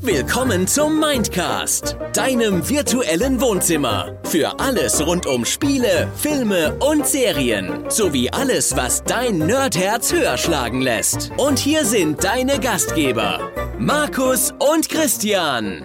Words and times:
Willkommen 0.00 0.68
zum 0.68 1.00
Mindcast, 1.00 1.96
deinem 2.12 2.68
virtuellen 2.68 3.40
Wohnzimmer. 3.40 4.16
Für 4.22 4.60
alles 4.60 5.04
rund 5.04 5.26
um 5.26 5.44
Spiele, 5.44 6.08
Filme 6.14 6.76
und 6.78 7.06
Serien. 7.06 7.90
Sowie 7.90 8.30
alles, 8.30 8.76
was 8.76 9.02
dein 9.02 9.38
Nerdherz 9.38 10.12
höher 10.12 10.38
schlagen 10.38 10.80
lässt. 10.80 11.32
Und 11.36 11.58
hier 11.58 11.84
sind 11.84 12.22
deine 12.22 12.60
Gastgeber, 12.60 13.40
Markus 13.78 14.54
und 14.58 14.88
Christian. 14.88 15.84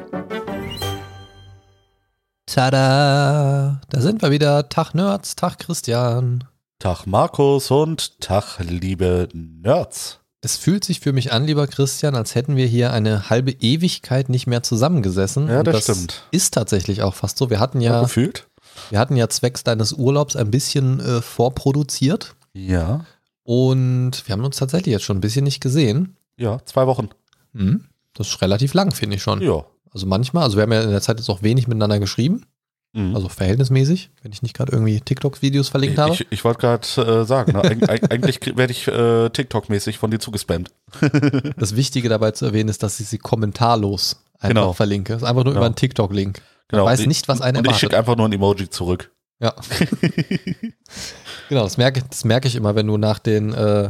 Tada! 2.45 3.81
Da 3.89 4.01
sind 4.01 4.21
wir 4.21 4.29
wieder. 4.29 4.69
Tag 4.69 4.93
Nerds, 4.93 5.35
Tag 5.35 5.57
Christian. 5.57 6.43
Tag 6.79 7.07
Markus 7.07 7.71
und 7.71 8.19
Tag 8.21 8.59
liebe 8.59 9.29
Nerds. 9.33 10.20
Es 10.43 10.57
fühlt 10.57 10.83
sich 10.83 10.99
für 10.99 11.13
mich 11.13 11.31
an, 11.31 11.45
lieber 11.45 11.67
Christian, 11.67 12.15
als 12.15 12.33
hätten 12.33 12.55
wir 12.55 12.65
hier 12.65 12.91
eine 12.91 13.29
halbe 13.29 13.51
Ewigkeit 13.51 14.27
nicht 14.29 14.47
mehr 14.47 14.63
zusammengesessen. 14.63 15.47
Ja, 15.47 15.59
Und 15.59 15.67
das 15.67 15.83
stimmt. 15.83 16.23
Ist 16.31 16.55
tatsächlich 16.55 17.03
auch 17.03 17.13
fast 17.13 17.37
so. 17.37 17.49
Wir 17.51 17.59
hatten 17.59 17.79
ja, 17.79 18.01
Gefühlt? 18.01 18.47
wir 18.89 18.97
hatten 18.99 19.15
ja 19.15 19.29
zwecks 19.29 19.63
deines 19.63 19.93
Urlaubs 19.93 20.35
ein 20.35 20.49
bisschen 20.49 20.99
äh, 20.99 21.21
vorproduziert 21.21 22.35
Ja. 22.53 23.05
und 23.43 24.23
wir 24.25 24.33
haben 24.33 24.43
uns 24.43 24.57
tatsächlich 24.57 24.91
jetzt 24.93 25.03
schon 25.03 25.17
ein 25.17 25.21
bisschen 25.21 25.43
nicht 25.43 25.61
gesehen. 25.61 26.15
Ja, 26.37 26.59
zwei 26.65 26.87
Wochen. 26.87 27.09
Hm, 27.53 27.85
das 28.15 28.27
ist 28.29 28.41
relativ 28.41 28.73
lang, 28.73 28.91
finde 28.95 29.17
ich 29.17 29.21
schon. 29.21 29.41
Ja. 29.41 29.63
Also 29.93 30.07
manchmal, 30.07 30.43
also 30.43 30.55
wir 30.57 30.63
haben 30.63 30.71
ja 30.71 30.81
in 30.81 30.89
der 30.89 31.01
Zeit 31.01 31.19
jetzt 31.19 31.29
auch 31.29 31.43
wenig 31.43 31.67
miteinander 31.67 31.99
geschrieben, 31.99 32.45
Mhm. 32.93 33.15
also 33.15 33.29
verhältnismäßig, 33.29 34.09
wenn 34.21 34.33
ich 34.33 34.41
nicht 34.41 34.53
gerade 34.55 34.73
irgendwie 34.73 34.99
TikTok-Videos 34.99 35.69
verlinkt 35.69 35.97
habe. 35.97 36.13
ich 36.13 36.27
ich 36.29 36.43
wollte 36.43 36.59
gerade 36.59 36.85
äh, 37.21 37.25
sagen, 37.25 37.53
ne, 37.53 37.63
eig 37.63 37.83
eig- 37.89 38.11
eigentlich 38.11 38.39
werde 38.57 38.71
ich 38.71 38.87
äh, 38.87 39.29
TikTok-mäßig 39.29 39.97
von 39.97 40.11
dir 40.11 40.19
zugespammt. 40.19 40.71
Das 41.57 41.75
Wichtige 41.75 42.09
dabei 42.09 42.31
zu 42.31 42.45
erwähnen 42.45 42.69
ist, 42.69 42.83
dass 42.83 42.99
ich 42.99 43.07
sie 43.07 43.17
kommentarlos 43.17 44.21
einfach 44.39 44.49
Genau. 44.49 44.73
verlinke. 44.73 45.13
Das 45.13 45.21
ist 45.21 45.27
einfach 45.27 45.43
nur 45.45 45.53
Genau. 45.53 45.61
über 45.61 45.65
einen 45.67 45.75
TikTok-Link. 45.75 46.41
Genau. 46.67 46.85
weiß 46.85 47.05
nicht, 47.05 47.27
was 47.27 47.41
einen 47.41 47.57
Und 47.59 47.69
ich 47.69 47.77
schicke 47.77 47.97
einfach 47.97 48.15
nur 48.17 48.27
ein 48.27 48.33
Emoji 48.33 48.69
zurück. 48.69 49.11
Ja. 49.39 49.53
genau, 51.49 51.63
das 51.63 51.77
merke, 51.77 52.03
das 52.09 52.23
merke 52.25 52.47
ich 52.47 52.55
immer, 52.55 52.75
wenn 52.75 52.87
du 52.87 52.97
nach 52.97 53.19
den, 53.19 53.53
äh, 53.53 53.89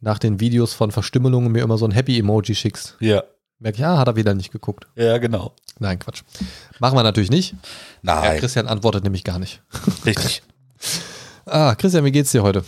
nach 0.00 0.18
den 0.18 0.40
Videos 0.40 0.74
von 0.74 0.90
Verstümmelungen 0.92 1.50
mir 1.52 1.62
immer 1.62 1.78
so 1.78 1.86
ein 1.86 1.90
Happy-Emoji 1.92 2.54
schickst. 2.54 2.96
Ja. 3.00 3.22
Merke 3.58 3.78
ich, 3.78 3.84
ah, 3.86 3.96
hat 3.96 4.08
er 4.08 4.16
wieder 4.16 4.34
nicht 4.34 4.52
geguckt. 4.52 4.86
Ja, 4.96 5.16
genau. 5.18 5.52
Nein, 5.78 5.98
Quatsch. 5.98 6.22
Machen 6.78 6.96
wir 6.96 7.02
natürlich 7.02 7.30
nicht. 7.30 7.52
Ja, 7.52 8.20
Nein, 8.20 8.38
Christian 8.40 8.66
antwortet 8.68 9.04
nämlich 9.04 9.24
gar 9.24 9.38
nicht. 9.38 9.62
richtig. 10.04 10.42
Ah, 11.48 11.76
Christian, 11.76 12.04
wie 12.04 12.10
geht's 12.10 12.32
dir 12.32 12.42
heute? 12.42 12.64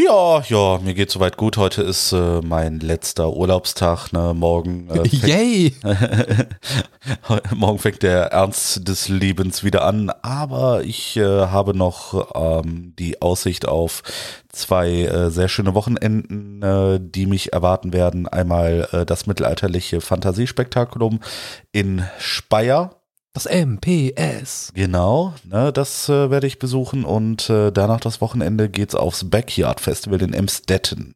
Ja, 0.00 0.42
ja, 0.46 0.78
mir 0.78 0.94
geht 0.94 1.10
soweit 1.10 1.36
gut. 1.36 1.56
Heute 1.56 1.82
ist 1.82 2.12
äh, 2.12 2.40
mein 2.40 2.78
letzter 2.78 3.32
Urlaubstag. 3.32 4.12
Ne? 4.12 4.32
Morgen, 4.32 4.88
äh, 4.90 5.08
Yay! 5.08 5.74
morgen 7.56 7.80
fängt 7.80 8.04
der 8.04 8.26
Ernst 8.26 8.86
des 8.86 9.08
Lebens 9.08 9.64
wieder 9.64 9.84
an. 9.84 10.10
Aber 10.22 10.84
ich 10.84 11.16
äh, 11.16 11.24
habe 11.24 11.76
noch 11.76 12.30
ähm, 12.36 12.94
die 12.96 13.20
Aussicht 13.20 13.66
auf 13.66 14.04
zwei 14.52 15.02
äh, 15.02 15.30
sehr 15.30 15.48
schöne 15.48 15.74
Wochenenden, 15.74 16.62
äh, 16.62 17.00
die 17.02 17.26
mich 17.26 17.52
erwarten 17.52 17.92
werden. 17.92 18.28
Einmal 18.28 18.88
äh, 18.92 19.04
das 19.04 19.26
mittelalterliche 19.26 20.00
Fantasiespektakulum 20.00 21.18
in 21.72 22.04
Speyer. 22.20 22.97
Das 23.38 23.46
MPS. 23.46 24.72
Genau, 24.74 25.32
ne, 25.44 25.72
das 25.72 26.08
äh, 26.08 26.28
werde 26.28 26.48
ich 26.48 26.58
besuchen 26.58 27.04
und 27.04 27.48
äh, 27.48 27.70
danach 27.70 28.00
das 28.00 28.20
Wochenende 28.20 28.68
geht's 28.68 28.96
aufs 28.96 29.30
Backyard 29.30 29.80
Festival 29.80 30.20
in 30.22 30.34
Emstetten. 30.34 31.14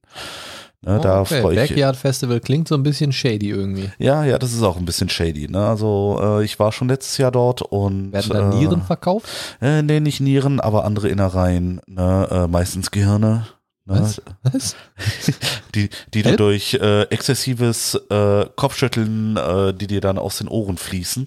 Ne, 0.82 1.00
da 1.00 1.18
Oh, 1.18 1.22
okay. 1.22 1.40
freue 1.40 1.54
ich 1.54 1.70
Backyard 1.70 1.96
Festival 1.96 2.38
klingt 2.38 2.68
so 2.68 2.76
ein 2.76 2.84
bisschen 2.84 3.10
shady 3.10 3.50
irgendwie. 3.50 3.90
Ja, 3.98 4.24
ja, 4.24 4.38
das 4.38 4.52
ist 4.52 4.62
auch 4.62 4.76
ein 4.76 4.84
bisschen 4.84 5.08
shady. 5.08 5.48
Ne? 5.48 5.66
Also 5.66 6.20
äh, 6.22 6.44
ich 6.44 6.60
war 6.60 6.70
schon 6.70 6.86
letztes 6.86 7.18
Jahr 7.18 7.32
dort 7.32 7.60
und 7.62 8.12
Werden 8.12 8.30
da 8.30 8.52
äh, 8.52 8.54
Nieren 8.54 8.82
verkauft? 8.82 9.26
Äh, 9.60 9.82
nee, 9.82 9.98
nicht 9.98 10.20
Nieren, 10.20 10.60
aber 10.60 10.84
andere 10.84 11.08
Innereien. 11.08 11.80
Ne? 11.88 12.28
Äh, 12.30 12.46
meistens 12.46 12.92
Gehirne. 12.92 13.48
Ne? 13.84 14.00
Was? 14.00 14.22
Was? 14.44 14.76
Die, 15.74 15.88
die 16.14 16.22
du 16.22 16.36
durch 16.36 16.74
äh, 16.74 17.02
exzessives 17.04 17.94
äh, 18.10 18.46
Kopfschütteln, 18.54 19.36
äh, 19.36 19.74
die 19.74 19.86
dir 19.88 20.00
dann 20.00 20.18
aus 20.18 20.38
den 20.38 20.46
Ohren 20.46 20.76
fließen. 20.76 21.26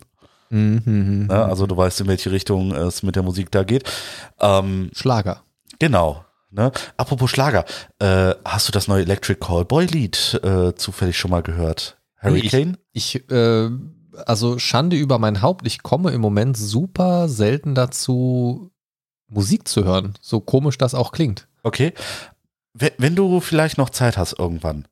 Mhm, 0.49 0.81
mhm, 0.85 1.27
Ne? 1.27 1.45
Also 1.45 1.67
du 1.67 1.75
weißt, 1.75 2.01
in 2.01 2.07
welche 2.07 2.31
Richtung 2.31 2.71
es 2.73 3.03
mit 3.03 3.15
der 3.15 3.23
Musik 3.23 3.51
da 3.51 3.63
geht. 3.63 3.83
Ähm, 4.39 4.89
Schlager. 4.93 5.43
Genau. 5.79 6.23
Ne? 6.51 6.71
Apropos 6.95 7.29
Schlager, 7.29 7.65
äh, 7.99 8.33
hast 8.45 8.67
du 8.67 8.71
das 8.71 8.87
neue 8.87 9.01
Electric 9.01 9.39
Callboy 9.39 9.85
Lied 9.85 10.39
äh, 10.43 10.73
zufällig 10.75 11.17
schon 11.17 11.31
mal 11.31 11.41
gehört? 11.43 11.97
Hurricane? 12.21 12.77
Ich, 12.93 13.29
äh, 13.29 13.69
also 14.25 14.57
Schande 14.57 14.95
über 14.95 15.19
mein 15.19 15.41
Haupt, 15.41 15.67
ich 15.67 15.83
komme 15.83 16.11
im 16.11 16.21
Moment 16.21 16.55
super 16.55 17.27
selten 17.27 17.75
dazu, 17.75 18.71
Musik 19.27 19.67
zu 19.67 19.83
hören. 19.83 20.13
So 20.21 20.39
komisch 20.39 20.77
das 20.77 20.95
auch 20.95 21.11
klingt. 21.11 21.47
Okay. 21.63 21.93
Wenn, 22.73 22.91
wenn 22.97 23.15
du 23.15 23.39
vielleicht 23.41 23.77
noch 23.77 23.89
Zeit 23.89 24.17
hast 24.17 24.39
irgendwann, 24.39 24.87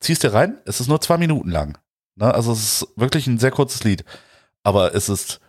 ziehst 0.00 0.22
dir 0.22 0.32
rein. 0.32 0.58
Es 0.64 0.80
ist 0.80 0.88
nur 0.88 1.00
zwei 1.00 1.18
Minuten 1.18 1.50
lang. 1.50 1.78
Ne? 2.16 2.32
Also 2.32 2.52
es 2.52 2.82
ist 2.82 2.88
wirklich 2.96 3.26
ein 3.26 3.38
sehr 3.38 3.50
kurzes 3.50 3.84
Lied. 3.84 4.04
Aber 4.70 4.94
es 4.94 5.08
ist 5.08 5.40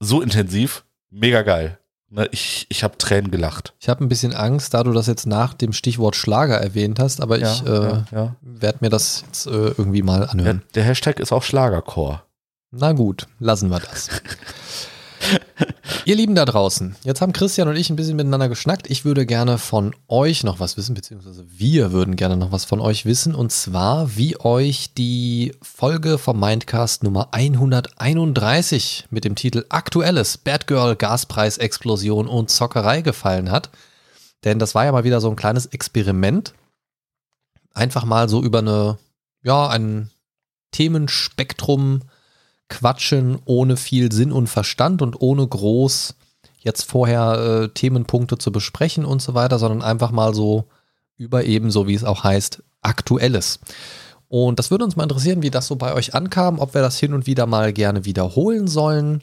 so 0.00 0.22
intensiv, 0.22 0.86
mega 1.10 1.42
geil. 1.42 1.78
Ne? 2.08 2.30
Ich, 2.32 2.64
ich 2.70 2.82
habe 2.82 2.96
Tränen 2.96 3.30
gelacht. 3.30 3.74
Ich 3.78 3.90
habe 3.90 4.02
ein 4.02 4.08
bisschen 4.08 4.32
Angst, 4.32 4.72
da 4.72 4.82
du 4.82 4.92
das 4.92 5.06
jetzt 5.06 5.26
nach 5.26 5.52
dem 5.52 5.74
Stichwort 5.74 6.16
Schlager 6.16 6.56
erwähnt 6.56 6.98
hast, 6.98 7.20
aber 7.20 7.36
ich 7.36 7.62
äh, 7.66 7.66
ja, 7.66 8.04
ja. 8.10 8.36
werde 8.40 8.78
mir 8.80 8.88
das 8.88 9.22
jetzt 9.26 9.48
äh, 9.48 9.50
irgendwie 9.50 10.00
mal 10.00 10.22
ja. 10.22 10.26
anhören. 10.28 10.62
Der 10.74 10.82
Hashtag 10.82 11.20
ist 11.20 11.30
auch 11.30 11.42
Schlagerchor. 11.42 12.24
Na 12.70 12.92
gut, 12.92 13.26
lassen 13.38 13.68
wir 13.68 13.80
das. 13.80 14.08
Ihr 16.04 16.16
Lieben 16.16 16.34
da 16.34 16.44
draußen, 16.44 16.96
jetzt 17.02 17.20
haben 17.20 17.32
Christian 17.32 17.68
und 17.68 17.76
ich 17.76 17.90
ein 17.90 17.96
bisschen 17.96 18.16
miteinander 18.16 18.48
geschnackt. 18.48 18.90
Ich 18.90 19.04
würde 19.04 19.26
gerne 19.26 19.58
von 19.58 19.94
euch 20.08 20.44
noch 20.44 20.60
was 20.60 20.76
wissen, 20.76 20.94
beziehungsweise 20.94 21.44
wir 21.48 21.92
würden 21.92 22.16
gerne 22.16 22.36
noch 22.36 22.52
was 22.52 22.64
von 22.64 22.80
euch 22.80 23.04
wissen. 23.04 23.34
Und 23.34 23.52
zwar, 23.52 24.16
wie 24.16 24.38
euch 24.40 24.94
die 24.94 25.54
Folge 25.62 26.18
vom 26.18 26.40
Mindcast 26.40 27.02
Nummer 27.02 27.28
131 27.32 29.06
mit 29.10 29.24
dem 29.24 29.34
Titel 29.34 29.64
Aktuelles 29.68 30.38
Bad 30.38 30.66
Girl, 30.66 30.96
Gaspreis, 30.96 31.58
Explosion 31.58 32.28
und 32.28 32.50
Zockerei 32.50 33.02
gefallen 33.02 33.50
hat. 33.50 33.70
Denn 34.44 34.58
das 34.58 34.74
war 34.74 34.84
ja 34.84 34.92
mal 34.92 35.04
wieder 35.04 35.20
so 35.20 35.30
ein 35.30 35.36
kleines 35.36 35.66
Experiment. 35.66 36.54
Einfach 37.72 38.04
mal 38.04 38.28
so 38.28 38.42
über 38.42 38.58
eine, 38.58 38.98
ja, 39.42 39.68
ein 39.68 40.10
Themenspektrum 40.72 42.02
quatschen 42.68 43.38
ohne 43.44 43.76
viel 43.76 44.12
Sinn 44.12 44.32
und 44.32 44.48
Verstand 44.48 45.02
und 45.02 45.20
ohne 45.20 45.46
groß 45.46 46.14
jetzt 46.58 46.84
vorher 46.84 47.62
äh, 47.64 47.68
Themenpunkte 47.68 48.38
zu 48.38 48.50
besprechen 48.50 49.04
und 49.04 49.20
so 49.20 49.34
weiter, 49.34 49.58
sondern 49.58 49.82
einfach 49.82 50.10
mal 50.10 50.34
so 50.34 50.64
über 51.16 51.44
ebenso, 51.44 51.86
wie 51.86 51.94
es 51.94 52.04
auch 52.04 52.24
heißt, 52.24 52.62
Aktuelles. 52.80 53.60
Und 54.28 54.58
das 54.58 54.70
würde 54.70 54.84
uns 54.84 54.96
mal 54.96 55.04
interessieren, 55.04 55.42
wie 55.42 55.50
das 55.50 55.66
so 55.66 55.76
bei 55.76 55.94
euch 55.94 56.14
ankam, 56.14 56.58
ob 56.58 56.74
wir 56.74 56.82
das 56.82 56.98
hin 56.98 57.14
und 57.14 57.26
wieder 57.26 57.46
mal 57.46 57.72
gerne 57.72 58.04
wiederholen 58.04 58.66
sollen 58.66 59.22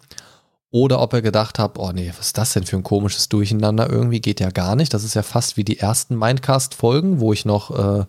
oder 0.72 1.02
ob 1.02 1.14
ihr 1.14 1.22
gedacht 1.22 1.60
habt, 1.60 1.78
oh 1.78 1.92
nee, 1.92 2.14
was 2.18 2.28
ist 2.28 2.38
das 2.38 2.54
denn 2.54 2.66
für 2.66 2.78
ein 2.78 2.84
komisches 2.84 3.28
Durcheinander? 3.28 3.90
Irgendwie 3.90 4.22
geht 4.22 4.40
ja 4.40 4.52
gar 4.52 4.76
nicht. 4.76 4.94
Das 4.94 5.04
ist 5.04 5.16
ja 5.16 5.24
fast 5.24 5.58
wie 5.58 5.66
die 5.66 5.80
ersten 5.80 6.18
Mindcast-Folgen, 6.18 7.20
wo 7.20 7.34
ich 7.34 7.44
noch 7.44 7.72
äh, 7.72 8.06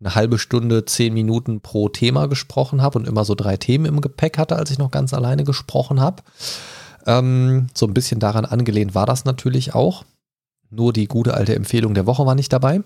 eine 0.00 0.14
halbe 0.14 0.38
Stunde, 0.38 0.84
zehn 0.84 1.14
Minuten 1.14 1.60
pro 1.60 1.88
Thema 1.88 2.26
gesprochen 2.28 2.82
habe 2.82 2.98
und 2.98 3.08
immer 3.08 3.24
so 3.24 3.34
drei 3.34 3.56
Themen 3.56 3.86
im 3.86 4.00
Gepäck 4.00 4.36
hatte, 4.38 4.56
als 4.56 4.70
ich 4.70 4.78
noch 4.78 4.90
ganz 4.90 5.14
alleine 5.14 5.44
gesprochen 5.44 6.00
habe. 6.00 6.22
Ähm, 7.06 7.68
so 7.74 7.86
ein 7.86 7.94
bisschen 7.94 8.20
daran 8.20 8.44
angelehnt 8.44 8.94
war 8.94 9.06
das 9.06 9.24
natürlich 9.24 9.74
auch. 9.74 10.04
Nur 10.70 10.92
die 10.92 11.06
gute 11.06 11.34
alte 11.34 11.54
Empfehlung 11.54 11.94
der 11.94 12.06
Woche 12.06 12.26
war 12.26 12.34
nicht 12.34 12.52
dabei. 12.52 12.80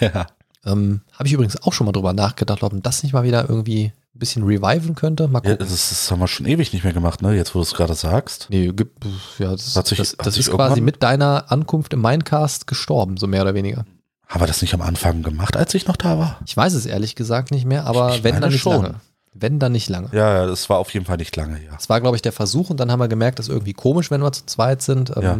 Ja. 0.00 0.26
Ähm, 0.64 1.00
habe 1.12 1.26
ich 1.26 1.32
übrigens 1.32 1.60
auch 1.62 1.72
schon 1.72 1.86
mal 1.86 1.92
drüber 1.92 2.12
nachgedacht, 2.12 2.62
ob 2.62 2.72
man 2.72 2.82
das 2.82 3.02
nicht 3.02 3.12
mal 3.14 3.24
wieder 3.24 3.48
irgendwie 3.48 3.86
ein 4.14 4.18
bisschen 4.18 4.44
reviven 4.44 4.94
könnte. 4.94 5.26
Mal 5.26 5.38
Ja, 5.42 5.52
gucken. 5.52 5.58
das, 5.66 5.72
ist, 5.72 5.90
das 5.90 6.10
haben 6.10 6.20
wir 6.20 6.28
schon 6.28 6.46
ewig 6.46 6.72
nicht 6.72 6.84
mehr 6.84 6.92
gemacht, 6.92 7.22
ne? 7.22 7.34
Jetzt, 7.34 7.54
wo 7.54 7.58
du 7.58 7.62
es 7.64 7.74
gerade 7.74 7.94
sagst. 7.94 8.46
nee, 8.50 8.68
gibt, 8.68 9.04
ja, 9.38 9.50
das, 9.50 9.74
Hat 9.74 9.88
sich- 9.88 9.98
das, 9.98 10.12
hat 10.12 10.26
das 10.26 10.34
sich 10.34 10.46
ist 10.46 10.52
quasi 10.54 10.80
mit 10.80 11.02
deiner 11.02 11.50
Ankunft 11.50 11.92
im 11.94 12.02
Mindcast 12.02 12.66
gestorben, 12.68 13.16
so 13.16 13.26
mehr 13.26 13.42
oder 13.42 13.54
weniger. 13.54 13.84
Haben 14.32 14.40
wir 14.40 14.46
das 14.46 14.62
nicht 14.62 14.72
am 14.72 14.80
Anfang 14.80 15.22
gemacht, 15.22 15.56
als 15.58 15.74
ich 15.74 15.86
noch 15.86 15.96
da 15.96 16.18
war? 16.18 16.38
Ich 16.46 16.56
weiß 16.56 16.72
es 16.72 16.86
ehrlich 16.86 17.16
gesagt 17.16 17.50
nicht 17.50 17.66
mehr, 17.66 17.84
aber 17.86 18.14
Ich 18.14 18.24
wenn 18.24 18.40
dann 18.40 18.50
nicht 18.50 18.62
schon. 18.62 18.82
lange. 18.82 18.94
Wenn 19.34 19.58
dann 19.58 19.72
nicht 19.72 19.90
lange. 19.90 20.08
Ja, 20.12 20.46
das 20.46 20.68
war 20.70 20.78
auf 20.78 20.92
jeden 20.94 21.04
Fall 21.04 21.18
nicht 21.18 21.36
lange, 21.36 21.62
ja. 21.62 21.72
Das 21.72 21.88
war, 21.90 22.00
glaube 22.00 22.16
ich, 22.16 22.22
der 22.22 22.32
Versuch 22.32 22.70
und 22.70 22.80
dann 22.80 22.90
haben 22.90 22.98
wir 23.00 23.08
gemerkt, 23.08 23.38
das 23.38 23.48
ist 23.48 23.52
irgendwie 23.52 23.74
komisch, 23.74 24.10
wenn 24.10 24.22
wir 24.22 24.32
zu 24.32 24.46
zweit 24.46 24.80
sind. 24.82 25.10
Ähm, 25.16 25.22
Ja. 25.22 25.38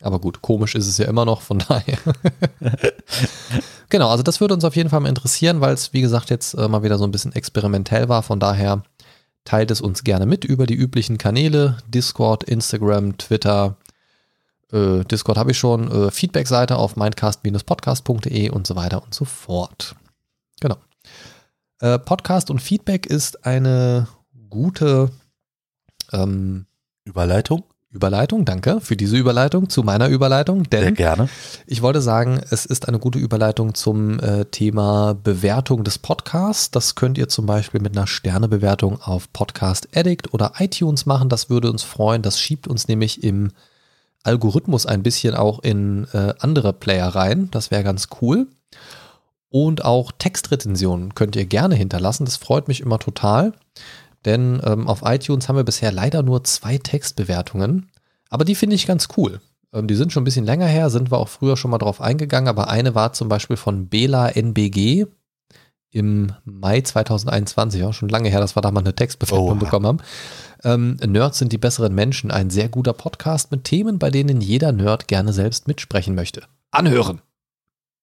Aber 0.00 0.18
gut, 0.18 0.42
komisch 0.42 0.74
ist 0.74 0.88
es 0.88 0.98
ja 0.98 1.06
immer 1.06 1.24
noch, 1.24 1.42
von 1.42 1.60
daher. 1.60 1.96
genau, 3.88 4.08
also 4.10 4.24
das 4.24 4.40
würde 4.40 4.54
uns 4.54 4.64
auf 4.64 4.74
jeden 4.74 4.90
Fall 4.90 4.98
mal 5.00 5.08
interessieren, 5.08 5.60
weil 5.60 5.74
es, 5.74 5.92
wie 5.92 6.00
gesagt, 6.00 6.30
jetzt 6.30 6.54
äh, 6.54 6.66
mal 6.66 6.82
wieder 6.82 6.98
so 6.98 7.04
ein 7.04 7.12
bisschen 7.12 7.32
experimentell 7.32 8.08
war. 8.08 8.22
Von 8.24 8.40
daher 8.40 8.82
teilt 9.44 9.70
es 9.70 9.80
uns 9.80 10.02
gerne 10.04 10.26
mit 10.26 10.44
über 10.44 10.66
die 10.66 10.74
üblichen 10.74 11.18
Kanäle: 11.18 11.76
Discord, 11.86 12.44
Instagram, 12.44 13.16
Twitter. 13.18 13.76
Äh, 14.72 15.04
Discord 15.04 15.38
habe 15.38 15.50
ich 15.50 15.58
schon, 15.58 15.90
äh, 15.90 16.10
Feedback-Seite 16.10 16.76
auf 16.76 16.96
mindcast-podcast.de 16.96 18.50
und 18.50 18.66
so 18.66 18.76
weiter 18.76 19.02
und 19.02 19.14
so 19.14 19.24
fort. 19.24 19.94
Genau. 20.60 20.76
Äh, 21.80 21.98
Podcast 21.98 22.50
und 22.50 22.60
Feedback 22.60 23.06
ist 23.06 23.44
eine 23.44 24.08
gute 24.48 25.10
ähm, 26.12 26.66
Überleitung? 27.04 27.64
Überleitung, 27.90 28.46
danke 28.46 28.80
für 28.80 28.96
diese 28.96 29.18
Überleitung 29.18 29.68
zu 29.68 29.82
meiner 29.82 30.08
Überleitung, 30.08 30.64
Sehr 30.70 30.80
denn 30.80 30.94
gerne. 30.94 31.28
ich 31.66 31.82
wollte 31.82 32.00
sagen, 32.00 32.40
es 32.48 32.64
ist 32.64 32.88
eine 32.88 32.98
gute 32.98 33.18
Überleitung 33.18 33.74
zum 33.74 34.18
äh, 34.18 34.46
Thema 34.46 35.12
Bewertung 35.12 35.84
des 35.84 35.98
Podcasts. 35.98 36.70
Das 36.70 36.94
könnt 36.94 37.18
ihr 37.18 37.28
zum 37.28 37.44
Beispiel 37.44 37.82
mit 37.82 37.94
einer 37.94 38.06
Sternebewertung 38.06 39.02
auf 39.02 39.30
Podcast 39.34 39.88
Addict 39.94 40.32
oder 40.32 40.54
iTunes 40.58 41.04
machen. 41.04 41.28
Das 41.28 41.50
würde 41.50 41.70
uns 41.70 41.82
freuen. 41.82 42.22
Das 42.22 42.40
schiebt 42.40 42.66
uns 42.66 42.88
nämlich 42.88 43.22
im 43.22 43.50
Algorithmus 44.22 44.86
ein 44.86 45.02
bisschen 45.02 45.34
auch 45.34 45.60
in 45.60 46.06
äh, 46.12 46.34
andere 46.38 46.72
Player 46.72 47.08
rein. 47.08 47.48
Das 47.50 47.70
wäre 47.70 47.82
ganz 47.82 48.08
cool. 48.20 48.46
Und 49.48 49.84
auch 49.84 50.12
Textrezensionen 50.18 51.14
könnt 51.14 51.36
ihr 51.36 51.44
gerne 51.44 51.74
hinterlassen. 51.74 52.24
Das 52.24 52.36
freut 52.36 52.68
mich 52.68 52.80
immer 52.80 52.98
total. 52.98 53.52
Denn 54.24 54.60
ähm, 54.64 54.88
auf 54.88 55.02
iTunes 55.04 55.48
haben 55.48 55.56
wir 55.56 55.64
bisher 55.64 55.92
leider 55.92 56.22
nur 56.22 56.44
zwei 56.44 56.78
Textbewertungen. 56.78 57.90
Aber 58.30 58.44
die 58.44 58.54
finde 58.54 58.76
ich 58.76 58.86
ganz 58.86 59.08
cool. 59.16 59.40
Ähm, 59.72 59.88
die 59.88 59.94
sind 59.94 60.12
schon 60.12 60.22
ein 60.22 60.24
bisschen 60.24 60.46
länger 60.46 60.66
her, 60.66 60.90
sind 60.90 61.10
wir 61.10 61.18
auch 61.18 61.28
früher 61.28 61.56
schon 61.56 61.70
mal 61.70 61.78
drauf 61.78 62.00
eingegangen. 62.00 62.48
Aber 62.48 62.68
eine 62.68 62.94
war 62.94 63.12
zum 63.12 63.28
Beispiel 63.28 63.56
von 63.56 63.88
Bela 63.88 64.28
NBG 64.28 65.06
im 65.90 66.32
Mai 66.44 66.80
2021, 66.80 67.84
auch 67.84 67.92
schon 67.92 68.08
lange 68.08 68.30
her, 68.30 68.40
dass 68.40 68.56
wir 68.56 68.62
da 68.62 68.70
mal 68.70 68.80
eine 68.80 68.94
Textbewertung 68.94 69.48
Oha. 69.48 69.54
bekommen 69.54 69.86
haben. 69.86 69.98
Ähm, 70.64 70.96
Nerds 71.04 71.38
sind 71.38 71.52
die 71.52 71.58
besseren 71.58 71.94
Menschen. 71.94 72.30
Ein 72.30 72.50
sehr 72.50 72.68
guter 72.68 72.92
Podcast 72.92 73.50
mit 73.50 73.64
Themen, 73.64 73.98
bei 73.98 74.10
denen 74.10 74.40
jeder 74.40 74.72
Nerd 74.72 75.08
gerne 75.08 75.32
selbst 75.32 75.66
mitsprechen 75.66 76.14
möchte. 76.14 76.42
Anhören! 76.70 77.20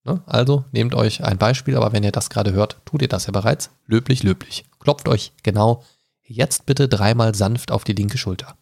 Ne? 0.03 0.21
Also 0.25 0.65
nehmt 0.71 0.95
euch 0.95 1.23
ein 1.23 1.37
Beispiel, 1.37 1.75
aber 1.75 1.93
wenn 1.93 2.03
ihr 2.03 2.11
das 2.11 2.29
gerade 2.29 2.53
hört, 2.53 2.81
tut 2.85 3.01
ihr 3.01 3.07
das 3.07 3.25
ja 3.25 3.31
bereits. 3.31 3.69
Löblich, 3.85 4.23
löblich. 4.23 4.65
Klopft 4.79 5.07
euch 5.07 5.33
genau 5.43 5.83
jetzt 6.23 6.65
bitte 6.65 6.87
dreimal 6.87 7.35
sanft 7.35 7.71
auf 7.71 7.83
die 7.83 7.93
linke 7.93 8.17
Schulter. 8.17 8.57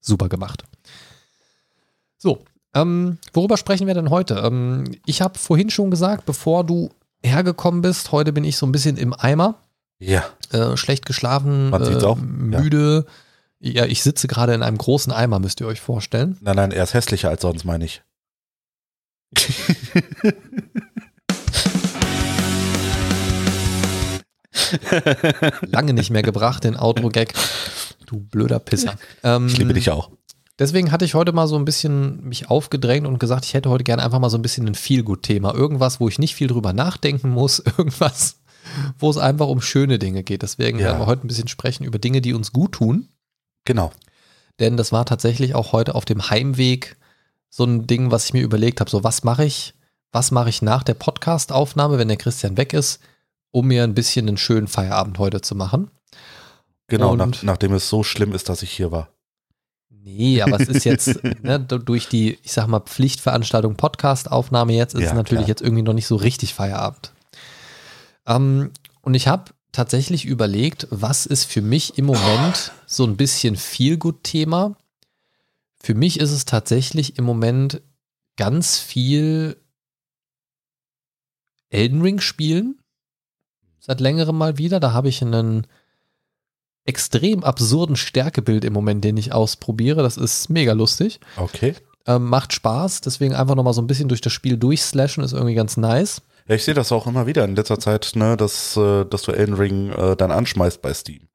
Super 0.00 0.28
gemacht. 0.28 0.64
So, 2.16 2.44
ähm, 2.74 3.18
worüber 3.32 3.56
sprechen 3.56 3.86
wir 3.86 3.94
denn 3.94 4.10
heute? 4.10 4.34
Ähm, 4.34 4.96
ich 5.06 5.22
habe 5.22 5.38
vorhin 5.38 5.70
schon 5.70 5.90
gesagt, 5.90 6.26
bevor 6.26 6.64
du 6.64 6.90
hergekommen 7.22 7.82
bist, 7.82 8.12
heute 8.12 8.32
bin 8.32 8.44
ich 8.44 8.56
so 8.56 8.66
ein 8.66 8.72
bisschen 8.72 8.96
im 8.96 9.14
Eimer 9.14 9.62
Ja. 9.98 10.24
Äh, 10.50 10.76
schlecht 10.76 11.06
geschlafen, 11.06 11.72
äh, 11.72 12.04
auch, 12.04 12.18
ja. 12.18 12.22
müde. 12.22 13.06
Ja. 13.60 13.86
ich 13.86 14.02
sitze 14.02 14.28
gerade 14.28 14.54
in 14.54 14.62
einem 14.62 14.78
großen 14.78 15.12
Eimer, 15.12 15.38
müsst 15.38 15.60
ihr 15.60 15.66
euch 15.66 15.80
vorstellen. 15.80 16.38
Nein, 16.40 16.56
nein, 16.56 16.72
er 16.72 16.84
ist 16.84 16.94
hässlicher 16.94 17.28
als 17.28 17.42
sonst, 17.42 17.64
meine 17.64 17.84
ich. 17.84 18.02
Lange 25.62 25.92
nicht 25.92 26.10
mehr 26.10 26.22
gebracht, 26.22 26.64
den 26.64 26.76
Outro-Gag. 26.76 27.34
Du 28.06 28.20
blöder 28.20 28.58
Pisser. 28.58 28.96
Ähm, 29.22 29.46
Ich 29.46 29.58
liebe 29.58 29.74
dich 29.74 29.90
auch. 29.90 30.10
Deswegen 30.58 30.92
hatte 30.92 31.06
ich 31.06 31.14
heute 31.14 31.32
mal 31.32 31.46
so 31.46 31.56
ein 31.56 31.64
bisschen 31.64 32.22
mich 32.28 32.50
aufgedrängt 32.50 33.06
und 33.06 33.18
gesagt, 33.18 33.46
ich 33.46 33.54
hätte 33.54 33.70
heute 33.70 33.84
gerne 33.84 34.02
einfach 34.02 34.18
mal 34.18 34.28
so 34.28 34.36
ein 34.36 34.42
bisschen 34.42 34.66
ein 34.66 34.74
Feelgood-Thema. 34.74 35.54
Irgendwas, 35.54 36.00
wo 36.00 36.08
ich 36.08 36.18
nicht 36.18 36.34
viel 36.34 36.48
drüber 36.48 36.74
nachdenken 36.74 37.30
muss. 37.30 37.60
Irgendwas, 37.78 38.39
wo 38.98 39.10
es 39.10 39.16
einfach 39.18 39.48
um 39.48 39.60
schöne 39.60 39.98
Dinge 39.98 40.22
geht. 40.22 40.42
Deswegen 40.42 40.78
Ja. 40.78 40.86
werden 40.86 40.98
wir 41.00 41.06
heute 41.06 41.26
ein 41.26 41.28
bisschen 41.28 41.48
sprechen 41.48 41.84
über 41.84 41.98
Dinge, 41.98 42.20
die 42.20 42.34
uns 42.34 42.52
gut 42.52 42.72
tun. 42.72 43.08
Genau. 43.64 43.92
Denn 44.58 44.76
das 44.76 44.92
war 44.92 45.06
tatsächlich 45.06 45.54
auch 45.54 45.72
heute 45.72 45.94
auf 45.94 46.04
dem 46.04 46.28
Heimweg 46.30 46.96
so 47.48 47.64
ein 47.64 47.86
Ding, 47.86 48.10
was 48.10 48.26
ich 48.26 48.32
mir 48.32 48.42
überlegt 48.42 48.80
habe. 48.80 48.90
So, 48.90 49.02
was 49.04 49.24
mache 49.24 49.44
ich? 49.44 49.74
Was 50.12 50.30
mache 50.30 50.48
ich 50.48 50.60
nach 50.62 50.82
der 50.82 50.94
Podcast-Aufnahme, 50.94 51.98
wenn 51.98 52.08
der 52.08 52.16
Christian 52.16 52.56
weg 52.56 52.72
ist, 52.72 53.00
um 53.52 53.66
mir 53.68 53.84
ein 53.84 53.94
bisschen 53.94 54.28
einen 54.28 54.36
schönen 54.36 54.66
Feierabend 54.68 55.18
heute 55.18 55.40
zu 55.40 55.54
machen? 55.54 55.90
Genau, 56.88 57.14
nach, 57.14 57.42
nachdem 57.42 57.72
es 57.74 57.88
so 57.88 58.02
schlimm 58.02 58.32
ist, 58.32 58.48
dass 58.48 58.62
ich 58.62 58.70
hier 58.72 58.90
war. 58.90 59.08
Nee, 59.88 60.42
aber 60.42 60.60
es 60.60 60.68
ist 60.68 60.84
jetzt 60.84 61.22
ne, 61.42 61.60
durch 61.60 62.08
die, 62.08 62.38
ich 62.42 62.52
sag 62.52 62.66
mal, 62.66 62.80
Pflichtveranstaltung 62.80 63.76
Podcast-Aufnahme 63.76 64.72
jetzt, 64.72 64.94
ist 64.94 65.02
Ja, 65.02 65.08
es 65.10 65.14
natürlich 65.14 65.44
klar. 65.44 65.48
jetzt 65.48 65.62
irgendwie 65.62 65.82
noch 65.82 65.92
nicht 65.92 66.06
so 66.06 66.16
richtig 66.16 66.54
Feierabend. 66.54 67.12
Ähm, 68.30 68.70
und 69.02 69.14
ich 69.14 69.28
habe 69.28 69.52
tatsächlich 69.72 70.24
überlegt, 70.24 70.86
was 70.90 71.26
ist 71.26 71.44
für 71.44 71.62
mich 71.62 71.98
im 71.98 72.06
Moment 72.06 72.72
so 72.86 73.04
ein 73.04 73.16
bisschen 73.16 73.56
Feelgood-Thema. 73.56 74.76
Für 75.82 75.94
mich 75.94 76.20
ist 76.20 76.30
es 76.30 76.44
tatsächlich 76.44 77.18
im 77.18 77.24
Moment 77.24 77.82
ganz 78.36 78.78
viel 78.78 79.56
Elden 81.70 82.02
Ring 82.02 82.20
spielen. 82.20 82.78
Seit 83.78 84.00
längerem 84.00 84.36
mal 84.36 84.58
wieder. 84.58 84.80
Da 84.80 84.92
habe 84.92 85.08
ich 85.08 85.22
einen 85.22 85.66
extrem 86.84 87.44
absurden 87.44 87.96
Stärkebild 87.96 88.64
im 88.64 88.72
Moment, 88.72 89.04
den 89.04 89.16
ich 89.16 89.32
ausprobiere. 89.32 90.02
Das 90.02 90.16
ist 90.16 90.50
mega 90.50 90.72
lustig. 90.72 91.20
Okay. 91.36 91.74
Ähm, 92.06 92.24
macht 92.24 92.52
Spaß, 92.52 93.02
deswegen 93.02 93.34
einfach 93.34 93.54
nochmal 93.54 93.74
so 93.74 93.82
ein 93.82 93.86
bisschen 93.86 94.08
durch 94.08 94.20
das 94.22 94.32
Spiel 94.32 94.56
durchslashen, 94.56 95.22
ist 95.22 95.32
irgendwie 95.32 95.54
ganz 95.54 95.76
nice. 95.76 96.22
Ja, 96.50 96.56
ich 96.56 96.64
sehe 96.64 96.74
das 96.74 96.90
auch 96.90 97.06
immer 97.06 97.28
wieder 97.28 97.44
in 97.44 97.54
letzter 97.54 97.78
Zeit, 97.78 98.10
ne, 98.16 98.36
dass, 98.36 98.76
äh, 98.76 99.04
dass 99.04 99.22
du 99.22 99.30
Elden 99.30 99.54
Ring 99.54 99.92
äh, 99.92 100.16
dann 100.16 100.32
anschmeißt 100.32 100.82
bei 100.82 100.92
Steam. 100.92 101.28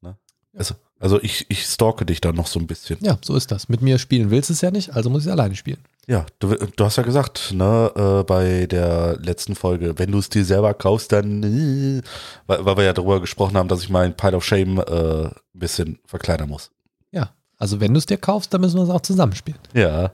Ne? 0.00 0.16
Also, 0.56 0.76
also 1.00 1.20
ich, 1.20 1.46
ich 1.48 1.64
stalke 1.64 2.06
dich 2.06 2.20
dann 2.20 2.36
noch 2.36 2.46
so 2.46 2.60
ein 2.60 2.68
bisschen. 2.68 2.98
Ja, 3.00 3.18
so 3.20 3.34
ist 3.34 3.50
das. 3.50 3.68
Mit 3.68 3.82
mir 3.82 3.98
spielen 3.98 4.30
willst 4.30 4.50
du 4.50 4.52
es 4.52 4.60
ja 4.60 4.70
nicht, 4.70 4.94
also 4.94 5.10
muss 5.10 5.22
ich 5.22 5.26
es 5.26 5.32
alleine 5.32 5.56
spielen. 5.56 5.80
Ja, 6.06 6.24
du, 6.38 6.54
du 6.54 6.84
hast 6.84 6.94
ja 6.94 7.02
gesagt, 7.02 7.52
ne, 7.52 7.90
äh, 7.96 8.22
bei 8.22 8.66
der 8.66 9.18
letzten 9.18 9.56
Folge, 9.56 9.98
wenn 9.98 10.12
du 10.12 10.18
es 10.18 10.28
dir 10.28 10.44
selber 10.44 10.72
kaufst, 10.72 11.10
dann, 11.10 11.42
äh, 11.42 12.02
weil, 12.46 12.64
weil 12.64 12.76
wir 12.76 12.84
ja 12.84 12.92
darüber 12.92 13.20
gesprochen 13.20 13.56
haben, 13.56 13.68
dass 13.68 13.82
ich 13.82 13.88
meinen 13.90 14.14
Pile 14.14 14.36
of 14.36 14.44
Shame 14.44 14.78
äh, 14.78 15.24
ein 15.24 15.32
bisschen 15.52 15.98
verkleinern 16.06 16.48
muss. 16.48 16.70
Ja, 17.10 17.30
also 17.56 17.80
wenn 17.80 17.92
du 17.92 17.98
es 17.98 18.06
dir 18.06 18.18
kaufst, 18.18 18.54
dann 18.54 18.60
müssen 18.60 18.76
wir 18.76 18.84
es 18.84 18.90
auch 18.90 19.00
zusammenspielen. 19.00 19.58
Ja, 19.74 20.12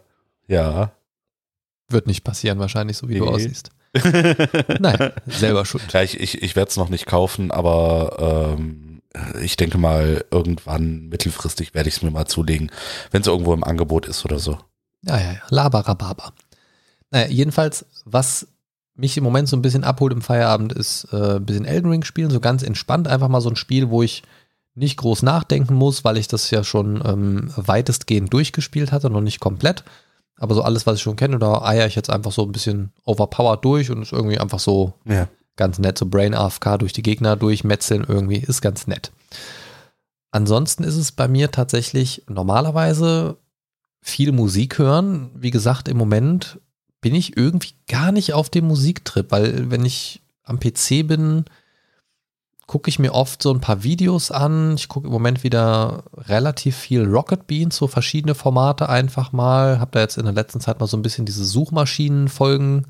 ja. 0.49 0.93
Wird 1.91 2.06
nicht 2.06 2.25
passieren 2.25 2.59
wahrscheinlich, 2.59 2.97
so 2.97 3.06
wie 3.11 3.19
du 3.19 3.26
Nee. 3.26 3.31
aussiehst. 3.31 3.69
Nein, 4.81 5.12
selber 5.26 5.64
schuld. 5.64 5.93
Ja, 5.93 6.02
ich, 6.02 6.19
ich, 6.19 6.43
ich 6.43 6.56
werde 6.56 6.70
es 6.70 6.76
noch 6.76 6.88
nicht 6.88 7.06
kaufen, 7.06 7.50
aber 7.50 8.50
ähm, 8.55 9.02
ich 9.41 9.56
denke 9.56 9.79
mal, 9.79 10.25
irgendwann 10.31 11.08
mittelfristig 11.08 11.75
werde 11.75 11.88
ich 11.88 11.96
es 11.96 12.02
mir 12.02 12.11
mal 12.11 12.26
zulegen, 12.26 12.70
wenn 13.11 13.23
es 13.23 13.29
irgendwo 13.29 13.55
im 13.55 13.64
Angebot 13.64 14.06
ist 14.06 14.25
oder 14.25 14.38
so. 14.38 14.58
Ja, 15.02 15.19
ja, 15.19 15.32
ja. 15.32 15.41
Labarababa. 15.49 16.32
Naja, 17.11 17.29
jedenfalls, 17.29 17.87
was 18.05 18.49
mich 18.96 19.17
im 19.17 19.25
Moment 19.25 19.49
so 19.49 19.56
ein 19.56 19.62
bisschen 19.62 19.85
abholt 19.85 20.12
im 20.12 20.23
Feierabend, 20.23 20.73
ist 20.73 21.08
äh, 21.12 21.37
ein 21.37 21.47
bisschen 21.47 21.64
Elden 21.64 21.90
Ring 21.90 22.05
spielen, 22.05 22.31
so 22.31 22.40
ganz 22.40 22.62
entspannt. 22.62 23.09
Einfach 23.09 23.28
mal 23.28 23.40
so 23.40 23.50
ein 23.50 23.57
Spiel, 23.57 23.90
wo 23.90 24.02
ich 24.02 24.23
nicht 24.75 24.97
groß 24.97 25.23
nachdenken 25.23 25.75
muss, 25.75 26.04
weil 26.04 26.16
ich 26.16 26.28
das 26.28 26.50
ja 26.50 26.64
schon 26.64 27.02
ähm, 27.04 27.52
weitestgehend 27.57 28.33
durchgespielt 28.33 28.92
hatte, 28.92 29.11
noch 29.11 29.21
nicht 29.21 29.40
komplett. 29.40 29.85
Aber 30.37 30.55
so 30.55 30.62
alles, 30.62 30.87
was 30.87 30.97
ich 30.97 31.03
schon 31.03 31.17
kenne, 31.17 31.38
da 31.38 31.62
eier 31.62 31.87
ich 31.87 31.95
jetzt 31.95 32.11
einfach 32.11 32.33
so 32.33 32.43
ein 32.43 32.53
bisschen 32.53 32.93
overpowered 33.05 33.64
durch 33.64 33.91
und 33.91 34.03
ist 34.03 34.12
irgendwie 34.12 34.38
einfach 34.38 34.59
so 34.59 34.95
Ja. 35.05 35.29
ganz 35.57 35.79
nett, 35.79 35.97
so 35.99 36.07
Brain 36.07 36.35
AFK 36.35 36.79
durch 36.79 36.93
die 36.93 37.03
Gegner 37.03 37.37
durchmetzeln 37.37 38.05
irgendwie, 38.09 38.38
ist 38.38 38.61
ganz 38.61 38.87
nett. 38.87 39.12
Ansonsten 40.33 40.83
ist 40.83 40.97
es 40.97 41.12
bei 41.12 41.29
mir 41.29 41.53
tatsächlich 41.53 42.25
normalerweise 42.29 43.37
viel 44.00 44.33
Musik 44.33 44.79
hören. 44.79 45.31
Wie 45.35 45.53
gesagt, 45.53 45.88
im 45.88 45.97
Moment 45.97 46.59
bin 47.00 47.14
ich 47.14 47.37
irgendwie 47.37 47.75
gar 47.87 48.11
nicht 48.11 48.33
auf 48.35 48.50
dem 48.50 48.67
Musiktrip, 48.67 49.31
weil 49.31 49.71
wenn 49.71 49.85
ich 49.85 50.23
am 50.43 50.59
PC 50.59 51.07
bin, 51.07 51.45
gucke 52.66 52.88
ich 52.88 52.99
mir 52.99 53.12
oft 53.12 53.42
so 53.42 53.52
ein 53.52 53.61
paar 53.61 53.83
Videos 53.83 54.30
an. 54.30 54.75
Ich 54.76 54.88
gucke 54.88 55.06
im 55.06 55.12
Moment 55.12 55.44
wieder 55.44 56.04
relativ 56.16 56.76
viel 56.76 57.04
Rocket 57.04 57.47
Beans, 57.47 57.76
so 57.76 57.87
verschiedene 57.87 58.35
Formate 58.35 58.88
einfach 58.88 59.33
mal. 59.33 59.80
Habe 59.80 59.90
da 59.92 60.00
jetzt 60.00 60.16
in 60.16 60.25
der 60.25 60.35
letzten 60.35 60.61
Zeit 60.61 60.80
mal 60.80 60.87
so 60.87 60.97
ein 60.97 61.02
bisschen 61.02 61.26
diese 61.26 61.44
Suchmaschinenfolgen 61.44 62.87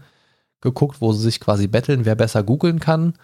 geguckt, 0.61 1.01
wo 1.01 1.13
sie 1.13 1.23
sich 1.23 1.41
quasi 1.41 1.67
betteln, 1.67 2.05
wer 2.05 2.15
besser 2.15 2.43
googeln 2.43 2.81
kann. 2.81 3.15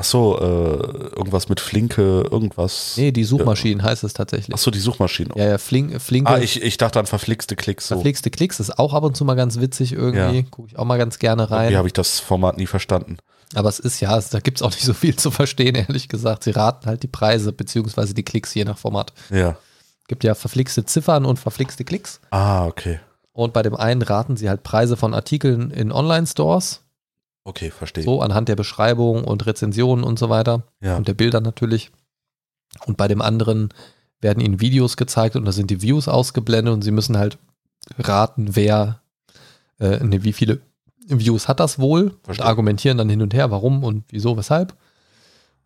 Ach 0.00 0.04
so, 0.04 0.38
äh, 0.38 1.16
irgendwas 1.16 1.48
mit 1.48 1.58
Flinke, 1.58 2.22
irgendwas. 2.30 2.94
Nee, 2.96 3.10
die 3.10 3.24
Suchmaschinen 3.24 3.82
heißt 3.82 4.04
es 4.04 4.12
tatsächlich. 4.12 4.54
Ach 4.54 4.58
so, 4.58 4.70
die 4.70 4.78
Suchmaschine. 4.78 5.30
Ja, 5.34 5.48
ja, 5.48 5.58
Flink, 5.58 6.00
Flinke. 6.00 6.30
Ah, 6.30 6.38
ich, 6.38 6.62
ich 6.62 6.76
dachte 6.76 7.00
an 7.00 7.06
verflixte 7.06 7.56
Klicks. 7.56 7.88
So. 7.88 7.96
Verpflegste 7.96 8.30
Klicks 8.30 8.60
ist 8.60 8.78
auch 8.78 8.94
ab 8.94 9.02
und 9.02 9.16
zu 9.16 9.24
mal 9.24 9.34
ganz 9.34 9.58
witzig 9.58 9.94
irgendwie. 9.94 10.38
Ja. 10.38 10.44
Gucke 10.52 10.68
ich 10.68 10.78
auch 10.78 10.84
mal 10.84 10.98
ganz 10.98 11.18
gerne 11.18 11.50
rein. 11.50 11.62
Irgendwie 11.62 11.78
habe 11.78 11.88
ich 11.88 11.94
das 11.94 12.20
Format 12.20 12.58
nie 12.58 12.66
verstanden. 12.66 13.16
Aber 13.54 13.68
es 13.68 13.78
ist 13.78 14.00
ja, 14.00 14.16
es, 14.18 14.28
da 14.30 14.40
gibt 14.40 14.58
es 14.58 14.62
auch 14.62 14.70
nicht 14.70 14.84
so 14.84 14.92
viel 14.94 15.16
zu 15.16 15.30
verstehen, 15.30 15.74
ehrlich 15.74 16.08
gesagt. 16.08 16.44
Sie 16.44 16.50
raten 16.50 16.86
halt 16.86 17.02
die 17.02 17.08
Preise 17.08 17.52
beziehungsweise 17.52 18.14
die 18.14 18.22
Klicks 18.24 18.54
je 18.54 18.64
nach 18.64 18.78
Format. 18.78 19.12
Ja. 19.30 19.56
Gibt 20.06 20.24
ja 20.24 20.34
verflixte 20.34 20.84
Ziffern 20.84 21.24
und 21.24 21.38
verflixte 21.38 21.84
Klicks. 21.84 22.20
Ah, 22.30 22.66
okay. 22.66 23.00
Und 23.32 23.52
bei 23.52 23.62
dem 23.62 23.74
einen 23.76 24.02
raten 24.02 24.36
sie 24.36 24.48
halt 24.48 24.62
Preise 24.64 24.96
von 24.96 25.14
Artikeln 25.14 25.70
in 25.70 25.92
Online-Stores, 25.92 26.82
Okay, 27.44 27.70
verstehe. 27.70 28.04
so 28.04 28.20
anhand 28.20 28.48
der 28.48 28.56
Beschreibung 28.56 29.24
und 29.24 29.46
Rezensionen 29.46 30.04
und 30.04 30.18
so 30.18 30.28
weiter. 30.28 30.64
Ja. 30.80 30.96
und 30.96 31.08
der 31.08 31.14
Bilder 31.14 31.40
natürlich. 31.40 31.90
Und 32.84 32.96
bei 32.98 33.08
dem 33.08 33.22
anderen 33.22 33.70
werden 34.20 34.40
ihnen 34.44 34.60
Videos 34.60 34.96
gezeigt 34.96 35.36
und 35.36 35.44
da 35.46 35.52
sind 35.52 35.70
die 35.70 35.80
Views 35.80 36.08
ausgeblendet 36.08 36.74
und 36.74 36.82
sie 36.82 36.90
müssen 36.90 37.16
halt 37.16 37.38
raten, 37.98 38.56
wer, 38.56 39.00
äh, 39.80 40.02
ne, 40.04 40.24
wie 40.24 40.32
viele 40.32 40.60
Views 41.08 41.48
hat 41.48 41.60
das 41.60 41.78
wohl 41.78 42.08
und 42.08 42.24
Verstehe. 42.24 42.46
argumentieren 42.46 42.98
dann 42.98 43.08
hin 43.08 43.22
und 43.22 43.34
her, 43.34 43.50
warum 43.50 43.82
und 43.84 44.04
wieso, 44.10 44.36
weshalb. 44.36 44.74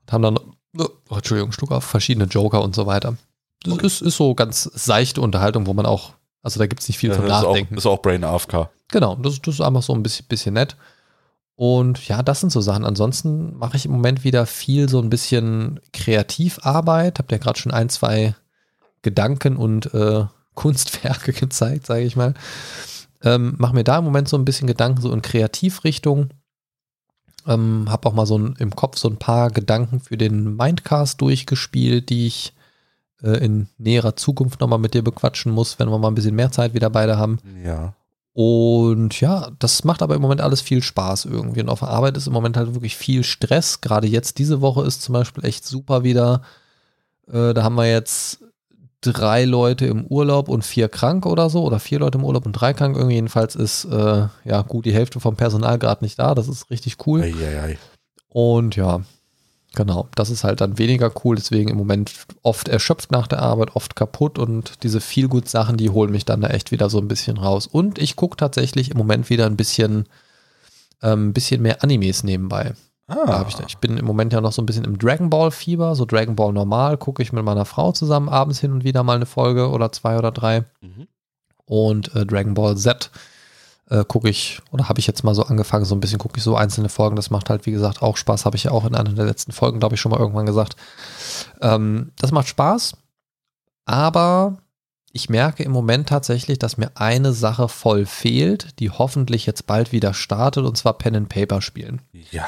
Und 0.06 0.12
haben 0.12 0.22
dann, 0.22 0.38
oh, 0.78 1.14
Entschuldigung, 1.16 1.52
Schluck 1.52 1.72
auf, 1.72 1.84
verschiedene 1.84 2.26
Joker 2.26 2.62
und 2.62 2.74
so 2.74 2.86
weiter. 2.86 3.16
Das 3.64 3.74
Okay. 3.74 3.86
ist, 3.86 4.00
ist 4.02 4.16
so 4.16 4.34
ganz 4.34 4.64
seichte 4.74 5.20
Unterhaltung, 5.20 5.66
wo 5.66 5.72
man 5.72 5.86
auch, 5.86 6.12
also 6.42 6.58
da 6.58 6.66
gibt 6.66 6.82
es 6.82 6.88
nicht 6.88 6.98
viel 6.98 7.12
zum 7.12 7.24
ist, 7.24 7.30
auch, 7.32 7.42
Nachdenken. 7.44 7.76
ist 7.76 7.86
auch 7.86 8.02
Brain 8.02 8.24
AFK. 8.24 8.68
Genau, 8.88 9.14
das, 9.16 9.40
das 9.40 9.54
ist 9.54 9.60
einfach 9.60 9.82
so 9.82 9.94
ein 9.94 10.02
bisschen, 10.02 10.26
bisschen 10.26 10.54
nett. 10.54 10.76
Und 11.54 12.08
ja, 12.08 12.22
das 12.22 12.40
sind 12.40 12.50
so 12.50 12.60
Sachen. 12.60 12.84
Ansonsten 12.84 13.56
mache 13.56 13.76
ich 13.76 13.84
im 13.84 13.92
Moment 13.92 14.24
wieder 14.24 14.46
viel 14.46 14.88
so 14.88 15.00
ein 15.00 15.10
bisschen 15.10 15.78
Kreativarbeit. 15.92 17.18
Habt 17.18 17.30
ja 17.30 17.38
gerade 17.38 17.58
schon 17.58 17.72
ein, 17.72 17.88
zwei 17.88 18.34
Gedanken 19.02 19.56
und 19.56 19.92
äh, 19.94 20.24
Kunstwerke 20.54 21.32
gezeigt, 21.32 21.86
sage 21.86 22.02
ich 22.02 22.16
mal. 22.16 22.34
Ähm, 23.24 23.54
mache 23.58 23.74
mir 23.74 23.84
da 23.84 23.98
im 23.98 24.04
Moment 24.04 24.28
so 24.28 24.36
ein 24.36 24.44
bisschen 24.44 24.66
Gedanken 24.66 25.00
so 25.00 25.12
in 25.12 25.22
Kreativrichtung. 25.22 26.30
Ähm, 27.46 27.86
hab 27.88 28.06
auch 28.06 28.12
mal 28.12 28.26
so 28.26 28.38
ein, 28.38 28.54
im 28.58 28.74
Kopf 28.74 28.98
so 28.98 29.08
ein 29.08 29.18
paar 29.18 29.50
Gedanken 29.50 30.00
für 30.00 30.16
den 30.16 30.56
Mindcast 30.56 31.20
durchgespielt, 31.20 32.08
die 32.08 32.26
ich 32.26 32.54
äh, 33.22 33.44
in 33.44 33.68
näherer 33.78 34.16
Zukunft 34.16 34.60
nochmal 34.60 34.78
mit 34.78 34.94
dir 34.94 35.02
bequatschen 35.02 35.52
muss, 35.52 35.78
wenn 35.78 35.88
wir 35.88 35.98
mal 35.98 36.08
ein 36.08 36.14
bisschen 36.14 36.34
mehr 36.34 36.52
Zeit 36.52 36.74
wieder 36.74 36.90
beide 36.90 37.16
haben. 37.18 37.38
Ja. 37.64 37.94
Und 38.34 39.20
ja, 39.20 39.50
das 39.58 39.84
macht 39.84 40.02
aber 40.02 40.14
im 40.14 40.22
Moment 40.22 40.40
alles 40.40 40.62
viel 40.62 40.82
Spaß 40.82 41.26
irgendwie. 41.26 41.60
Und 41.60 41.68
auf 41.68 41.80
der 41.80 41.88
Arbeit 41.88 42.16
ist 42.16 42.26
im 42.26 42.32
Moment 42.32 42.56
halt 42.56 42.74
wirklich 42.74 42.96
viel 42.96 43.24
Stress. 43.24 43.80
Gerade 43.80 44.06
jetzt 44.06 44.38
diese 44.38 44.60
Woche 44.60 44.86
ist 44.86 45.02
zum 45.02 45.12
Beispiel 45.12 45.44
echt 45.44 45.66
super 45.66 46.02
wieder. 46.02 46.42
Äh, 47.28 47.52
da 47.52 47.62
haben 47.62 47.74
wir 47.74 47.90
jetzt 47.90 48.40
drei 49.02 49.44
Leute 49.44 49.86
im 49.86 50.06
Urlaub 50.06 50.48
und 50.48 50.64
vier 50.64 50.88
krank 50.88 51.26
oder 51.26 51.50
so. 51.50 51.62
Oder 51.64 51.78
vier 51.78 51.98
Leute 51.98 52.18
im 52.18 52.24
Urlaub 52.24 52.46
und 52.46 52.52
drei 52.52 52.72
krank. 52.72 52.96
Irgendwie 52.96 53.16
jedenfalls 53.16 53.54
ist 53.54 53.84
äh, 53.84 54.28
ja 54.44 54.62
gut 54.62 54.86
die 54.86 54.94
Hälfte 54.94 55.20
vom 55.20 55.36
Personal 55.36 55.78
gerade 55.78 56.04
nicht 56.04 56.18
da. 56.18 56.34
Das 56.34 56.48
ist 56.48 56.70
richtig 56.70 57.06
cool. 57.06 57.22
Eieiei. 57.22 57.78
Und 58.28 58.76
ja, 58.76 59.02
genau, 59.74 60.08
das 60.14 60.30
ist 60.30 60.44
halt 60.44 60.60
dann 60.60 60.78
weniger 60.78 61.12
cool, 61.24 61.36
deswegen 61.36 61.68
im 61.68 61.76
Moment 61.76 62.12
oft 62.42 62.68
erschöpft 62.68 63.10
nach 63.10 63.26
der 63.26 63.40
Arbeit, 63.40 63.76
oft 63.76 63.94
kaputt 63.94 64.38
und 64.38 64.82
diese 64.82 65.00
Feelgood-Sachen, 65.00 65.76
die 65.76 65.90
holen 65.90 66.10
mich 66.10 66.24
dann 66.24 66.40
da 66.40 66.48
echt 66.48 66.70
wieder 66.70 66.88
so 66.88 66.98
ein 66.98 67.08
bisschen 67.08 67.36
raus. 67.36 67.66
Und 67.66 67.98
ich 67.98 68.16
gucke 68.16 68.36
tatsächlich 68.36 68.90
im 68.90 68.96
Moment 68.96 69.28
wieder 69.28 69.46
ein 69.46 69.56
bisschen, 69.56 70.06
ähm, 71.02 71.28
ein 71.28 71.32
bisschen 71.32 71.60
mehr 71.60 71.82
Animes 71.82 72.24
nebenbei. 72.24 72.72
Ah, 73.08 73.44
ich, 73.48 73.58
ich 73.66 73.78
bin 73.78 73.98
im 73.98 74.04
Moment 74.04 74.32
ja 74.32 74.40
noch 74.40 74.52
so 74.52 74.62
ein 74.62 74.66
bisschen 74.66 74.84
im 74.84 74.98
Dragon 74.98 75.28
Ball 75.28 75.50
Fieber, 75.50 75.94
so 75.94 76.04
Dragon 76.04 76.36
Ball 76.36 76.52
normal, 76.52 76.96
gucke 76.96 77.22
ich 77.22 77.32
mit 77.32 77.44
meiner 77.44 77.64
Frau 77.64 77.92
zusammen 77.92 78.28
abends 78.28 78.60
hin 78.60 78.72
und 78.72 78.84
wieder 78.84 79.02
mal 79.02 79.16
eine 79.16 79.26
Folge 79.26 79.70
oder 79.70 79.92
zwei 79.92 80.16
oder 80.18 80.30
drei. 80.30 80.64
Mhm. 80.80 81.08
Und 81.64 82.14
äh, 82.14 82.24
Dragon 82.24 82.54
Ball 82.54 82.76
Z 82.76 83.10
äh, 83.90 84.04
gucke 84.06 84.28
ich, 84.28 84.60
oder 84.70 84.88
habe 84.88 85.00
ich 85.00 85.06
jetzt 85.06 85.24
mal 85.24 85.34
so 85.34 85.44
angefangen, 85.44 85.84
so 85.84 85.94
ein 85.94 86.00
bisschen 86.00 86.18
gucke 86.18 86.38
ich 86.38 86.44
so 86.44 86.56
einzelne 86.56 86.88
Folgen. 86.88 87.16
Das 87.16 87.30
macht 87.30 87.50
halt, 87.50 87.66
wie 87.66 87.72
gesagt, 87.72 88.02
auch 88.02 88.16
Spaß. 88.16 88.46
Habe 88.46 88.56
ich 88.56 88.64
ja 88.64 88.70
auch 88.70 88.86
in 88.86 88.94
einer 88.94 89.12
der 89.12 89.26
letzten 89.26 89.52
Folgen, 89.52 89.80
glaube 89.80 89.96
ich, 89.96 90.00
schon 90.00 90.12
mal 90.12 90.20
irgendwann 90.20 90.46
gesagt. 90.46 90.76
Ähm, 91.60 92.12
das 92.18 92.32
macht 92.32 92.48
Spaß, 92.48 92.94
aber 93.84 94.58
ich 95.12 95.28
merke 95.28 95.62
im 95.62 95.72
Moment 95.72 96.08
tatsächlich, 96.08 96.58
dass 96.58 96.78
mir 96.78 96.92
eine 96.94 97.34
Sache 97.34 97.68
voll 97.68 98.06
fehlt, 98.06 98.78
die 98.80 98.90
hoffentlich 98.90 99.44
jetzt 99.44 99.66
bald 99.66 99.92
wieder 99.92 100.14
startet, 100.14 100.64
und 100.64 100.78
zwar 100.78 100.94
Pen 100.94 101.16
and 101.16 101.28
Paper 101.28 101.60
spielen. 101.60 102.00
ja. 102.30 102.46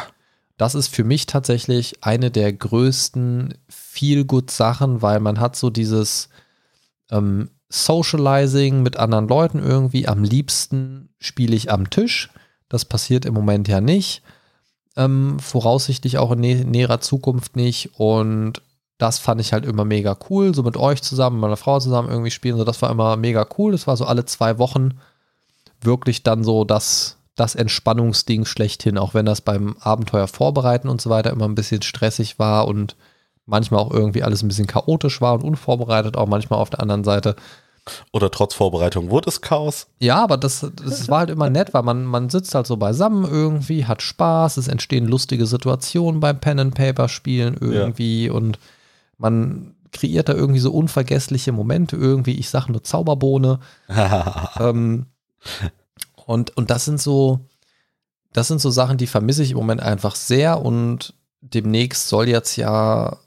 Das 0.57 0.75
ist 0.75 0.89
für 0.89 1.05
mich 1.05 1.27
tatsächlich 1.27 2.05
eine 2.05 2.31
der 2.31 2.53
größten 2.53 3.55
Feel-Good-Sachen, 3.69 5.03
weil 5.03 5.21
man 5.21 5.41
hat 5.41 5.57
so 5.57 5.71
dieses 5.71 6.29
ähm, 7.11 7.51
Socializing 7.69 8.83
mit 8.83 8.97
anderen 8.97 9.27
Leuten 9.27 9.59
irgendwie. 9.59 10.07
Am 10.07 10.23
liebsten 10.23 11.09
spiele 11.19 11.57
ich 11.57 11.73
am 11.73 11.91
Tisch. 11.91 12.31
Das 12.69 12.85
passiert 12.85 13.25
im 13.25 13.35
Moment 13.35 13.67
ja 13.67 13.81
nicht. 13.81 14.23
Ähm, 14.97 15.41
voraussichtlich 15.41 16.19
auch 16.19 16.31
in 16.31 16.41
nä 16.41 16.65
näherer 16.65 17.01
Zukunft 17.01 17.57
nicht. 17.57 17.99
Und 17.99 18.63
das 18.99 19.19
fand 19.19 19.41
ich 19.41 19.53
halt 19.53 19.65
immer 19.65 19.85
mega 19.85 20.17
cool. 20.31 20.55
So 20.55 20.63
mit 20.63 20.77
euch 20.77 21.03
zusammen, 21.03 21.37
mit 21.37 21.43
meiner 21.43 21.57
Frau 21.57 21.81
zusammen 21.81 22.11
irgendwie 22.11 22.31
spielen. 22.31 22.57
So, 22.57 22.65
das 22.65 22.81
war 22.81 22.91
immer 22.91 23.17
mega 23.17 23.45
cool. 23.59 23.73
Das 23.73 23.89
war 23.89 23.97
so 23.97 24.05
alle 24.05 24.25
zwei 24.25 24.59
Wochen 24.59 25.01
wirklich 25.81 26.23
dann 26.23 26.45
so 26.45 26.65
das, 26.65 27.19
das 27.37 27.55
Entspannungsding 27.55 28.45
schlechthin, 28.45 28.99
auch 28.99 29.15
wenn 29.15 29.27
das 29.27 29.41
beim 29.41 29.77
Abenteuer 29.81 30.29
vorbereiten 30.29 30.89
und 30.89 31.01
so 31.01 31.11
weiter 31.11 31.31
immer 31.31 31.47
ein 31.47 31.57
bisschen 31.57 31.83
stressig 31.83 32.39
war 32.39 32.69
und 32.69 32.97
manchmal 33.47 33.81
auch 33.81 33.91
irgendwie 33.91 34.23
alles 34.23 34.43
ein 34.43 34.49
bisschen 34.49 34.67
chaotisch 34.67 35.21
war 35.21 35.35
und 35.35 35.43
unvorbereitet, 35.43 36.17
auch 36.17 36.27
manchmal 36.27 36.61
auf 36.61 36.71
der 36.71 36.81
anderen 36.81 37.05
Seite. 37.05 37.37
Oder 38.13 38.31
trotz 38.31 38.55
Vorbereitung 38.55 39.11
wurde 39.11 39.29
es 39.29 39.43
Chaos. 39.43 39.89
Ja, 39.99 40.23
aber 40.23 40.39
das, 40.39 40.67
das 40.75 41.09
war 41.09 41.19
halt 41.19 41.31
immer 41.31 41.51
nett, 41.51 41.75
weil 41.75 41.83
man, 41.83 42.05
man 42.05 42.31
sitzt 42.31 42.55
halt 42.55 42.67
so 42.67 42.79
beisammen 42.79 43.25
irgendwie, 43.25 43.85
hat 43.85 44.01
Spaß, 44.01 44.57
es 44.57 44.69
entstehen 44.69 45.07
lustige 45.07 45.45
Situationen 45.45 46.21
beim 46.21 46.41
Pen 46.41 46.61
and 46.61 46.75
Paper 46.75 47.09
Spielen 47.09 47.57
irgendwie 47.61 48.31
und 48.31 48.59
man 49.19 49.75
kreiert 49.93 50.29
da 50.29 50.35
irgendwie 50.35 50.61
so 50.61 50.73
unvergessliche 50.73 51.53
Momente 51.53 51.97
irgendwie. 51.97 52.35
Ich 52.39 52.49
sage 52.49 52.73
nur 52.73 52.83
Zauberbohne. 52.83 53.61
ähm, 54.61 55.07
und, 56.27 56.57
und 56.57 56.71
das 56.71 56.85
sind 56.85 57.01
so, 57.01 57.41
das 58.33 58.49
sind 58.49 58.61
so 58.61 58.71
Sachen, 58.71 58.97
die 58.99 59.07
vermisse 59.07 59.43
ich 59.43 59.53
im 59.53 59.57
Moment 59.57 59.83
einfach 59.83 60.15
sehr 60.17 60.61
und 60.61 61.15
demnächst 61.41 62.09
soll 62.09 62.29
jetzt 62.29 62.57
ja 62.57 63.19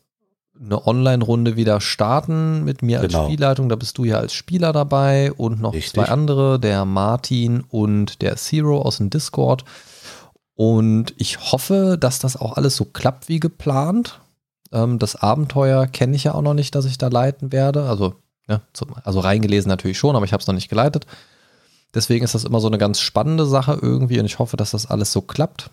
eine 0.59 0.87
Online-Runde 0.87 1.55
wieder 1.55 1.79
starten 1.81 2.63
mit 2.63 2.81
mir 2.81 2.99
als 2.99 3.13
Genau. 3.13 3.25
Spielleitung. 3.25 3.69
Da 3.69 3.75
bist 3.75 3.97
du 3.99 4.05
ja 4.05 4.17
als 4.17 4.33
Spieler 4.33 4.73
dabei 4.73 5.31
und 5.33 5.61
noch 5.61 5.73
Richtig. 5.73 5.93
zwei 5.93 6.05
andere, 6.05 6.59
der 6.59 6.83
Martin 6.85 7.63
und 7.69 8.21
der 8.23 8.37
Zero 8.37 8.81
aus 8.81 8.97
dem 8.97 9.11
Discord. 9.11 9.65
Und 10.55 11.13
ich 11.17 11.51
hoffe, 11.51 11.97
dass 11.99 12.17
das 12.17 12.35
auch 12.35 12.57
alles 12.57 12.75
so 12.75 12.85
klappt 12.85 13.29
wie 13.29 13.39
geplant. 13.39 14.19
Ähm, 14.71 14.97
das 14.97 15.15
Abenteuer 15.15 15.85
kenne 15.85 16.15
ich 16.15 16.23
ja 16.23 16.33
auch 16.33 16.41
noch 16.41 16.55
nicht, 16.55 16.73
dass 16.73 16.85
ich 16.85 16.97
da 16.97 17.07
leiten 17.09 17.51
werde. 17.51 17.87
Also, 17.87 18.15
ne, 18.47 18.61
zum, 18.73 18.95
also 19.03 19.19
reingelesen 19.19 19.69
natürlich 19.69 19.99
schon, 19.99 20.15
aber 20.15 20.25
ich 20.25 20.33
habe 20.33 20.41
es 20.41 20.47
noch 20.47 20.55
nicht 20.55 20.69
geleitet. 20.69 21.05
Deswegen 21.93 22.25
ist 22.25 22.35
das 22.35 22.43
immer 22.43 22.59
so 22.59 22.67
eine 22.67 22.77
ganz 22.77 22.99
spannende 22.99 23.45
Sache 23.45 23.77
irgendwie 23.81 24.19
und 24.19 24.25
ich 24.25 24.39
hoffe, 24.39 24.57
dass 24.57 24.71
das 24.71 24.85
alles 24.85 25.11
so 25.11 25.21
klappt. 25.21 25.71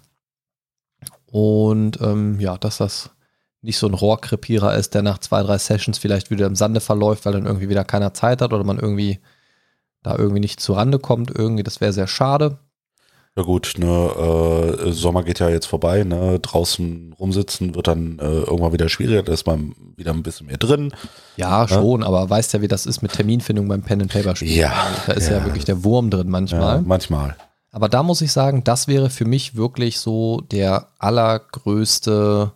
Und 1.26 2.00
ähm, 2.00 2.38
ja, 2.38 2.56
dass 2.56 2.78
das 2.78 3.10
nicht 3.60 3.78
so 3.78 3.86
ein 3.86 3.94
Rohrkrepierer 3.94 4.76
ist, 4.76 4.94
der 4.94 5.02
nach 5.02 5.18
zwei, 5.18 5.42
drei 5.42 5.58
Sessions 5.58 5.98
vielleicht 5.98 6.30
wieder 6.30 6.46
im 6.46 6.54
Sande 6.54 6.80
verläuft, 6.80 7.24
weil 7.24 7.32
dann 7.32 7.46
irgendwie 7.46 7.68
wieder 7.68 7.84
keiner 7.84 8.14
Zeit 8.14 8.42
hat 8.42 8.52
oder 8.52 8.62
man 8.62 8.78
irgendwie 8.78 9.20
da 10.02 10.16
irgendwie 10.16 10.40
nicht 10.40 10.60
zu 10.60 10.74
Rande 10.74 10.98
kommt. 10.98 11.30
Irgendwie, 11.30 11.62
das 11.62 11.80
wäre 11.80 11.92
sehr 11.92 12.06
schade. 12.06 12.58
Ja 13.36 13.42
gut, 13.42 13.74
ne, 13.78 14.76
äh, 14.86 14.92
Sommer 14.92 15.24
geht 15.24 15.40
ja 15.40 15.48
jetzt 15.48 15.66
vorbei, 15.66 16.04
ne, 16.04 16.38
draußen 16.38 17.16
rumsitzen 17.18 17.74
wird 17.74 17.88
dann 17.88 18.20
äh, 18.20 18.22
irgendwann 18.22 18.72
wieder 18.72 18.88
schwieriger, 18.88 19.24
da 19.24 19.32
ist 19.32 19.44
man 19.44 19.74
wieder 19.96 20.12
ein 20.12 20.22
bisschen 20.22 20.46
mehr 20.46 20.56
drin. 20.56 20.92
Ja, 21.36 21.66
schon, 21.66 22.04
aber 22.04 22.30
weißt 22.30 22.52
ja, 22.52 22.62
wie 22.62 22.68
das 22.68 22.86
ist 22.86 23.02
mit 23.02 23.12
Terminfindung 23.12 23.66
beim 23.66 23.82
Pen 23.82 24.02
and 24.02 24.12
Paper 24.12 24.36
Spiel. 24.36 24.56
Ja, 24.56 24.86
da 25.06 25.14
ist 25.14 25.28
ja, 25.28 25.38
ja. 25.38 25.44
wirklich 25.44 25.64
der 25.64 25.82
Wurm 25.82 26.10
drin 26.10 26.28
manchmal. 26.28 26.76
Ja, 26.76 26.82
manchmal. 26.86 27.34
Aber 27.72 27.88
da 27.88 28.04
muss 28.04 28.20
ich 28.20 28.30
sagen, 28.30 28.62
das 28.62 28.86
wäre 28.86 29.10
für 29.10 29.24
mich 29.24 29.56
wirklich 29.56 29.98
so 29.98 30.40
der 30.40 30.90
allergrößte 31.00 32.52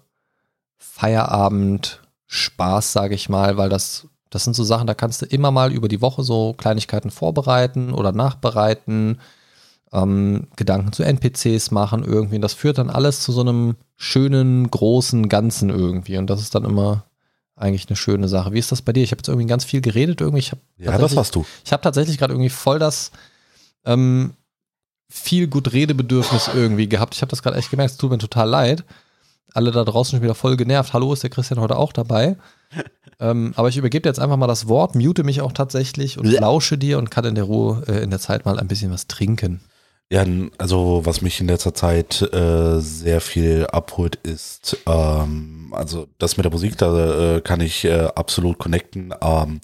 Feierabend-Spaß, 0.76 2.92
sage 2.92 3.16
ich 3.16 3.28
mal, 3.28 3.56
weil 3.56 3.68
das, 3.68 4.06
das 4.30 4.44
sind 4.44 4.54
so 4.54 4.62
Sachen, 4.62 4.87
da 4.87 4.94
kannst 4.94 5.23
du 5.23 5.26
immer 5.26 5.50
mal 5.50 5.73
über 5.73 5.88
die 5.88 6.00
Woche 6.00 6.23
so 6.23 6.52
Kleinigkeiten 6.52 7.11
vorbereiten 7.11 7.92
oder 7.92 8.12
nachbereiten, 8.12 9.18
ähm, 9.92 10.49
Gedanken 10.57 10.92
zu 10.92 11.02
NPCs 11.02 11.71
machen 11.71 12.04
irgendwie. 12.04 12.38
Das 12.38 12.54
führt 12.54 12.78
dann 12.78 12.90
alles 12.90 13.21
zu 13.21 13.33
so 13.33 13.40
einem 13.40 13.76
schönen, 13.97 14.71
großen 14.71 15.28
Ganzen 15.28 15.71
irgendwie. 15.71 16.18
Und 16.18 16.28
das 16.28 16.40
ist 16.40 16.54
dann 16.54 16.64
immer 16.64 17.04
eigentlich 17.57 17.88
eine 17.88 17.97
schöne 17.97 18.28
Sache. 18.28 18.52
Wie 18.52 18.59
ist 18.59 18.71
das 18.71 18.83
bei 18.83 18.92
dir? 18.92 19.02
Ich 19.02 19.11
habe 19.11 19.21
jetzt 19.21 19.28
irgendwie 19.28 19.47
ganz 19.47 19.64
viel 19.64 19.80
geredet 19.80 20.21
irgendwie. 20.21 20.40
Ich 20.40 20.52
hab 20.52 20.59
Ja, 20.76 20.97
das 20.97 21.16
hast 21.16 21.35
du. 21.35 21.45
ich 21.64 21.73
habe 21.73 21.83
tatsächlich 21.83 22.18
gerade 22.18 22.35
irgendwie 22.35 22.50
voll 22.50 22.78
das 22.78 23.11
ähm, 23.85 24.35
viel 25.09 25.49
gut 25.49 25.73
Redebedürfnis 25.73 26.50
irgendwie 26.54 26.88
gehabt. 26.88 27.14
Ich 27.14 27.23
habe 27.23 27.30
das 27.30 27.42
gerade 27.42 27.57
echt 27.57 27.71
gemerkt. 27.71 27.92
Es 27.92 27.97
tut 27.97 28.11
mir 28.11 28.18
total 28.18 28.49
leid. 28.49 28.85
Alle 29.54 29.71
da 29.71 29.83
draußen 29.83 30.12
schon 30.12 30.23
wieder 30.23 30.35
voll 30.35 30.57
genervt. 30.57 30.92
Hallo, 30.92 31.12
ist 31.12 31.23
der 31.23 31.30
Christian 31.30 31.59
heute 31.59 31.76
auch 31.76 31.92
dabei? 31.92 32.37
ähm, 33.21 33.54
aber 33.57 33.68
ich 33.68 33.78
übergebe 33.78 34.02
dir 34.02 34.11
jetzt 34.11 34.21
einfach 34.21 34.37
mal 34.37 34.47
das 34.47 34.68
Wort, 34.68 34.95
mute 34.95 35.25
mich 35.25 35.40
auch 35.40 35.52
tatsächlich 35.52 36.18
und 36.18 36.26
lausche 36.26 36.76
dir 36.76 36.99
und 36.99 37.11
kann 37.11 37.25
in 37.25 37.35
der 37.35 37.45
Ruhe 37.45 37.83
äh, 37.88 38.02
in 38.02 38.11
der 38.11 38.21
Zeit 38.21 38.45
mal 38.45 38.61
ein 38.61 38.68
bisschen 38.68 38.92
was 38.92 39.07
trinken. 39.07 39.62
Ja, 40.11 40.25
also 40.57 41.03
was 41.05 41.21
mich 41.21 41.38
in 41.41 41.49
letzter 41.49 41.75
Zeit 41.75 42.23
äh, 42.33 42.81
sehr 42.81 43.21
viel 43.21 43.67
abholt, 43.67 44.17
ist, 44.17 44.79
ähm, 44.87 45.75
also 45.77 46.09
das 46.17 46.38
mit 46.38 46.45
der 46.45 46.53
Musik, 46.53 46.79
da 46.79 47.37
äh, 47.37 47.41
kann 47.43 47.61
ich 47.61 47.85
äh, 47.85 48.09
absolut 48.15 48.59
connecten. 48.59 49.15
Ähm, 49.21 49.61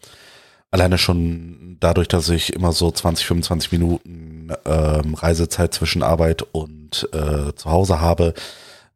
alleine 0.70 0.98
schon 0.98 1.78
dadurch, 1.80 2.08
dass 2.08 2.28
ich 2.28 2.52
immer 2.52 2.72
so 2.72 2.90
20, 2.90 3.26
25 3.26 3.72
Minuten 3.72 4.52
ähm, 4.66 5.14
Reisezeit 5.14 5.72
zwischen 5.72 6.02
Arbeit 6.02 6.42
und 6.52 7.08
äh, 7.12 7.54
zu 7.54 7.70
Hause 7.70 8.00
habe, 8.02 8.34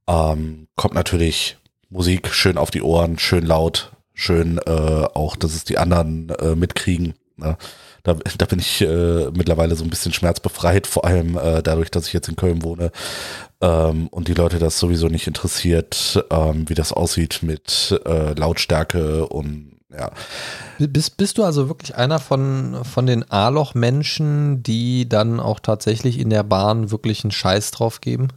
ähm, 0.07 0.69
kommt 0.77 0.95
natürlich 0.95 1.57
Musik 1.89 2.29
schön 2.29 2.59
auf 2.59 2.71
die 2.71 2.83
Ohren, 2.83 3.19
schön 3.19 3.47
laut, 3.47 3.93
schön 4.13 4.59
äh, 4.67 4.71
auch, 5.15 5.35
dass 5.37 5.55
es 5.55 5.65
die 5.65 5.79
anderen 5.79 6.29
äh, 6.31 6.55
mitkriegen. 6.57 7.15
Ne? 7.37 7.57
Da, 8.03 8.15
da 8.15 8.47
bin 8.47 8.59
ich 8.59 8.81
äh, 8.81 9.31
mittlerweile 9.33 9.77
so 9.77 9.85
ein 9.85 9.91
bisschen 9.91 10.13
schmerzbefreit, 10.13 10.87
vor 10.87 11.05
allem 11.05 11.37
äh, 11.37 11.63
dadurch, 11.63 11.91
dass 11.91 12.07
ich 12.07 12.13
jetzt 12.13 12.29
in 12.29 12.37
Köln 12.37 12.63
wohne 12.63 12.91
ähm, 13.61 14.09
und 14.09 14.29
die 14.29 14.35
Leute 14.35 14.59
das 14.59 14.79
sowieso 14.79 15.09
nicht 15.09 15.27
interessiert, 15.27 16.25
ähm, 16.31 16.69
wie 16.69 16.75
das 16.75 16.93
aussieht 16.93 17.41
mit 17.43 18.01
äh, 18.07 18.33
Lautstärke 18.35 19.27
und 19.27 19.79
ja. 19.91 20.11
Bist, 20.79 21.17
bist 21.17 21.39
du 21.39 21.45
also 21.45 21.69
wirklich 21.69 21.97
einer 21.97 22.19
von, 22.19 22.85
von 22.85 23.07
den 23.07 23.29
A-Loch-Menschen, 23.31 24.63
die 24.63 25.09
dann 25.09 25.41
auch 25.41 25.61
tatsächlich 25.61 26.19
in 26.19 26.31
der 26.31 26.43
Bahn 26.43 26.91
wirklich 26.91 27.25
einen 27.25 27.31
Scheiß 27.31 27.71
drauf 27.71 28.01
geben? 28.01 28.29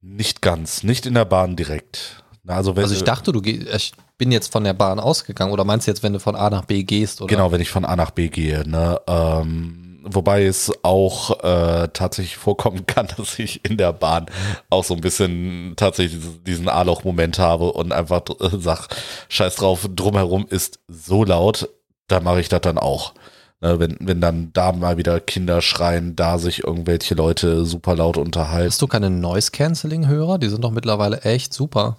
Nicht 0.00 0.40
ganz, 0.40 0.82
nicht 0.82 1.06
in 1.06 1.14
der 1.14 1.26
Bahn 1.26 1.56
direkt. 1.56 2.24
Also, 2.48 2.72
also 2.72 2.94
ich 2.94 3.04
dachte, 3.04 3.32
du 3.32 3.40
gehst, 3.40 3.66
ich 3.74 3.92
bin 4.16 4.32
jetzt 4.32 4.52
von 4.52 4.64
der 4.64 4.74
Bahn 4.74 4.98
ausgegangen 4.98 5.52
oder 5.52 5.64
meinst 5.64 5.86
du 5.86 5.90
jetzt, 5.90 6.02
wenn 6.02 6.12
du 6.12 6.20
von 6.20 6.34
A 6.34 6.50
nach 6.50 6.64
B 6.64 6.82
gehst? 6.82 7.20
Oder? 7.20 7.28
Genau, 7.28 7.52
wenn 7.52 7.60
ich 7.60 7.70
von 7.70 7.84
A 7.84 7.94
nach 7.94 8.10
B 8.10 8.28
gehe. 8.28 8.68
Ne? 8.68 9.00
Ähm, 9.06 10.00
wobei 10.02 10.44
es 10.44 10.72
auch 10.82 11.42
äh, 11.44 11.88
tatsächlich 11.92 12.36
vorkommen 12.36 12.86
kann, 12.86 13.08
dass 13.16 13.38
ich 13.38 13.64
in 13.64 13.76
der 13.76 13.92
Bahn 13.92 14.26
auch 14.70 14.84
so 14.84 14.94
ein 14.94 15.00
bisschen 15.00 15.74
tatsächlich 15.76 16.22
diesen 16.46 16.68
A-Loch-Moment 16.68 17.38
habe 17.38 17.72
und 17.72 17.92
einfach 17.92 18.22
äh, 18.40 18.50
sag, 18.58 18.88
scheiß 19.28 19.56
drauf, 19.56 19.88
drumherum 19.94 20.46
ist 20.48 20.80
so 20.88 21.24
laut, 21.24 21.68
da 22.08 22.20
mache 22.20 22.40
ich 22.40 22.48
das 22.48 22.62
dann 22.62 22.78
auch. 22.78 23.14
Ne, 23.60 23.80
wenn, 23.80 23.96
wenn 23.98 24.20
dann 24.20 24.52
da 24.52 24.70
mal 24.70 24.98
wieder 24.98 25.18
Kinder 25.18 25.60
schreien, 25.62 26.14
da 26.14 26.38
sich 26.38 26.62
irgendwelche 26.62 27.16
Leute 27.16 27.64
super 27.64 27.96
laut 27.96 28.16
unterhalten. 28.16 28.68
Hast 28.68 28.80
du 28.80 28.86
keine 28.86 29.10
Noise-Canceling-Hörer? 29.10 30.38
Die 30.38 30.48
sind 30.48 30.62
doch 30.62 30.70
mittlerweile 30.70 31.22
echt 31.22 31.52
super. 31.52 31.96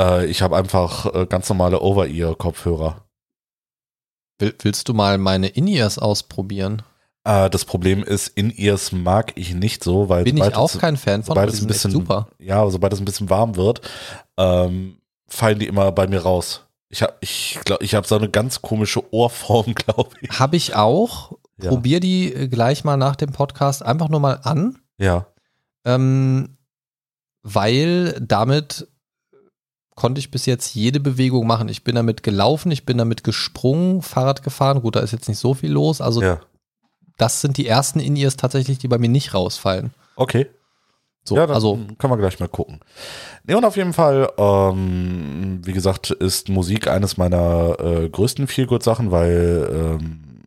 Äh, 0.00 0.26
ich 0.26 0.42
habe 0.42 0.56
einfach 0.56 1.14
äh, 1.14 1.26
ganz 1.26 1.48
normale 1.48 1.80
Over-Ear-Kopfhörer. 1.80 3.04
Will, 4.38 4.54
willst 4.62 4.88
du 4.88 4.94
mal 4.94 5.18
meine 5.18 5.48
In-Ears 5.48 5.98
ausprobieren? 5.98 6.82
Äh, 7.24 7.50
das 7.50 7.66
Problem 7.66 8.02
ist, 8.02 8.28
In-Ears 8.28 8.92
mag 8.92 9.32
ich 9.36 9.54
nicht 9.54 9.84
so, 9.84 10.08
weil 10.08 10.24
bin 10.24 10.38
ich 10.38 10.54
auch 10.54 10.78
kein 10.78 10.96
Fan 10.96 11.22
von, 11.22 11.34
sobald 11.34 11.52
es 11.52 11.60
ein 11.60 11.66
bisschen 11.66 11.90
super. 11.90 12.28
Ja, 12.38 12.68
sobald 12.70 12.94
es 12.94 13.00
ein 13.00 13.04
bisschen 13.04 13.28
warm 13.28 13.56
wird, 13.56 13.82
ähm, 14.38 14.96
fallen 15.28 15.58
die 15.58 15.66
immer 15.66 15.92
bei 15.92 16.06
mir 16.06 16.20
raus. 16.20 16.66
Ich 16.88 17.02
habe 17.02 17.14
ich 17.20 17.60
glaub, 17.64 17.82
ich 17.82 17.94
hab 17.94 18.06
so 18.06 18.16
eine 18.16 18.30
ganz 18.30 18.62
komische 18.62 19.12
Ohrform, 19.12 19.74
glaube 19.74 20.10
ich. 20.22 20.40
Habe 20.40 20.56
ich 20.56 20.74
auch. 20.74 21.32
Ja. 21.62 21.68
Probier 21.68 22.00
die 22.00 22.32
äh, 22.32 22.48
gleich 22.48 22.84
mal 22.84 22.96
nach 22.96 23.16
dem 23.16 23.32
Podcast 23.32 23.82
einfach 23.82 24.08
nur 24.08 24.20
mal 24.20 24.40
an. 24.42 24.78
Ja. 24.96 25.26
Ähm, 25.84 26.56
weil 27.42 28.18
damit 28.20 28.88
konnte 30.00 30.18
ich 30.18 30.30
bis 30.30 30.46
jetzt 30.46 30.74
jede 30.74 30.98
Bewegung 30.98 31.46
machen. 31.46 31.68
Ich 31.68 31.84
bin 31.84 31.94
damit 31.94 32.22
gelaufen, 32.22 32.72
ich 32.72 32.86
bin 32.86 32.96
damit 32.96 33.22
gesprungen, 33.22 34.00
Fahrrad 34.00 34.42
gefahren. 34.42 34.80
Gut, 34.80 34.96
da 34.96 35.00
ist 35.00 35.12
jetzt 35.12 35.28
nicht 35.28 35.36
so 35.36 35.52
viel 35.52 35.70
los. 35.70 36.00
Also 36.00 36.22
ja. 36.22 36.40
das 37.18 37.42
sind 37.42 37.58
die 37.58 37.66
ersten 37.66 38.00
In-Ears 38.00 38.36
tatsächlich, 38.36 38.78
die 38.78 38.88
bei 38.88 38.96
mir 38.96 39.10
nicht 39.10 39.34
rausfallen. 39.34 39.90
Okay. 40.16 40.46
So, 41.22 41.36
ja, 41.36 41.46
dann 41.46 41.54
also 41.54 41.78
kann 41.98 42.08
man 42.08 42.18
gleich 42.18 42.40
mal 42.40 42.48
gucken. 42.48 42.80
Ne, 43.44 43.58
und 43.58 43.64
auf 43.66 43.76
jeden 43.76 43.92
Fall, 43.92 44.32
ähm, 44.38 45.60
wie 45.66 45.74
gesagt, 45.74 46.12
ist 46.12 46.48
Musik 46.48 46.88
eines 46.88 47.18
meiner 47.18 47.76
äh, 47.78 48.08
größten 48.08 48.46
Feelgood-Sachen, 48.46 49.10
weil 49.10 49.68
ähm, 49.70 50.44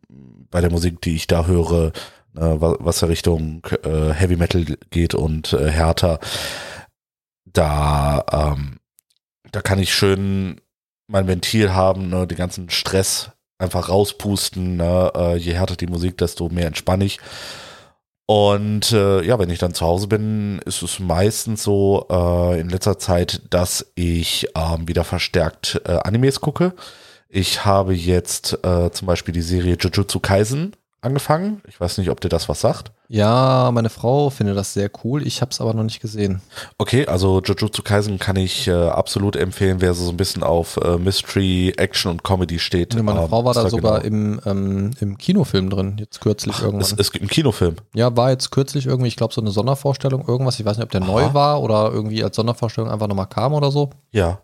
bei 0.50 0.62
der 0.62 0.72
Musik, 0.72 1.00
die 1.00 1.14
ich 1.14 1.28
da 1.28 1.46
höre, 1.46 1.92
äh, 2.36 2.56
was 2.58 3.02
ja 3.02 3.06
Richtung 3.06 3.64
äh, 3.84 4.12
Heavy 4.12 4.34
Metal 4.34 4.64
geht 4.90 5.14
und 5.14 5.52
äh, 5.52 5.70
härter, 5.70 6.18
da 7.44 8.24
ähm, 8.32 8.80
da 9.54 9.62
kann 9.62 9.78
ich 9.78 9.94
schön 9.94 10.60
mein 11.06 11.28
Ventil 11.28 11.72
haben, 11.72 12.08
ne, 12.08 12.26
den 12.26 12.38
ganzen 12.38 12.70
Stress 12.70 13.30
einfach 13.58 13.88
rauspusten. 13.88 14.76
Ne, 14.76 15.12
äh, 15.14 15.36
je 15.36 15.54
härter 15.54 15.76
die 15.76 15.86
Musik, 15.86 16.18
desto 16.18 16.48
mehr 16.48 16.66
entspanne 16.66 17.04
ich. 17.04 17.18
Und 18.26 18.90
äh, 18.92 19.22
ja, 19.22 19.38
wenn 19.38 19.50
ich 19.50 19.58
dann 19.58 19.74
zu 19.74 19.84
Hause 19.84 20.08
bin, 20.08 20.58
ist 20.64 20.82
es 20.82 20.98
meistens 20.98 21.62
so 21.62 22.06
äh, 22.10 22.58
in 22.58 22.70
letzter 22.70 22.98
Zeit, 22.98 23.42
dass 23.50 23.92
ich 23.94 24.48
ähm, 24.56 24.88
wieder 24.88 25.04
verstärkt 25.04 25.82
äh, 25.84 25.92
Animes 25.92 26.40
gucke. 26.40 26.72
Ich 27.28 27.66
habe 27.66 27.94
jetzt 27.94 28.58
äh, 28.64 28.90
zum 28.90 29.06
Beispiel 29.06 29.34
die 29.34 29.42
Serie 29.42 29.76
Jujutsu 29.78 30.20
Kaisen 30.20 30.74
angefangen. 31.04 31.60
Ich 31.68 31.80
weiß 31.80 31.98
nicht, 31.98 32.10
ob 32.10 32.20
dir 32.20 32.28
das 32.28 32.48
was 32.48 32.60
sagt. 32.60 32.92
Ja, 33.08 33.70
meine 33.72 33.90
Frau 33.90 34.30
findet 34.30 34.56
das 34.56 34.72
sehr 34.72 34.90
cool. 35.04 35.26
Ich 35.26 35.40
habe 35.40 35.50
es 35.50 35.60
aber 35.60 35.74
noch 35.74 35.82
nicht 35.82 36.00
gesehen. 36.00 36.40
Okay, 36.78 37.06
also 37.06 37.40
Jujutsu 37.42 37.82
Kaisen 37.82 38.18
kann 38.18 38.36
ich 38.36 38.66
äh, 38.66 38.72
absolut 38.72 39.36
empfehlen, 39.36 39.80
wer 39.80 39.94
so 39.94 40.10
ein 40.10 40.16
bisschen 40.16 40.42
auf 40.42 40.78
äh, 40.78 40.96
Mystery, 40.96 41.74
Action 41.76 42.10
und 42.10 42.24
Comedy 42.24 42.58
steht. 42.58 42.94
Ja, 42.94 43.02
meine 43.02 43.20
ähm, 43.20 43.28
Frau 43.28 43.44
war 43.44 43.54
da 43.54 43.68
sogar 43.68 44.00
genau. 44.00 44.06
im, 44.06 44.40
ähm, 44.46 44.90
im 45.00 45.18
Kinofilm 45.18 45.70
drin, 45.70 45.96
jetzt 45.98 46.20
kürzlich 46.20 46.56
Ach, 46.58 46.62
irgendwann. 46.62 46.92
Es, 46.92 46.92
es 46.98 47.12
gibt 47.12 47.22
einen 47.22 47.30
Kinofilm? 47.30 47.76
Ja, 47.94 48.16
war 48.16 48.30
jetzt 48.30 48.50
kürzlich 48.50 48.86
irgendwie, 48.86 49.08
ich 49.08 49.16
glaube, 49.16 49.34
so 49.34 49.40
eine 49.40 49.50
Sondervorstellung, 49.50 50.26
irgendwas. 50.26 50.58
Ich 50.58 50.64
weiß 50.64 50.78
nicht, 50.78 50.84
ob 50.84 50.90
der 50.90 51.02
Aha. 51.02 51.10
neu 51.10 51.34
war 51.34 51.62
oder 51.62 51.90
irgendwie 51.92 52.24
als 52.24 52.36
Sondervorstellung 52.36 52.90
einfach 52.90 53.06
nochmal 53.06 53.28
kam 53.28 53.52
oder 53.52 53.70
so. 53.70 53.90
Ja. 54.12 54.38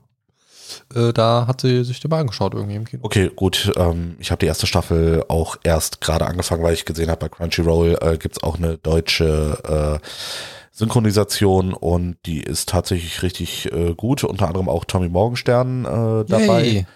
Äh, 0.94 1.12
da 1.12 1.46
hat 1.46 1.60
sie 1.60 1.84
sich 1.84 2.00
den 2.00 2.10
mal 2.10 2.20
angeschaut 2.20 2.54
irgendwie 2.54 2.76
im 2.76 2.84
Kino. 2.84 3.02
Okay, 3.04 3.30
gut. 3.34 3.72
Ähm, 3.76 4.16
ich 4.18 4.30
habe 4.30 4.40
die 4.40 4.46
erste 4.46 4.66
Staffel 4.66 5.24
auch 5.28 5.56
erst 5.62 6.00
gerade 6.00 6.26
angefangen, 6.26 6.62
weil 6.62 6.74
ich 6.74 6.84
gesehen 6.84 7.10
habe, 7.10 7.20
bei 7.20 7.28
Crunchyroll 7.28 7.98
äh, 8.00 8.18
gibt 8.18 8.36
es 8.36 8.42
auch 8.42 8.56
eine 8.56 8.78
deutsche 8.78 10.00
äh, 10.02 10.06
Synchronisation 10.72 11.74
und 11.74 12.16
die 12.26 12.42
ist 12.42 12.68
tatsächlich 12.68 13.22
richtig 13.22 13.70
äh, 13.72 13.94
gut. 13.94 14.24
Unter 14.24 14.48
anderem 14.48 14.68
auch 14.68 14.84
Tommy 14.84 15.08
Morgenstern 15.08 15.84
äh, 15.84 16.24
dabei, 16.24 16.86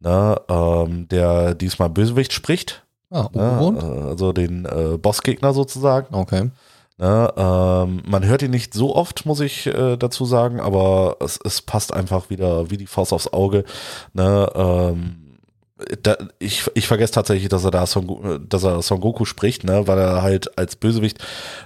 ne, 0.00 0.36
ähm, 0.48 1.08
der 1.08 1.54
diesmal 1.54 1.90
Bösewicht 1.90 2.32
spricht. 2.32 2.84
Ah, 3.10 3.28
ne, 3.32 3.76
äh, 3.80 4.08
also 4.08 4.32
den 4.32 4.64
äh, 4.64 4.96
Bossgegner 4.98 5.52
sozusagen. 5.52 6.14
Okay. 6.14 6.50
Ne, 6.96 7.32
ähm, 7.36 8.02
man 8.06 8.24
hört 8.24 8.42
ihn 8.42 8.52
nicht 8.52 8.72
so 8.72 8.94
oft, 8.94 9.26
muss 9.26 9.40
ich 9.40 9.66
äh, 9.66 9.96
dazu 9.96 10.24
sagen, 10.24 10.60
aber 10.60 11.16
es, 11.20 11.40
es 11.44 11.60
passt 11.60 11.92
einfach 11.92 12.30
wieder 12.30 12.70
wie 12.70 12.76
die 12.76 12.86
Faust 12.86 13.12
aufs 13.12 13.32
Auge. 13.32 13.64
Ne, 14.12 14.48
ähm, 14.54 15.24
da, 16.02 16.16
ich, 16.38 16.70
ich 16.74 16.86
vergesse 16.86 17.14
tatsächlich, 17.14 17.48
dass 17.48 17.64
er 17.64 17.72
da 17.72 17.84
Son, 17.86 18.46
dass 18.48 18.62
er 18.62 18.80
Son 18.80 19.00
Goku 19.00 19.24
spricht, 19.24 19.64
ne, 19.64 19.88
weil 19.88 19.98
er 19.98 20.22
halt 20.22 20.56
als 20.56 20.76
Bösewicht 20.76 21.18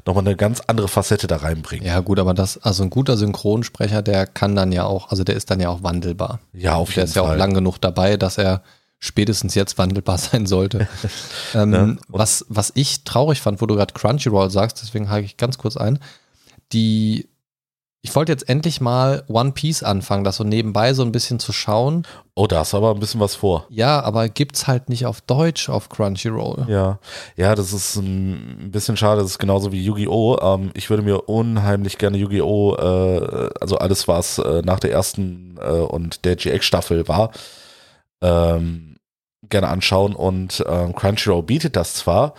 nochmal 0.06 0.24
eine 0.26 0.34
ganz 0.34 0.62
andere 0.66 0.88
Facette 0.88 1.26
da 1.26 1.36
reinbringt. 1.36 1.84
Ja, 1.84 2.00
gut, 2.00 2.18
aber 2.18 2.32
das, 2.32 2.56
also 2.58 2.82
ein 2.82 2.90
guter 2.90 3.18
Synchronsprecher, 3.18 4.00
der 4.00 4.26
kann 4.26 4.56
dann 4.56 4.72
ja 4.72 4.84
auch, 4.84 5.10
also 5.10 5.24
der 5.24 5.36
ist 5.36 5.50
dann 5.50 5.60
ja 5.60 5.68
auch 5.68 5.82
wandelbar. 5.82 6.40
Ja, 6.54 6.76
auf 6.76 6.88
jeden 6.88 6.94
Fall. 6.94 6.94
Der 6.94 7.04
ist 7.04 7.14
ja 7.16 7.22
auch 7.22 7.36
lang 7.36 7.52
genug 7.52 7.78
dabei, 7.82 8.16
dass 8.16 8.38
er 8.38 8.62
spätestens 8.98 9.54
jetzt 9.54 9.78
wandelbar 9.78 10.18
sein 10.18 10.46
sollte. 10.46 10.88
ähm, 11.54 11.72
ja. 11.72 11.96
was, 12.08 12.44
was 12.48 12.72
ich 12.74 13.04
traurig 13.04 13.40
fand, 13.40 13.61
wo 13.61 13.66
du 13.66 13.76
gerade 13.76 13.94
Crunchyroll 13.94 14.50
sagst, 14.50 14.82
deswegen 14.82 15.11
hake 15.11 15.24
ich 15.24 15.37
ganz 15.37 15.58
kurz 15.58 15.76
ein, 15.76 15.98
die, 16.72 17.28
ich 18.02 18.14
wollte 18.14 18.32
jetzt 18.32 18.48
endlich 18.48 18.80
mal 18.80 19.24
One 19.28 19.52
Piece 19.52 19.82
anfangen, 19.82 20.24
das 20.24 20.37
so 20.37 20.44
nebenbei 20.44 20.94
so 20.94 21.02
ein 21.02 21.12
bisschen 21.12 21.38
zu 21.38 21.52
schauen. 21.52 22.06
Oh, 22.34 22.46
da 22.46 22.62
ist 22.62 22.74
aber 22.74 22.92
ein 22.92 23.00
bisschen 23.00 23.20
was 23.20 23.34
vor. 23.34 23.66
Ja, 23.70 24.00
aber 24.02 24.28
gibt's 24.28 24.66
halt 24.66 24.88
nicht 24.88 25.06
auf 25.06 25.20
Deutsch 25.22 25.68
auf 25.68 25.88
Crunchyroll. 25.88 26.66
Ja, 26.68 26.98
ja, 27.37 27.54
das 27.54 27.72
ist 27.72 27.96
ein 27.96 28.70
bisschen 28.70 28.96
schade. 28.96 29.22
Das 29.22 29.32
ist 29.32 29.38
genauso 29.38 29.72
wie 29.72 29.84
Yu-Gi-Oh! 29.84 30.38
Ähm, 30.40 30.70
ich 30.74 30.90
würde 30.90 31.02
mir 31.02 31.28
unheimlich 31.28 31.98
gerne 31.98 32.18
Yu-Gi-Oh! 32.18 32.76
Äh, 32.76 33.50
also 33.61 33.78
alles, 33.78 34.06
was 34.06 34.38
äh, 34.38 34.62
nach 34.64 34.80
der 34.80 34.92
ersten 34.92 35.56
äh, 35.61 35.70
und 35.70 36.24
der 36.24 36.37
GX-Staffel 36.37 37.08
war, 37.08 37.30
ähm, 38.20 38.88
gerne 39.48 39.68
anschauen 39.68 40.14
und 40.14 40.61
äh, 40.61 40.92
Crunchyroll 40.92 41.42
bietet 41.42 41.77
das 41.77 41.94
zwar, 41.94 42.35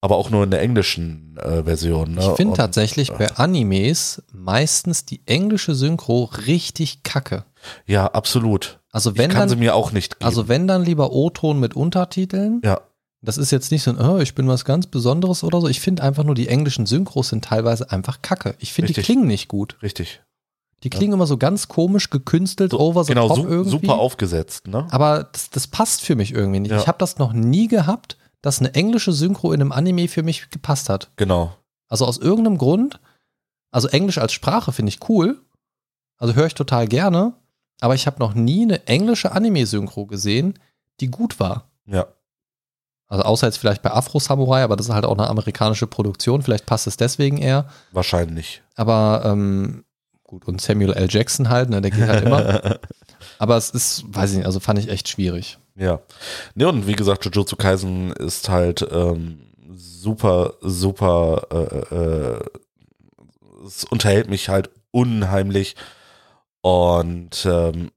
aber 0.00 0.16
auch 0.16 0.30
nur 0.30 0.44
in 0.44 0.50
der 0.50 0.60
englischen 0.60 1.36
äh, 1.38 1.62
Version. 1.62 2.14
Ne? 2.14 2.20
Ich 2.20 2.36
finde 2.36 2.56
tatsächlich 2.56 3.10
äh, 3.10 3.14
bei 3.18 3.36
Animes 3.36 4.22
meistens 4.32 5.04
die 5.04 5.22
englische 5.26 5.74
Synchro 5.74 6.24
richtig 6.46 7.02
kacke. 7.04 7.44
Ja, 7.86 8.06
absolut. 8.06 8.80
Also 8.90 9.16
wenn 9.16 9.30
ich 9.30 9.36
kann 9.36 9.42
dann, 9.42 9.48
sie 9.50 9.56
mir 9.56 9.74
auch 9.74 9.92
nicht 9.92 10.18
geben. 10.18 10.26
Also 10.26 10.48
wenn 10.48 10.66
dann 10.66 10.84
lieber 10.84 11.12
O-Ton 11.12 11.60
mit 11.60 11.74
Untertiteln. 11.74 12.60
Ja. 12.64 12.80
Das 13.24 13.38
ist 13.38 13.52
jetzt 13.52 13.70
nicht 13.70 13.84
so 13.84 13.92
ein, 13.92 14.00
oh, 14.00 14.18
ich 14.18 14.34
bin 14.34 14.48
was 14.48 14.64
ganz 14.64 14.88
Besonderes 14.88 15.44
oder 15.44 15.60
so. 15.60 15.68
Ich 15.68 15.80
finde 15.80 16.02
einfach 16.02 16.24
nur, 16.24 16.34
die 16.34 16.48
englischen 16.48 16.86
Synchros 16.86 17.28
sind 17.28 17.44
teilweise 17.44 17.92
einfach 17.92 18.20
kacke. 18.20 18.56
Ich 18.58 18.72
finde, 18.72 18.92
die 18.92 19.00
klingen 19.00 19.28
nicht 19.28 19.46
gut. 19.46 19.76
Richtig. 19.80 20.22
Die 20.82 20.90
klingen 20.90 21.12
ja. 21.12 21.16
immer 21.16 21.26
so 21.26 21.36
ganz 21.36 21.68
komisch, 21.68 22.10
gekünstelt, 22.10 22.72
so, 22.72 22.80
over 22.80 23.04
the 23.04 23.12
genau, 23.12 23.28
top 23.28 23.36
su 23.36 23.46
irgendwie. 23.46 23.70
super 23.70 23.94
aufgesetzt, 23.94 24.66
ne? 24.66 24.86
Aber 24.90 25.24
das, 25.32 25.50
das 25.50 25.66
passt 25.68 26.02
für 26.02 26.16
mich 26.16 26.32
irgendwie 26.32 26.60
nicht. 26.60 26.72
Ja. 26.72 26.78
Ich 26.78 26.88
habe 26.88 26.98
das 26.98 27.18
noch 27.18 27.32
nie 27.32 27.68
gehabt, 27.68 28.16
dass 28.40 28.58
eine 28.58 28.74
englische 28.74 29.12
Synchro 29.12 29.52
in 29.52 29.60
einem 29.60 29.72
Anime 29.72 30.08
für 30.08 30.22
mich 30.22 30.50
gepasst 30.50 30.88
hat. 30.88 31.10
Genau. 31.16 31.56
Also 31.88 32.06
aus 32.06 32.18
irgendeinem 32.18 32.58
Grund, 32.58 33.00
also 33.70 33.88
Englisch 33.88 34.18
als 34.18 34.32
Sprache 34.32 34.72
finde 34.72 34.90
ich 34.90 35.08
cool. 35.08 35.40
Also 36.18 36.34
höre 36.34 36.46
ich 36.46 36.54
total 36.54 36.88
gerne. 36.88 37.34
Aber 37.80 37.94
ich 37.94 38.06
habe 38.06 38.18
noch 38.20 38.34
nie 38.34 38.62
eine 38.62 38.86
englische 38.86 39.32
Anime-Synchro 39.32 40.06
gesehen, 40.06 40.58
die 41.00 41.10
gut 41.10 41.40
war. 41.40 41.70
Ja. 41.86 42.06
Also 43.08 43.24
außer 43.24 43.46
jetzt 43.46 43.58
vielleicht 43.58 43.82
bei 43.82 43.90
Afro 43.90 44.20
Samurai, 44.20 44.62
aber 44.62 44.76
das 44.76 44.86
ist 44.86 44.94
halt 44.94 45.04
auch 45.04 45.18
eine 45.18 45.28
amerikanische 45.28 45.86
Produktion. 45.86 46.42
Vielleicht 46.42 46.64
passt 46.64 46.86
es 46.86 46.96
deswegen 46.96 47.38
eher. 47.38 47.68
Wahrscheinlich. 47.90 48.62
Aber 48.74 49.22
ähm, 49.26 49.84
gut. 50.32 50.48
Und 50.48 50.60
Samuel 50.60 50.94
L. 50.94 51.08
Jackson 51.10 51.48
halt, 51.48 51.68
ne, 51.68 51.80
der 51.80 51.90
geht 51.90 52.08
halt 52.08 52.24
immer. 52.24 52.78
Aber 53.38 53.56
es 53.56 53.70
ist, 53.70 54.04
weiß 54.08 54.30
ich 54.30 54.38
nicht, 54.38 54.46
also 54.46 54.60
fand 54.60 54.78
ich 54.78 54.88
echt 54.88 55.08
schwierig. 55.08 55.58
Ja. 55.76 56.00
Ne, 56.54 56.68
und 56.68 56.86
wie 56.86 56.94
gesagt, 56.94 57.24
Jujutsu 57.24 57.56
Kaisen 57.56 58.12
ist 58.12 58.48
halt 58.48 58.86
ähm, 58.90 59.40
super, 59.74 60.54
super, 60.60 61.46
äh, 61.50 61.94
äh, 61.94 62.40
es 63.66 63.84
unterhält 63.84 64.28
mich 64.28 64.48
halt 64.48 64.70
unheimlich. 64.90 65.76
Und 66.62 67.44
ähm, 67.44 67.90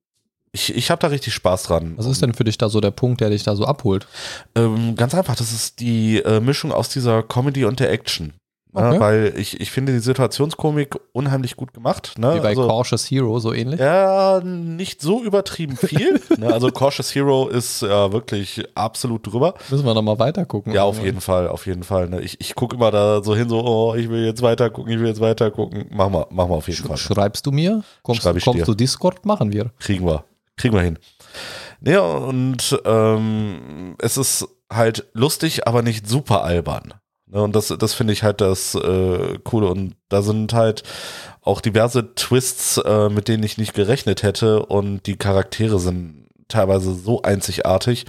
ich, 0.51 0.75
ich 0.75 0.91
habe 0.91 0.99
da 1.01 1.07
richtig 1.07 1.33
Spaß 1.33 1.63
dran. 1.63 1.93
Was 1.97 2.05
ist 2.05 2.21
denn 2.21 2.33
für 2.33 2.43
dich 2.43 2.57
da 2.57 2.69
so 2.69 2.81
der 2.81 2.91
Punkt, 2.91 3.21
der 3.21 3.29
dich 3.29 3.43
da 3.43 3.55
so 3.55 3.65
abholt? 3.65 4.07
Ähm, 4.55 4.95
ganz 4.95 5.13
einfach, 5.15 5.35
das 5.35 5.51
ist 5.53 5.79
die 5.79 6.17
äh, 6.17 6.39
Mischung 6.39 6.71
aus 6.71 6.89
dieser 6.89 7.23
Comedy 7.23 7.65
und 7.65 7.79
der 7.79 7.91
Action. 7.91 8.33
Ne? 8.75 8.89
Okay. 8.89 8.99
Weil 8.99 9.33
ich, 9.37 9.59
ich 9.59 9.71
finde 9.71 9.93
die 9.93 9.99
Situationskomik 9.99 10.95
unheimlich 11.11 11.55
gut 11.55 11.65
gut 11.65 12.17
Ne? 12.17 12.35
Wie 12.35 12.39
bei 12.39 12.49
also, 12.49 12.67
Cautious 12.67 13.09
Hero, 13.09 13.39
so 13.39 13.53
ähnlich? 13.53 13.79
ja, 13.79 14.41
nicht 14.43 15.01
so 15.01 15.23
übertrieben 15.23 15.77
viel. 15.77 16.21
ne? 16.37 16.53
Also 16.53 16.69
Cautious 16.71 17.13
Hero 17.13 17.47
ist 17.47 17.81
ja 17.81 18.11
wirklich 18.11 18.63
absolut 18.75 19.25
drüber. 19.25 19.55
Müssen 19.69 19.85
wir 19.85 19.93
nochmal 19.93 20.19
weiter 20.19 20.45
gucken. 20.45 20.73
Ja, 20.73 20.83
auf 20.83 21.01
jeden 21.01 21.21
Fall, 21.21 21.47
auf 21.47 21.65
jeden 21.65 21.83
Fall. 21.83 22.09
Ne? 22.09 22.21
Ich, 22.21 22.39
ich 22.39 22.55
gucke 22.55 22.75
immer 22.75 22.91
da 22.91 23.23
so 23.23 23.35
hin, 23.35 23.49
so, 23.49 23.63
oh, 23.63 23.95
ich 23.95 24.09
will 24.09 24.25
jetzt 24.25 24.41
weiter 24.41 24.69
gucken, 24.69 24.91
ich 24.91 24.99
will 24.99 25.07
jetzt 25.07 25.21
weiter 25.21 25.51
gucken. 25.51 25.85
Machen 25.91 26.13
wir, 26.13 26.27
machen 26.29 26.51
wir 26.51 26.55
auf 26.55 26.67
jeden 26.67 26.85
Fall. 26.85 26.97
Schreibst 26.97 27.45
du 27.45 27.51
mir? 27.51 27.83
Kommst, 28.03 28.23
Schreib 28.23 28.37
ich 28.37 28.43
kommst 28.43 28.61
dir. 28.61 28.65
du 28.65 28.73
Discord? 28.73 29.25
Machen 29.25 29.51
wir. 29.51 29.71
Kriegen 29.79 30.05
wir. 30.05 30.23
Kriegen 30.57 30.75
wir 30.75 30.81
hin. 30.81 30.99
Ja, 31.81 32.01
und 32.01 32.79
ähm, 32.85 33.95
es 33.99 34.17
ist 34.17 34.47
halt 34.71 35.05
lustig, 35.13 35.67
aber 35.67 35.81
nicht 35.81 36.07
super 36.07 36.43
albern. 36.43 36.93
Ne, 37.35 37.43
und 37.43 37.53
das, 37.53 37.67
das 37.67 37.93
finde 37.93 38.13
ich 38.13 38.23
halt 38.23 38.39
das 38.39 38.75
äh, 38.75 39.37
Coole. 39.43 39.67
Und 39.67 39.95
da 40.07 40.21
sind 40.21 40.53
halt 40.53 40.83
auch 41.41 41.59
diverse 41.59 42.15
Twists, 42.15 42.77
äh, 42.77 43.09
mit 43.09 43.27
denen 43.27 43.43
ich 43.43 43.57
nicht 43.57 43.73
gerechnet 43.73 44.23
hätte. 44.23 44.65
Und 44.65 45.05
die 45.05 45.17
Charaktere 45.17 45.77
sind 45.77 46.29
teilweise 46.47 46.93
so 46.93 47.23
einzigartig, 47.23 48.05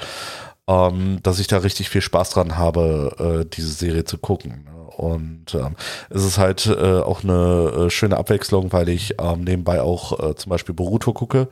ähm, 0.68 1.18
dass 1.24 1.40
ich 1.40 1.48
da 1.48 1.58
richtig 1.58 1.88
viel 1.90 2.02
Spaß 2.02 2.30
dran 2.30 2.56
habe, 2.56 3.42
äh, 3.42 3.50
diese 3.52 3.70
Serie 3.72 4.04
zu 4.04 4.16
gucken. 4.18 4.64
ne. 4.64 4.76
Und 4.96 5.54
ähm, 5.54 5.74
es 6.08 6.24
ist 6.24 6.38
halt 6.38 6.66
äh, 6.66 7.00
auch 7.00 7.24
eine 7.24 7.86
äh, 7.86 7.90
schöne 7.90 8.16
Abwechslung, 8.18 8.72
weil 8.72 8.88
ich 8.88 9.16
ähm, 9.20 9.42
nebenbei 9.42 9.82
auch 9.82 10.20
äh, 10.20 10.36
zum 10.36 10.50
Beispiel 10.50 10.74
Boruto 10.74 11.12
gucke. 11.12 11.48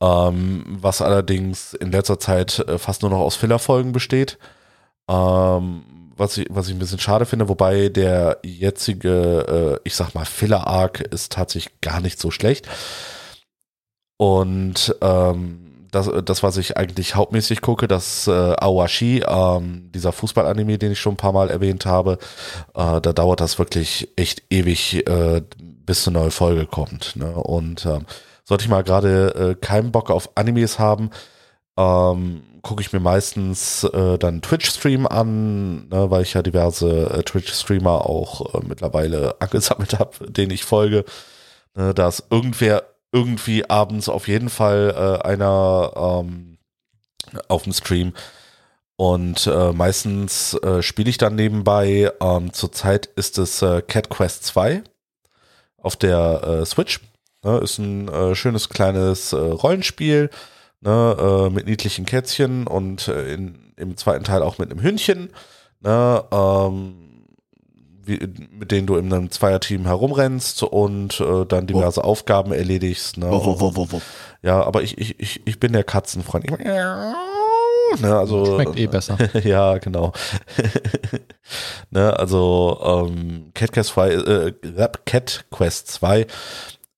Ähm, 0.00 0.64
was 0.80 1.02
allerdings 1.02 1.74
in 1.74 1.92
letzter 1.92 2.18
Zeit 2.18 2.58
äh, 2.60 2.78
fast 2.78 3.02
nur 3.02 3.10
noch 3.10 3.20
aus 3.20 3.36
Fillerfolgen 3.36 3.92
besteht. 3.92 4.38
Ähm, 5.08 5.82
was 6.16 6.38
ich, 6.38 6.46
was 6.50 6.68
ich 6.68 6.74
ein 6.74 6.78
bisschen 6.78 6.98
schade 6.98 7.26
finde, 7.26 7.48
wobei 7.48 7.88
der 7.88 8.38
jetzige, 8.44 9.78
äh, 9.78 9.80
ich 9.84 9.94
sag 9.94 10.14
mal, 10.14 10.24
Filler-Arc 10.24 11.00
ist 11.00 11.32
tatsächlich 11.32 11.80
gar 11.80 12.00
nicht 12.00 12.18
so 12.18 12.30
schlecht. 12.30 12.68
Und 14.16 14.96
ähm, 15.02 15.88
das, 15.90 16.10
das, 16.24 16.42
was 16.42 16.56
ich 16.56 16.76
eigentlich 16.76 17.14
hauptmäßig 17.14 17.60
gucke, 17.60 17.88
das 17.88 18.26
äh, 18.26 18.30
Awashi, 18.30 19.22
ähm, 19.26 19.90
dieser 19.94 20.12
Fußball-Anime, 20.12 20.78
den 20.78 20.92
ich 20.92 21.00
schon 21.00 21.14
ein 21.14 21.18
paar 21.18 21.32
Mal 21.32 21.50
erwähnt 21.50 21.86
habe, 21.86 22.18
äh, 22.74 23.00
da 23.00 23.12
dauert 23.12 23.40
das 23.40 23.58
wirklich 23.58 24.08
echt 24.16 24.42
ewig, 24.50 25.06
äh, 25.06 25.42
bis 25.58 26.06
eine 26.06 26.18
neue 26.18 26.30
Folge 26.30 26.66
kommt. 26.66 27.16
Ne? 27.16 27.30
Und 27.30 27.86
ähm, 27.86 28.06
sollte 28.44 28.64
ich 28.64 28.70
mal 28.70 28.84
gerade 28.84 29.34
äh, 29.34 29.54
keinen 29.54 29.92
Bock 29.92 30.10
auf 30.10 30.30
Animes 30.34 30.78
haben, 30.78 31.10
ähm, 31.76 32.42
gucke 32.66 32.82
ich 32.82 32.92
mir 32.92 32.98
meistens 32.98 33.84
äh, 33.84 34.18
dann 34.18 34.42
Twitch-Stream 34.42 35.06
an, 35.06 35.88
ne, 35.88 36.10
weil 36.10 36.22
ich 36.22 36.34
ja 36.34 36.42
diverse 36.42 37.10
äh, 37.10 37.22
Twitch-Streamer 37.22 38.04
auch 38.04 38.54
äh, 38.54 38.66
mittlerweile 38.66 39.36
angesammelt 39.40 39.96
habe, 40.00 40.28
denen 40.32 40.50
ich 40.50 40.64
folge. 40.64 41.04
Ne, 41.76 41.94
da 41.94 42.08
ist 42.08 42.24
irgendwer 42.28 42.82
irgendwie 43.12 43.70
abends 43.70 44.08
auf 44.08 44.26
jeden 44.26 44.48
Fall 44.48 45.20
äh, 45.22 45.24
einer 45.24 45.92
ähm, 45.96 46.58
auf 47.46 47.62
dem 47.62 47.72
Stream. 47.72 48.14
Und 48.96 49.46
äh, 49.46 49.72
meistens 49.72 50.54
äh, 50.54 50.82
spiele 50.82 51.08
ich 51.08 51.18
dann 51.18 51.36
nebenbei. 51.36 52.10
Ähm, 52.20 52.52
zurzeit 52.52 53.06
ist 53.14 53.38
es 53.38 53.60
Cat 53.60 54.08
Quest 54.08 54.44
2 54.44 54.82
auf 55.76 55.94
der 55.94 56.66
Switch. 56.66 57.00
Ne, 57.44 57.58
ist 57.58 57.78
ein 57.78 58.34
schönes 58.34 58.68
kleines 58.70 59.32
Rollenspiel 59.32 60.30
ne, 60.80 61.16
äh, 61.18 61.50
mit 61.50 61.66
niedlichen 61.66 62.06
Kätzchen 62.06 62.66
und 62.66 63.08
äh, 63.08 63.34
in, 63.34 63.72
im 63.76 63.96
zweiten 63.96 64.24
Teil 64.24 64.42
auch 64.42 64.58
mit 64.58 64.70
einem 64.70 64.82
Hündchen, 64.82 65.30
ne, 65.80 66.24
ähm, 66.32 67.24
wie, 68.02 68.20
mit 68.50 68.70
denen 68.70 68.86
du 68.86 68.96
in 68.96 69.12
einem 69.12 69.30
Zweierteam 69.30 69.84
herumrennst 69.86 70.62
und 70.62 71.20
äh, 71.20 71.44
dann 71.44 71.66
diverse 71.66 72.04
Aufgaben 72.04 72.52
erledigst. 72.52 73.16
Ne, 73.16 73.26
Ja, 74.42 74.62
aber 74.62 74.82
ich, 74.82 74.96
ich, 74.98 75.18
ich, 75.18 75.46
ich 75.46 75.58
bin 75.58 75.72
der 75.72 75.84
Katzenfreund. 75.84 76.44
Ich, 76.44 78.00
ne, 78.00 78.16
also, 78.16 78.54
Schmeckt 78.54 78.78
eh 78.78 78.86
besser. 78.86 79.18
ja, 79.44 79.78
genau. 79.78 80.12
ne, 81.90 82.16
also 82.16 83.08
ähm, 83.08 83.50
Cat 83.54 83.72
Quest 83.72 83.90
2, 83.90 84.10
äh, 84.10 84.52
Cat 85.04 85.46
Quest 85.50 85.88
2 85.88 86.26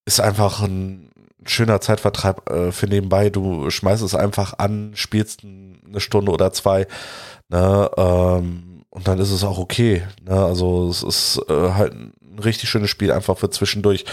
ist 0.04 0.20
einfach 0.20 0.62
ein 0.62 1.07
schöner 1.44 1.80
Zeitvertreib 1.80 2.50
äh, 2.50 2.72
für 2.72 2.86
nebenbei. 2.86 3.30
Du 3.30 3.70
schmeißt 3.70 4.02
es 4.02 4.14
einfach 4.14 4.54
an, 4.58 4.92
spielst 4.94 5.42
eine 5.44 6.00
Stunde 6.00 6.32
oder 6.32 6.52
zwei, 6.52 6.86
ne, 7.48 7.90
ähm, 7.96 8.68
und 8.90 9.06
dann 9.06 9.18
ist 9.18 9.30
es 9.30 9.44
auch 9.44 9.58
okay. 9.58 10.02
Ne? 10.24 10.32
Also 10.32 10.88
es 10.88 11.02
ist 11.02 11.40
äh, 11.48 11.72
halt 11.72 11.92
ein 11.94 12.38
richtig 12.42 12.68
schönes 12.68 12.90
Spiel 12.90 13.12
einfach 13.12 13.38
für 13.38 13.50
zwischendurch. 13.50 14.04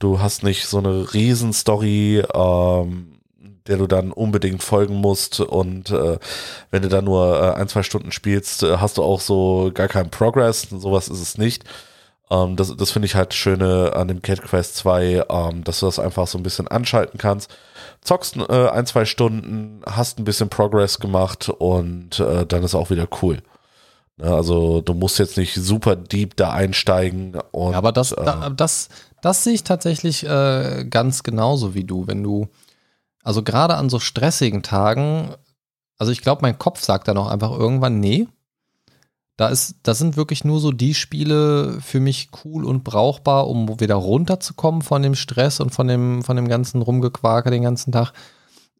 Du 0.00 0.20
hast 0.20 0.42
nicht 0.42 0.66
so 0.66 0.78
eine 0.78 1.14
riesen 1.14 1.52
Story, 1.52 2.22
ähm, 2.34 3.14
der 3.66 3.78
du 3.78 3.86
dann 3.86 4.12
unbedingt 4.12 4.62
folgen 4.62 4.96
musst 4.96 5.40
und 5.40 5.90
äh, 5.90 6.18
wenn 6.70 6.82
du 6.82 6.88
dann 6.88 7.06
nur 7.06 7.40
äh, 7.40 7.54
ein, 7.54 7.68
zwei 7.68 7.82
Stunden 7.82 8.12
spielst, 8.12 8.62
äh, 8.62 8.76
hast 8.76 8.98
du 8.98 9.02
auch 9.02 9.20
so 9.20 9.70
gar 9.72 9.88
keinen 9.88 10.10
Progress. 10.10 10.68
Sowas 10.70 11.08
ist 11.08 11.20
es 11.20 11.38
nicht. 11.38 11.64
Ähm, 12.34 12.56
das 12.56 12.76
das 12.76 12.90
finde 12.90 13.06
ich 13.06 13.14
halt 13.14 13.34
schöne 13.34 13.92
an 13.94 14.08
dem 14.08 14.22
Cat 14.22 14.42
Quest 14.42 14.76
2, 14.76 15.24
ähm, 15.28 15.64
dass 15.64 15.80
du 15.80 15.86
das 15.86 15.98
einfach 15.98 16.26
so 16.26 16.38
ein 16.38 16.42
bisschen 16.42 16.68
anschalten 16.68 17.18
kannst. 17.18 17.54
Zockst 18.00 18.36
äh, 18.36 18.68
ein, 18.68 18.86
zwei 18.86 19.04
Stunden, 19.04 19.82
hast 19.86 20.18
ein 20.18 20.24
bisschen 20.24 20.48
Progress 20.48 20.98
gemacht 20.98 21.48
und 21.48 22.20
äh, 22.20 22.44
dann 22.46 22.62
ist 22.62 22.74
auch 22.74 22.90
wieder 22.90 23.08
cool. 23.22 23.42
Ne, 24.16 24.32
also 24.32 24.80
du 24.80 24.94
musst 24.94 25.18
jetzt 25.18 25.36
nicht 25.36 25.54
super 25.54 25.96
deep 25.96 26.36
da 26.36 26.52
einsteigen 26.52 27.36
und 27.50 27.72
Ja, 27.72 27.78
aber 27.78 27.92
das, 27.92 28.12
äh, 28.12 28.24
da, 28.24 28.50
das, 28.50 28.88
das 29.22 29.44
sehe 29.44 29.54
ich 29.54 29.64
tatsächlich 29.64 30.24
äh, 30.24 30.84
ganz 30.88 31.22
genauso 31.22 31.74
wie 31.74 31.84
du. 31.84 32.06
Wenn 32.06 32.22
du, 32.22 32.48
also 33.22 33.42
gerade 33.42 33.76
an 33.76 33.90
so 33.90 33.98
stressigen 33.98 34.62
Tagen, 34.62 35.34
also 35.98 36.12
ich 36.12 36.20
glaube, 36.20 36.42
mein 36.42 36.58
Kopf 36.58 36.82
sagt 36.82 37.08
dann 37.08 37.18
auch 37.18 37.28
einfach 37.28 37.50
irgendwann, 37.52 38.00
nee. 38.00 38.28
Da 39.36 39.48
ist, 39.48 39.76
das 39.82 39.98
sind 39.98 40.16
wirklich 40.16 40.44
nur 40.44 40.60
so 40.60 40.70
die 40.70 40.94
Spiele 40.94 41.80
für 41.80 41.98
mich 41.98 42.28
cool 42.44 42.64
und 42.64 42.84
brauchbar, 42.84 43.48
um 43.48 43.80
wieder 43.80 43.96
runterzukommen 43.96 44.82
von 44.82 45.02
dem 45.02 45.16
Stress 45.16 45.58
und 45.58 45.70
von 45.70 45.88
dem, 45.88 46.22
von 46.22 46.36
dem 46.36 46.46
ganzen 46.46 46.82
Rumgequake 46.82 47.50
den 47.50 47.62
ganzen 47.62 47.90
Tag, 47.90 48.12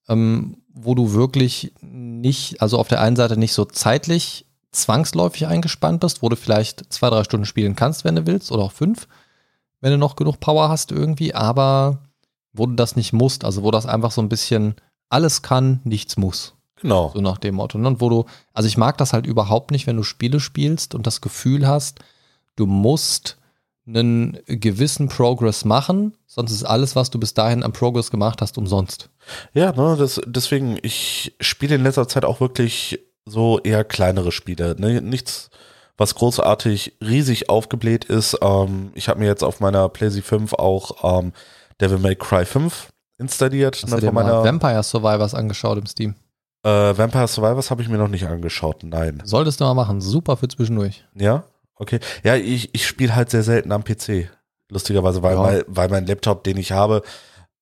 ähm, 0.08 0.58
wo 0.72 0.94
du 0.94 1.12
wirklich 1.12 1.72
nicht, 1.80 2.62
also 2.62 2.78
auf 2.78 2.88
der 2.88 3.00
einen 3.00 3.16
Seite 3.16 3.36
nicht 3.36 3.52
so 3.52 3.64
zeitlich 3.64 4.46
zwangsläufig 4.70 5.46
eingespannt 5.46 6.00
bist, 6.00 6.22
wo 6.22 6.28
du 6.28 6.36
vielleicht 6.36 6.92
zwei, 6.92 7.10
drei 7.10 7.24
Stunden 7.24 7.46
spielen 7.46 7.76
kannst, 7.76 8.04
wenn 8.04 8.16
du 8.16 8.26
willst, 8.26 8.52
oder 8.52 8.64
auch 8.64 8.72
fünf, 8.72 9.08
wenn 9.80 9.92
du 9.92 9.98
noch 9.98 10.16
genug 10.16 10.40
Power 10.40 10.68
hast 10.68 10.92
irgendwie, 10.92 11.34
aber 11.34 11.98
wo 12.52 12.66
du 12.66 12.74
das 12.74 12.96
nicht 12.96 13.12
musst, 13.12 13.44
also 13.44 13.62
wo 13.62 13.70
das 13.70 13.86
einfach 13.86 14.12
so 14.12 14.22
ein 14.22 14.28
bisschen 14.28 14.76
alles 15.08 15.42
kann, 15.42 15.80
nichts 15.84 16.16
muss. 16.16 16.53
Genau. 16.80 17.10
So 17.14 17.20
nach 17.20 17.38
dem 17.38 17.56
Motto. 17.56 17.78
ne? 17.78 17.88
Und 17.88 18.00
wo 18.00 18.08
du, 18.08 18.24
also 18.52 18.66
ich 18.66 18.76
mag 18.76 18.98
das 18.98 19.12
halt 19.12 19.26
überhaupt 19.26 19.70
nicht, 19.70 19.86
wenn 19.86 19.96
du 19.96 20.02
Spiele 20.02 20.40
spielst 20.40 20.94
und 20.94 21.06
das 21.06 21.20
Gefühl 21.20 21.66
hast, 21.66 22.00
du 22.56 22.66
musst 22.66 23.38
einen 23.86 24.38
gewissen 24.46 25.08
Progress 25.08 25.64
machen, 25.64 26.16
sonst 26.26 26.52
ist 26.52 26.64
alles, 26.64 26.96
was 26.96 27.10
du 27.10 27.18
bis 27.18 27.34
dahin 27.34 27.62
am 27.62 27.72
Progress 27.72 28.10
gemacht 28.10 28.40
hast, 28.40 28.56
umsonst. 28.56 29.10
Ja, 29.52 29.72
ne, 29.72 29.96
das, 29.98 30.20
deswegen, 30.26 30.78
ich 30.82 31.34
spiele 31.40 31.74
in 31.74 31.82
letzter 31.82 32.08
Zeit 32.08 32.24
auch 32.24 32.40
wirklich 32.40 33.00
so 33.26 33.58
eher 33.60 33.84
kleinere 33.84 34.32
Spiele. 34.32 34.76
Ne? 34.78 35.00
Nichts, 35.02 35.50
was 35.96 36.14
großartig 36.14 36.96
riesig 37.00 37.48
aufgebläht 37.50 38.04
ist. 38.04 38.38
Ähm, 38.40 38.90
ich 38.94 39.08
habe 39.08 39.20
mir 39.20 39.26
jetzt 39.26 39.44
auf 39.44 39.60
meiner 39.60 39.88
PlayStation 39.88 40.48
5 40.48 40.54
auch 40.54 41.20
ähm, 41.20 41.32
Devil 41.80 41.98
May 41.98 42.16
Cry 42.16 42.44
5 42.44 42.88
installiert. 43.18 43.76
Hast 43.76 43.90
ne, 43.90 43.96
du 43.96 44.00
dir 44.00 44.06
von 44.06 44.14
mal 44.14 44.24
meiner, 44.24 44.44
Vampire 44.44 44.82
Survivors 44.82 45.34
angeschaut 45.34 45.78
im 45.78 45.86
Steam? 45.86 46.14
Äh, 46.64 46.96
Vampire 46.98 47.28
Survivors 47.28 47.70
habe 47.70 47.82
ich 47.82 47.88
mir 47.88 47.98
noch 47.98 48.08
nicht 48.08 48.26
angeschaut. 48.26 48.82
Nein. 48.82 49.22
Solltest 49.24 49.60
du 49.60 49.64
mal 49.64 49.74
machen, 49.74 50.00
super 50.00 50.36
für 50.36 50.48
zwischendurch. 50.48 51.04
Ja? 51.14 51.44
Okay. 51.76 52.00
Ja, 52.22 52.36
ich, 52.36 52.74
ich 52.74 52.86
spiele 52.86 53.14
halt 53.14 53.30
sehr 53.30 53.42
selten 53.42 53.70
am 53.72 53.84
PC. 53.84 54.30
Lustigerweise, 54.70 55.22
weil, 55.22 55.34
Ja. 55.36 55.42
weil, 55.42 55.64
weil 55.68 55.88
mein 55.88 56.06
Laptop, 56.06 56.42
den 56.44 56.56
ich 56.56 56.72
habe, 56.72 57.02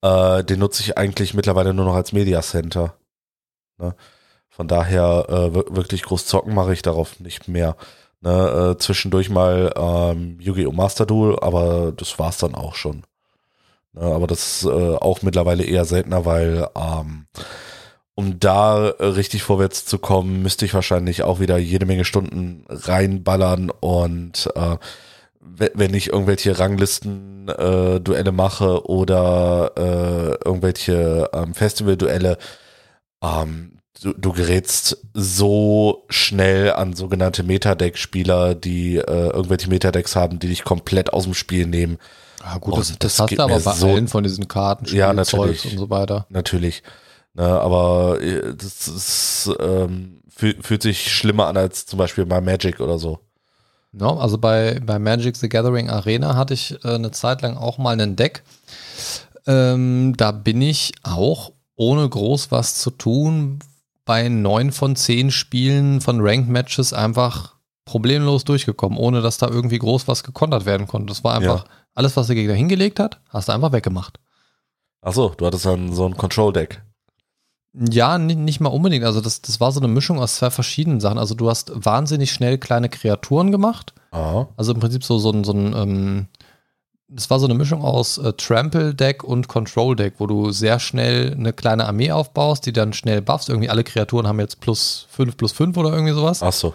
äh, 0.02 0.44
den 0.44 0.60
nutze 0.60 0.82
ich 0.82 0.96
eigentlich 0.98 1.34
mittlerweile 1.34 1.74
nur 1.74 1.84
noch 1.84 1.94
als 1.94 2.12
Media 2.12 2.40
Center. 2.42 2.94
Ne? 3.78 3.94
Von 4.48 4.68
daher 4.68 5.26
äh, 5.28 5.54
wir- 5.54 5.64
wirklich 5.76 6.02
groß 6.02 6.26
zocken 6.26 6.54
mache 6.54 6.72
ich 6.72 6.82
darauf 6.82 7.18
nicht 7.20 7.48
mehr. 7.48 7.76
Ne? 8.20 8.74
Äh, 8.74 8.78
zwischendurch 8.78 9.30
mal 9.30 9.72
ähm, 9.76 10.38
Yu-Gi-Oh! 10.40 10.72
Master 10.72 11.06
Duel, 11.06 11.38
aber 11.40 11.92
das 11.96 12.18
war's 12.18 12.38
dann 12.38 12.54
auch 12.54 12.74
schon. 12.76 13.02
Ne? 13.94 14.02
Aber 14.02 14.26
das 14.26 14.62
ist 14.62 14.64
äh, 14.66 14.94
auch 14.96 15.22
mittlerweile 15.22 15.64
eher 15.64 15.84
seltener, 15.84 16.24
weil 16.24 16.68
ähm, 16.76 17.26
um 18.14 18.38
da 18.38 18.90
äh, 18.90 19.04
richtig 19.04 19.42
vorwärts 19.42 19.84
zu 19.84 19.98
kommen, 19.98 20.42
müsste 20.42 20.64
ich 20.64 20.74
wahrscheinlich 20.74 21.22
auch 21.22 21.40
wieder 21.40 21.58
jede 21.58 21.86
Menge 21.86 22.04
Stunden 22.04 22.64
reinballern 22.68 23.70
und 23.70 24.50
äh, 24.54 24.76
wenn 25.54 25.92
ich 25.92 26.08
irgendwelche 26.08 26.58
Ranglisten-Duelle 26.58 28.28
äh, 28.28 28.32
mache 28.32 28.86
oder 28.88 29.72
äh, 29.76 30.46
irgendwelche 30.46 31.30
ähm, 31.32 31.54
Festival-Duelle, 31.54 32.38
ähm, 33.22 33.78
du, 34.02 34.12
du 34.12 34.32
gerätst 34.32 34.98
so 35.14 36.04
schnell 36.08 36.72
an 36.72 36.94
sogenannte 36.94 37.42
Metadeck-Spieler, 37.42 38.54
die 38.54 38.96
äh, 38.96 39.30
irgendwelche 39.30 39.68
Metadecks 39.68 40.14
haben, 40.14 40.38
die 40.38 40.48
dich 40.48 40.64
komplett 40.64 41.12
aus 41.12 41.24
dem 41.24 41.34
Spiel 41.34 41.66
nehmen. 41.66 41.98
Ja, 42.44 42.58
gut, 42.58 42.78
das, 42.78 42.88
das, 42.88 42.98
das 42.98 43.18
hast 43.20 43.32
du 43.32 43.42
aber 43.42 43.60
bei 43.60 43.72
so, 43.72 43.88
allen 43.88 44.08
von 44.08 44.24
diesen 44.24 44.48
Karten, 44.48 44.86
ja, 44.86 45.12
natürlich, 45.12 45.64
und 45.72 45.78
so 45.78 45.90
weiter. 45.90 46.26
Natürlich. 46.28 46.82
Ne, 47.34 47.44
aber 47.44 48.20
äh, 48.20 48.54
das 48.54 48.88
ist, 48.88 49.50
ähm, 49.58 50.20
fühlt, 50.28 50.66
fühlt 50.66 50.82
sich 50.82 51.10
schlimmer 51.12 51.46
an 51.46 51.56
als 51.56 51.86
zum 51.86 51.98
Beispiel 51.98 52.26
bei 52.26 52.40
Magic 52.40 52.80
oder 52.80 52.98
so. 52.98 53.20
No, 53.92 54.18
also 54.18 54.38
bei, 54.38 54.80
bei 54.84 54.98
Magic 54.98 55.36
the 55.36 55.48
Gathering 55.48 55.90
Arena 55.90 56.34
hatte 56.34 56.54
ich 56.54 56.82
äh, 56.84 56.94
eine 56.94 57.10
Zeit 57.10 57.42
lang 57.42 57.56
auch 57.56 57.78
mal 57.78 57.98
ein 58.00 58.16
Deck. 58.16 58.42
Ähm, 59.46 60.14
da 60.16 60.32
bin 60.32 60.62
ich 60.62 60.92
auch 61.02 61.52
ohne 61.76 62.08
groß 62.08 62.50
was 62.50 62.76
zu 62.76 62.90
tun 62.90 63.58
bei 64.04 64.28
neun 64.28 64.72
von 64.72 64.96
zehn 64.96 65.30
Spielen 65.30 66.00
von 66.00 66.20
Ranked 66.20 66.48
Matches 66.48 66.92
einfach 66.92 67.54
problemlos 67.84 68.44
durchgekommen, 68.44 68.98
ohne 68.98 69.20
dass 69.20 69.38
da 69.38 69.48
irgendwie 69.48 69.78
groß 69.78 70.08
was 70.08 70.22
gekontert 70.22 70.64
werden 70.66 70.86
konnte. 70.86 71.06
Das 71.06 71.24
war 71.24 71.34
einfach 71.34 71.64
ja. 71.64 71.70
alles, 71.94 72.16
was 72.16 72.26
der 72.28 72.36
Gegner 72.36 72.54
hingelegt 72.54 73.00
hat, 73.00 73.20
hast 73.28 73.48
du 73.48 73.52
einfach 73.52 73.72
weggemacht. 73.72 74.18
Ach 75.02 75.12
so, 75.12 75.30
du 75.30 75.46
hattest 75.46 75.66
dann 75.66 75.92
so 75.92 76.06
ein 76.06 76.16
Control-Deck. 76.16 76.82
Ja, 77.74 78.18
nicht, 78.18 78.38
nicht 78.38 78.60
mal 78.60 78.68
unbedingt. 78.68 79.04
Also 79.04 79.20
das, 79.20 79.40
das 79.40 79.60
war 79.60 79.72
so 79.72 79.80
eine 79.80 79.88
Mischung 79.88 80.18
aus 80.18 80.36
zwei 80.36 80.50
verschiedenen 80.50 81.00
Sachen. 81.00 81.18
Also 81.18 81.34
du 81.34 81.48
hast 81.48 81.72
wahnsinnig 81.74 82.30
schnell 82.30 82.58
kleine 82.58 82.88
Kreaturen 82.88 83.50
gemacht. 83.50 83.94
Aha. 84.10 84.48
Also 84.56 84.74
im 84.74 84.80
Prinzip 84.80 85.04
so, 85.04 85.18
so 85.18 85.30
ein, 85.30 85.44
so 85.44 85.52
ein 85.52 85.74
ähm, 85.74 86.26
das 87.14 87.30
war 87.30 87.38
so 87.38 87.46
eine 87.46 87.54
Mischung 87.54 87.82
aus 87.82 88.18
äh, 88.18 88.32
Trample-Deck 88.32 89.22
und 89.22 89.48
Control-Deck, 89.48 90.14
wo 90.18 90.26
du 90.26 90.50
sehr 90.50 90.78
schnell 90.80 91.32
eine 91.32 91.52
kleine 91.52 91.86
Armee 91.86 92.10
aufbaust, 92.10 92.64
die 92.66 92.72
dann 92.72 92.92
schnell 92.92 93.20
buffst. 93.20 93.48
Irgendwie 93.48 93.68
alle 93.68 93.84
Kreaturen 93.84 94.26
haben 94.26 94.40
jetzt 94.40 94.60
plus 94.60 95.06
5, 95.10 95.36
plus 95.36 95.52
5 95.52 95.76
oder 95.76 95.92
irgendwie 95.92 96.14
sowas. 96.14 96.42
Ach 96.42 96.52
so. 96.52 96.74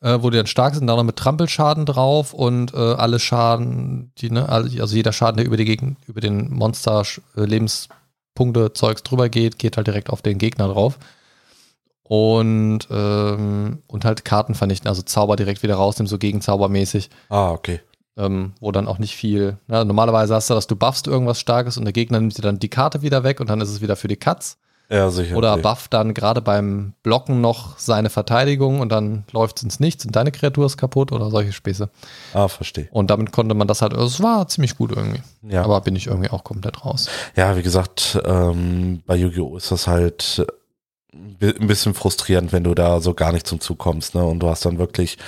Äh, 0.00 0.18
wo 0.22 0.30
die 0.30 0.36
dann 0.36 0.46
stark 0.46 0.74
sind, 0.74 0.86
dann 0.86 0.96
noch 0.96 1.04
mit 1.04 1.16
Trampelschaden 1.16 1.86
drauf 1.86 2.34
und 2.34 2.74
äh, 2.74 2.76
alle 2.76 3.18
Schaden, 3.18 4.12
die, 4.18 4.30
ne, 4.30 4.48
also 4.48 4.94
jeder 4.94 5.12
Schaden, 5.12 5.38
der 5.38 5.46
über 5.46 5.56
die 5.56 5.64
Gegend, 5.64 5.98
über 6.06 6.20
den 6.20 6.52
Monster 6.52 7.02
äh, 7.36 7.40
Lebenspunkte 8.36 8.72
Zeugs 8.72 9.02
drüber 9.02 9.28
geht, 9.28 9.58
geht 9.58 9.76
halt 9.76 9.86
direkt 9.86 10.10
auf 10.10 10.22
den 10.22 10.38
Gegner 10.38 10.68
drauf. 10.68 10.98
Und, 12.02 12.86
ähm, 12.90 13.82
und 13.88 14.04
halt 14.04 14.24
Karten 14.24 14.54
vernichten, 14.54 14.88
also 14.88 15.02
Zauber 15.02 15.34
direkt 15.34 15.64
wieder 15.64 15.74
rausnehmen, 15.74 16.08
so 16.08 16.18
gegenzaubermäßig. 16.18 17.10
Ah, 17.28 17.50
okay 17.50 17.80
ähm, 18.16 18.54
wo 18.60 18.72
dann 18.72 18.88
auch 18.88 18.98
nicht 18.98 19.14
viel. 19.14 19.58
Ne? 19.66 19.84
Normalerweise 19.84 20.34
hast 20.34 20.48
du, 20.48 20.54
dass 20.54 20.66
du 20.66 20.76
buffst 20.76 21.06
irgendwas 21.06 21.40
Starkes 21.40 21.76
und 21.76 21.84
der 21.84 21.92
Gegner 21.92 22.18
nimmt 22.18 22.38
dir 22.38 22.42
dann 22.42 22.58
die 22.58 22.70
Karte 22.70 23.02
wieder 23.02 23.24
weg 23.24 23.40
und 23.40 23.50
dann 23.50 23.60
ist 23.60 23.68
es 23.68 23.82
wieder 23.82 23.96
für 23.96 24.08
die 24.08 24.16
Cuts. 24.16 24.56
Ja, 24.88 25.10
sicher. 25.10 25.36
Oder 25.36 25.56
bufft 25.56 25.92
dann 25.94 26.14
gerade 26.14 26.40
beim 26.40 26.92
Blocken 27.02 27.40
noch 27.40 27.78
seine 27.78 28.08
Verteidigung 28.08 28.80
und 28.80 28.90
dann 28.90 29.24
läuft 29.32 29.56
es 29.56 29.62
ins 29.64 29.80
Nichts 29.80 30.06
und 30.06 30.14
deine 30.14 30.30
Kreatur 30.30 30.66
ist 30.66 30.76
kaputt 30.76 31.10
oder 31.10 31.30
solche 31.30 31.52
Späße. 31.52 31.90
Ah, 32.34 32.46
verstehe. 32.48 32.88
Und 32.92 33.10
damit 33.10 33.32
konnte 33.32 33.54
man 33.54 33.66
das 33.66 33.82
halt, 33.82 33.94
also 33.94 34.06
es 34.06 34.22
war 34.22 34.46
ziemlich 34.46 34.76
gut 34.76 34.92
irgendwie. 34.92 35.22
Ja. 35.42 35.64
Aber 35.64 35.80
bin 35.80 35.96
ich 35.96 36.06
irgendwie 36.06 36.30
auch 36.30 36.44
komplett 36.44 36.84
raus. 36.84 37.08
Ja, 37.34 37.56
wie 37.56 37.62
gesagt, 37.62 38.18
ähm, 38.24 39.02
bei 39.06 39.16
Yu-Gi-Oh! 39.16 39.56
ist 39.56 39.72
das 39.72 39.88
halt 39.88 40.46
ein 41.40 41.66
bisschen 41.66 41.94
frustrierend, 41.94 42.52
wenn 42.52 42.64
du 42.64 42.74
da 42.74 43.00
so 43.00 43.14
gar 43.14 43.32
nicht 43.32 43.46
zum 43.46 43.60
Zug 43.60 43.78
kommst, 43.78 44.14
ne? 44.14 44.24
Und 44.24 44.40
du 44.40 44.48
hast 44.48 44.64
dann 44.66 44.78
wirklich 44.78 45.18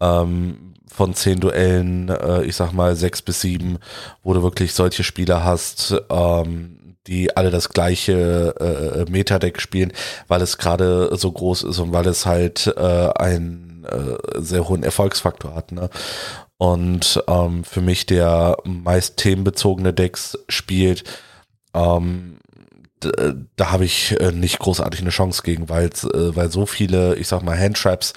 ähm, 0.00 0.74
von 0.86 1.14
zehn 1.14 1.40
Duellen, 1.40 2.08
äh, 2.08 2.42
ich 2.42 2.56
sag 2.56 2.72
mal 2.72 2.96
sechs 2.96 3.22
bis 3.22 3.40
sieben, 3.40 3.78
wo 4.22 4.34
du 4.34 4.42
wirklich 4.42 4.74
solche 4.74 5.04
Spieler 5.04 5.44
hast, 5.44 5.94
ähm, 6.10 6.78
die 7.06 7.36
alle 7.36 7.50
das 7.50 7.70
gleiche 7.70 8.54
äh, 9.06 9.10
Metadeck 9.10 9.60
spielen, 9.60 9.92
weil 10.28 10.42
es 10.42 10.58
gerade 10.58 11.16
so 11.16 11.30
groß 11.32 11.64
ist 11.64 11.78
und 11.78 11.92
weil 11.92 12.06
es 12.06 12.26
halt 12.26 12.72
äh, 12.76 13.08
einen 13.14 13.84
äh, 13.84 14.40
sehr 14.40 14.68
hohen 14.68 14.84
Erfolgsfaktor 14.84 15.54
hat. 15.54 15.72
Ne? 15.72 15.90
Und 16.58 17.22
ähm, 17.26 17.64
für 17.64 17.80
mich 17.80 18.06
der 18.06 18.56
meist 18.64 19.16
themenbezogene 19.16 19.92
Decks 19.92 20.38
spielt, 20.48 21.04
ähm, 21.74 22.38
da 23.56 23.72
habe 23.72 23.84
ich 23.84 24.20
äh, 24.20 24.30
nicht 24.30 24.60
großartig 24.60 25.00
eine 25.00 25.10
Chance 25.10 25.42
gegen, 25.42 25.68
weil 25.68 25.86
äh, 25.86 26.36
weil 26.36 26.52
so 26.52 26.66
viele, 26.66 27.16
ich 27.16 27.26
sag 27.26 27.42
mal, 27.42 27.58
Handtraps 27.58 28.12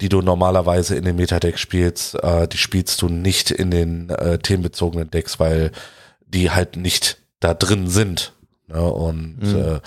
die 0.00 0.08
du 0.08 0.22
normalerweise 0.22 0.96
in 0.96 1.04
den 1.04 1.16
Metadeck 1.16 1.58
spielst, 1.58 2.22
äh, 2.22 2.48
die 2.48 2.58
spielst 2.58 3.00
du 3.02 3.08
nicht 3.08 3.50
in 3.50 3.70
den 3.70 4.10
äh, 4.10 4.38
themenbezogenen 4.38 5.10
Decks, 5.10 5.38
weil 5.38 5.70
die 6.26 6.50
halt 6.50 6.76
nicht 6.76 7.18
da 7.44 7.54
drin 7.54 7.88
sind. 7.88 8.32
Ne? 8.68 8.82
Und 8.82 9.42
mhm. 9.42 9.56
äh, 9.56 9.80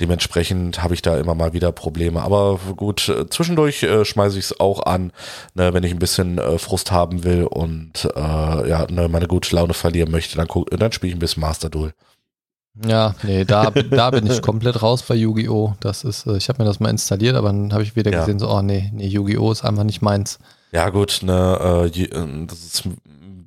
dementsprechend 0.00 0.82
habe 0.82 0.94
ich 0.94 1.02
da 1.02 1.16
immer 1.16 1.34
mal 1.34 1.52
wieder 1.52 1.72
Probleme. 1.72 2.22
Aber 2.22 2.58
gut, 2.76 3.08
äh, 3.08 3.28
zwischendurch 3.30 3.82
äh, 3.84 4.04
schmeiße 4.04 4.38
ich 4.38 4.46
es 4.46 4.60
auch 4.60 4.84
an, 4.84 5.12
ne, 5.54 5.72
wenn 5.72 5.84
ich 5.84 5.92
ein 5.92 5.98
bisschen 5.98 6.38
äh, 6.38 6.58
Frust 6.58 6.90
haben 6.90 7.24
will 7.24 7.44
und 7.44 8.08
äh, 8.16 8.68
ja, 8.68 8.86
ne, 8.90 9.08
meine 9.08 9.28
gute 9.28 9.54
Laune 9.54 9.74
verlieren 9.74 10.10
möchte, 10.10 10.36
dann, 10.36 10.48
dann 10.70 10.92
spiele 10.92 11.10
ich 11.10 11.16
ein 11.16 11.20
bisschen 11.20 11.40
Master 11.40 11.70
Duel. 11.70 11.94
Ja, 12.84 13.14
nee, 13.22 13.44
da, 13.44 13.70
da 13.90 14.10
bin 14.10 14.26
ich 14.26 14.42
komplett 14.42 14.82
raus 14.82 15.02
bei 15.02 15.14
Yu-Gi-Oh! 15.14 15.74
Das 15.80 16.04
ist, 16.04 16.26
äh, 16.26 16.36
ich 16.36 16.48
habe 16.48 16.62
mir 16.62 16.68
das 16.68 16.80
mal 16.80 16.90
installiert, 16.90 17.36
aber 17.36 17.48
dann 17.48 17.72
habe 17.72 17.84
ich 17.84 17.96
wieder 17.96 18.12
ja. 18.12 18.20
gesehen, 18.20 18.38
so, 18.38 18.50
oh 18.50 18.60
nee, 18.60 18.90
nee, 18.92 19.06
Yu-Gi-Oh! 19.06 19.52
ist 19.52 19.64
einfach 19.64 19.84
nicht 19.84 20.02
meins. 20.02 20.38
Ja, 20.72 20.90
gut, 20.90 21.20
ne, 21.22 21.88
äh, 21.94 22.02
äh 22.02 22.46
das 22.46 22.58
ist 22.58 22.88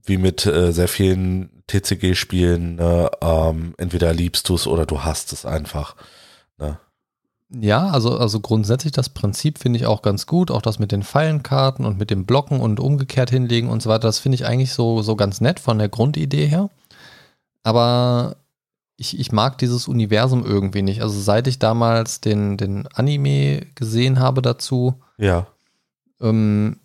wie 0.10 0.18
mit 0.18 0.46
äh, 0.46 0.74
sehr 0.74 0.88
vielen 0.88 1.64
TCG-Spielen, 1.68 2.76
ne, 2.76 3.10
ähm, 3.22 3.76
entweder 3.78 4.14
liebst 4.14 4.50
du 4.50 4.56
es 4.56 4.68
oder 4.68 4.86
du 4.86 5.04
hast 5.04 5.32
es 5.32 5.46
einfach. 5.46 5.96
Ne? 6.58 6.78
Ja, 7.52 7.88
also, 7.90 8.18
also 8.18 8.40
grundsätzlich 8.40 8.92
das 8.92 9.10
Prinzip 9.10 9.58
finde 9.58 9.80
ich 9.80 9.86
auch 9.86 10.02
ganz 10.02 10.26
gut. 10.26 10.52
Auch 10.52 10.62
das 10.62 10.78
mit 10.80 10.92
den 10.92 11.04
Pfeilenkarten 11.04 11.86
und 11.86 11.98
mit 11.98 12.12
dem 12.12 12.26
Blocken 12.26 12.60
und 12.60 12.80
umgekehrt 12.80 13.30
hinlegen 13.30 13.70
und 13.70 13.82
so 13.82 13.90
weiter, 13.90 14.08
das 14.08 14.20
finde 14.20 14.36
ich 14.36 14.46
eigentlich 14.46 14.74
so, 14.74 15.02
so 15.02 15.16
ganz 15.16 15.42
nett 15.42 15.60
von 15.60 15.80
der 15.80 15.90
Grundidee 15.90 16.46
her. 16.46 16.70
Aber 17.64 18.36
ich, 18.98 19.20
ich 19.20 19.32
mag 19.32 19.58
dieses 19.58 19.88
Universum 19.88 20.46
irgendwie 20.46 20.82
nicht. 20.82 21.02
Also 21.02 21.20
seit 21.20 21.48
ich 21.48 21.58
damals 21.58 22.22
den, 22.22 22.58
den 22.58 22.86
Anime 22.88 23.66
gesehen 23.76 24.20
habe 24.20 24.42
dazu, 24.42 25.02
ja. 25.18 25.48
ähm, 26.20 26.80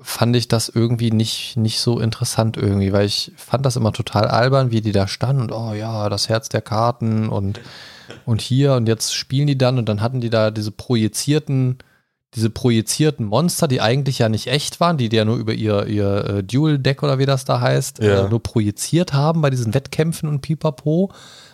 fand 0.00 0.36
ich 0.36 0.48
das 0.48 0.68
irgendwie 0.68 1.10
nicht, 1.10 1.56
nicht 1.56 1.80
so 1.80 1.98
interessant 2.00 2.56
irgendwie, 2.56 2.92
weil 2.92 3.06
ich 3.06 3.32
fand 3.36 3.66
das 3.66 3.76
immer 3.76 3.92
total 3.92 4.26
albern, 4.26 4.70
wie 4.70 4.80
die 4.80 4.92
da 4.92 5.08
standen 5.08 5.42
und 5.42 5.52
oh 5.52 5.72
ja, 5.72 6.08
das 6.08 6.28
Herz 6.28 6.48
der 6.48 6.62
Karten 6.62 7.28
und, 7.28 7.60
und 8.24 8.40
hier 8.40 8.74
und 8.74 8.86
jetzt 8.88 9.14
spielen 9.14 9.46
die 9.46 9.58
dann 9.58 9.78
und 9.78 9.88
dann 9.88 10.00
hatten 10.00 10.20
die 10.20 10.30
da 10.30 10.50
diese 10.50 10.70
projizierten 10.70 11.78
diese 12.34 12.50
projizierten 12.50 13.24
Monster, 13.24 13.66
die 13.66 13.80
eigentlich 13.80 14.18
ja 14.18 14.28
nicht 14.28 14.48
echt 14.48 14.78
waren, 14.78 14.98
die 14.98 15.08
die 15.08 15.16
ja 15.16 15.24
nur 15.24 15.36
über 15.36 15.54
ihr, 15.54 15.86
ihr 15.86 16.24
äh, 16.24 16.44
Dual-Deck 16.44 17.02
oder 17.02 17.18
wie 17.18 17.24
das 17.24 17.46
da 17.46 17.60
heißt, 17.60 18.00
äh, 18.00 18.08
ja. 18.08 18.26
äh, 18.26 18.28
nur 18.28 18.42
projiziert 18.42 19.14
haben 19.14 19.40
bei 19.40 19.48
diesen 19.48 19.72
Wettkämpfen 19.72 20.28
und 20.28 20.42
pipapo. 20.42 21.04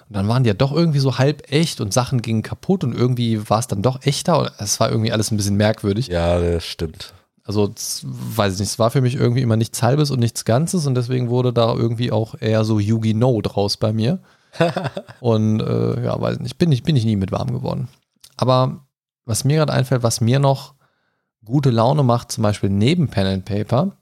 Und 0.09 0.17
dann 0.17 0.27
waren 0.27 0.43
die 0.43 0.49
ja 0.49 0.55
doch 0.55 0.73
irgendwie 0.73 0.99
so 0.99 1.19
halb 1.19 1.51
echt 1.53 1.81
und 1.81 1.95
Sachen 1.95 2.21
gingen 2.21 2.43
kaputt 2.43 2.83
und 2.83 2.95
irgendwie 2.95 3.49
war 3.49 3.61
es 3.61 3.69
dann 3.69 3.81
doch 3.81 4.03
echter. 4.03 4.53
Es 4.59 4.81
war 4.81 4.91
irgendwie 4.91 5.13
alles 5.13 5.31
ein 5.31 5.37
bisschen 5.37 5.57
merkwürdig. 5.57 6.09
Ja, 6.09 6.41
das 6.41 6.65
stimmt. 6.65 7.15
Also, 7.45 7.73
weiß 8.03 8.55
ich 8.55 8.61
nicht, 8.61 8.71
es 8.71 8.79
war 8.79 8.91
für 8.91 9.01
mich 9.01 9.17
irgendwie 9.17 9.43
immer 9.43 9.57
nichts 9.57 9.83
Halbes 9.83 10.11
und 10.11 10.21
nichts 10.21 10.45
Ganzes 10.45 10.87
und 10.87 10.95
deswegen 10.95 11.29
wurde 11.29 11.53
da 11.53 11.75
irgendwie 11.75 12.13
auch 12.13 12.37
eher 12.41 12.65
so 12.65 12.79
Yugi 12.79 13.15
No 13.15 13.41
draus 13.41 13.77
bei 13.77 13.93
mir. 13.93 14.21
und 15.21 15.61
äh, 15.61 16.05
ja, 16.05 16.21
weiß 16.21 16.39
nicht, 16.41 16.59
bin 16.59 16.71
ich, 16.71 16.83
bin 16.83 16.95
ich 16.95 17.05
nie 17.05 17.17
mit 17.17 17.33
warm 17.33 17.53
geworden. 17.53 17.89
Aber 18.37 18.87
was 19.25 19.45
mir 19.45 19.57
gerade 19.57 19.73
einfällt, 19.73 20.03
was 20.03 20.21
mir 20.21 20.39
noch 20.39 20.75
gute 21.45 21.71
Laune 21.71 22.03
macht, 22.03 22.31
zum 22.31 22.43
Beispiel 22.43 22.71
neben 22.71 23.09
Pen 23.09 23.27
and 23.27 23.45
Paper, 23.45 23.97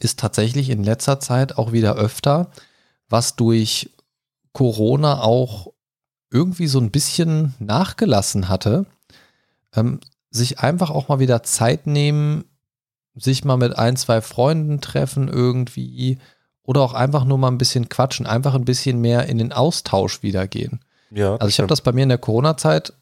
ist 0.00 0.18
tatsächlich 0.18 0.70
in 0.70 0.84
letzter 0.84 1.20
Zeit 1.20 1.56
auch 1.56 1.72
wieder 1.72 1.94
öfter, 1.94 2.50
was 3.08 3.36
durch 3.36 3.90
Corona 4.52 5.22
auch 5.22 5.72
irgendwie 6.30 6.66
so 6.66 6.78
ein 6.78 6.90
bisschen 6.90 7.54
nachgelassen 7.58 8.48
hatte, 8.48 8.86
ähm, 9.74 10.00
sich 10.30 10.60
einfach 10.60 10.90
auch 10.90 11.08
mal 11.08 11.18
wieder 11.18 11.42
Zeit 11.42 11.86
nehmen, 11.86 12.44
sich 13.14 13.44
mal 13.44 13.56
mit 13.56 13.78
ein, 13.78 13.96
zwei 13.96 14.20
Freunden 14.20 14.80
treffen 14.80 15.28
irgendwie 15.28 16.18
oder 16.62 16.82
auch 16.82 16.94
einfach 16.94 17.24
nur 17.24 17.38
mal 17.38 17.48
ein 17.48 17.58
bisschen 17.58 17.88
quatschen, 17.88 18.26
einfach 18.26 18.54
ein 18.54 18.64
bisschen 18.64 19.00
mehr 19.00 19.26
in 19.26 19.38
den 19.38 19.52
Austausch 19.52 20.22
wieder 20.22 20.46
gehen. 20.46 20.80
Ja, 21.10 21.36
also 21.36 21.48
ich 21.48 21.58
habe 21.58 21.68
das 21.68 21.80
bei 21.80 21.92
mir 21.92 22.02
in 22.02 22.10
der 22.10 22.18
Corona-Zeit 22.18 22.92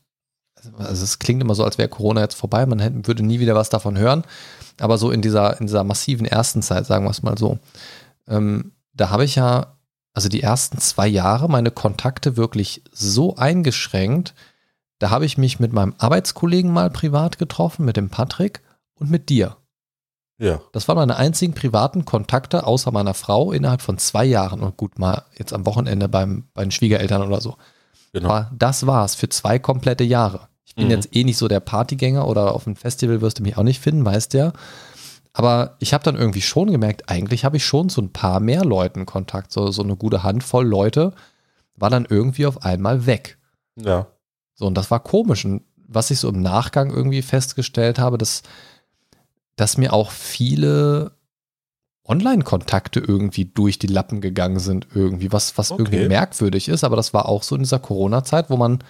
also 0.79 1.05
es 1.05 1.19
klingt 1.19 1.43
immer 1.43 1.55
so, 1.55 1.65
als 1.65 1.79
wäre 1.79 1.89
Corona 1.89 2.23
jetzt 2.23 2.35
vorbei, 2.35 2.67
man 2.67 2.79
hätte, 2.79 3.07
würde 3.07 3.25
nie 3.25 3.41
wieder 3.41 3.55
was 3.55 3.69
davon 3.69 3.99
hören. 3.99 4.25
Aber 4.81 4.99
so 4.99 5.11
in 5.11 5.23
dieser, 5.23 5.61
in 5.61 5.67
dieser 5.67 5.85
massiven 5.85 6.27
ersten 6.27 6.63
Zeit, 6.63 6.87
sagen 6.87 7.05
wir 7.05 7.11
es 7.11 7.23
mal 7.23 7.39
so, 7.39 7.59
ähm, 8.29 8.73
da 8.93 9.11
habe 9.11 9.25
ich 9.25 9.37
ja, 9.37 9.79
also 10.15 10.29
die 10.29 10.43
ersten 10.43 10.79
zwei 10.79 11.07
Jahre 11.07 11.49
meine 11.49 11.71
Kontakte 11.71 12.37
wirklich 12.37 12.83
so 12.93 13.37
eingeschränkt, 13.37 14.35
Da 14.99 15.11
habe 15.11 15.27
ich 15.27 15.37
mich 15.37 15.61
mit 15.61 15.73
meinem 15.73 15.95
Arbeitskollegen 15.99 16.73
mal 16.73 16.91
privat 16.91 17.39
getroffen, 17.39 17.85
mit 17.85 17.97
dem 17.97 18.09
Patrick 18.09 18.63
und 18.95 19.11
mit 19.11 19.29
dir. 19.29 19.57
Ja. 20.39 20.61
Das 20.73 20.87
waren 20.89 20.97
meine 20.97 21.17
einzigen 21.17 21.55
privaten 21.55 22.05
Kontakte 22.05 22.67
außer 22.67 22.91
meiner 22.93 23.15
Frau 23.15 23.53
innerhalb 23.53 23.81
von 23.83 23.99
zwei 23.99 24.25
Jahren 24.25 24.61
und 24.61 24.77
gut 24.77 24.99
mal 24.99 25.25
jetzt 25.39 25.53
am 25.53 25.65
Wochenende 25.67 26.09
beim, 26.09 26.45
bei 26.55 26.63
den 26.63 26.71
Schwiegereltern 26.71 27.23
oder 27.23 27.41
so. 27.41 27.57
Genau. 28.13 28.29
Aber 28.31 28.51
das 28.57 28.87
war's 28.87 29.15
für 29.15 29.29
zwei 29.29 29.59
komplette 29.59 30.05
Jahre. 30.05 30.49
Ich 30.65 30.75
bin 30.75 30.87
Mhm. 30.87 30.91
jetzt 30.91 31.15
eh 31.17 31.25
nicht 31.25 31.39
so 31.39 31.49
der 31.49 31.61
Partygänger 31.61 32.27
oder 32.27 32.55
auf 32.55 32.67
einem 32.67 32.77
Festival 32.77 33.21
wirst 33.21 33.39
du 33.39 33.43
mich 33.43 33.57
auch 33.57 33.63
nicht 33.63 33.81
finden, 33.81 34.05
weißt 34.05 34.35
ja. 34.35 34.53
Aber 35.33 35.77
ich 35.81 35.93
habe 35.93 36.05
dann 36.05 36.17
irgendwie 36.17 36.41
schon 36.43 36.71
gemerkt, 36.71 37.11
eigentlich 37.11 37.45
habe 37.45 37.59
ich 37.59 37.65
schon 37.65 37.89
zu 37.91 38.01
ein 38.01 38.13
paar 38.13 38.41
mehr 38.41 38.65
Leuten 38.65 39.05
Kontakt. 39.05 39.53
So, 39.53 39.71
so 39.71 39.83
eine 39.83 39.97
gute 39.97 40.23
Handvoll 40.23 40.67
Leute 40.67 41.13
war 41.77 41.91
dann 41.91 42.07
irgendwie 42.09 42.47
auf 42.47 42.63
einmal 42.65 43.05
weg. 43.07 43.39
Ja. 43.77 44.07
So, 44.57 44.67
und 44.67 44.75
das 44.75 44.91
war 44.91 45.01
komisch. 45.01 45.45
Und 45.45 45.63
was 45.87 46.11
ich 46.11 46.19
so 46.19 46.29
im 46.29 46.43
Nachgang 46.43 46.91
irgendwie 46.91 47.23
festgestellt 47.23 47.99
habe, 48.01 48.19
dass, 48.19 48.43
dass 49.55 49.79
mir 49.79 49.93
auch 49.93 50.11
viele 50.11 51.13
Online-Kontakte 52.05 53.01
irgendwie 53.01 53.45
durch 53.45 53.79
die 53.79 53.87
Lappen 53.87 54.21
gegangen 54.21 54.59
sind, 54.59 54.89
irgendwie, 54.95 55.33
was, 55.33 55.57
was 55.59 55.71
Okay. 55.71 55.83
irgendwie 55.83 56.09
merkwürdig 56.09 56.69
ist, 56.69 56.85
aber 56.85 56.97
das 56.97 57.15
war 57.15 57.29
auch 57.29 57.43
so 57.43 57.55
in 57.57 57.63
dieser 57.63 57.79
Corona-Zeit, 57.79 58.51
wo 58.51 58.57
man 58.57 58.83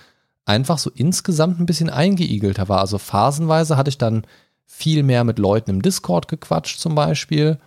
einfach 0.45 0.79
so 0.79 0.91
insgesamt 0.95 1.59
ein 1.59 1.67
bisschen 1.67 1.91
eingeigelter 1.91 2.69
war. 2.69 2.81
Also 2.81 2.99
phasenweise 2.99 3.77
hatte 3.77 3.89
ich 3.89 3.99
dann 3.99 4.27
viel 4.65 5.03
mehr 5.03 5.25
mit 5.25 5.39
Leuten 5.39 5.71
im 5.71 5.83
Discord 5.83 6.29
gequatscht, 6.29 6.79
zum 6.79 6.95
Beispiel. 6.95 7.59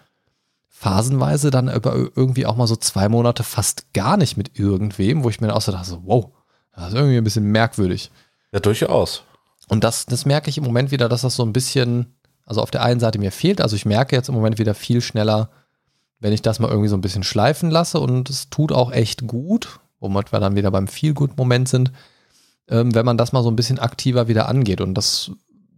Phasenweise 0.67 1.49
dann 1.49 1.67
über 1.67 1.93
irgendwie 2.15 2.45
auch 2.45 2.55
mal 2.55 2.67
so 2.67 2.75
zwei 2.75 3.09
Monate 3.09 3.43
fast 3.43 3.91
gar 3.93 4.17
nicht 4.17 4.37
mit 4.37 4.57
irgendwem, 4.57 5.23
wo 5.23 5.29
ich 5.29 5.41
mir 5.41 5.47
dann 5.47 5.57
auch 5.57 5.61
so 5.61 5.71
dachte, 5.71 5.99
wow, 6.03 6.31
das 6.79 6.93
ist 6.93 6.95
irgendwie 6.95 7.17
ein 7.17 7.23
bisschen 7.23 7.45
merkwürdig. 7.45 8.11
Ja, 8.51 8.59
durchaus. 8.59 9.23
Und 9.67 9.83
das, 9.83 10.05
das 10.05 10.25
merke 10.25 10.49
ich 10.49 10.57
im 10.57 10.63
Moment 10.63 10.91
wieder, 10.91 11.09
dass 11.09 11.21
das 11.21 11.35
so 11.35 11.43
ein 11.43 11.53
bisschen, 11.53 12.15
also 12.45 12.61
auf 12.61 12.71
der 12.71 12.83
einen 12.83 12.99
Seite 12.99 13.19
mir 13.19 13.31
fehlt. 13.31 13.61
Also 13.61 13.75
ich 13.75 13.85
merke 13.85 14.15
jetzt 14.15 14.29
im 14.29 14.35
Moment 14.35 14.57
wieder 14.57 14.73
viel 14.73 15.01
schneller, 15.01 15.49
wenn 16.19 16.33
ich 16.33 16.41
das 16.41 16.59
mal 16.59 16.69
irgendwie 16.69 16.89
so 16.89 16.97
ein 16.97 17.01
bisschen 17.01 17.23
schleifen 17.23 17.69
lasse 17.69 17.99
und 17.99 18.29
es 18.29 18.49
tut 18.49 18.71
auch 18.71 18.91
echt 18.91 19.27
gut, 19.27 19.79
womit 19.99 20.31
wir 20.31 20.39
dann 20.39 20.55
wieder 20.55 20.71
beim 20.71 20.87
Feel-Good-Moment 20.87 21.69
sind, 21.69 21.91
ähm, 22.67 22.93
wenn 22.95 23.05
man 23.05 23.17
das 23.17 23.31
mal 23.31 23.43
so 23.43 23.49
ein 23.49 23.55
bisschen 23.55 23.79
aktiver 23.79 24.27
wieder 24.27 24.49
angeht. 24.49 24.81
Und 24.81 24.95
das, 24.95 25.31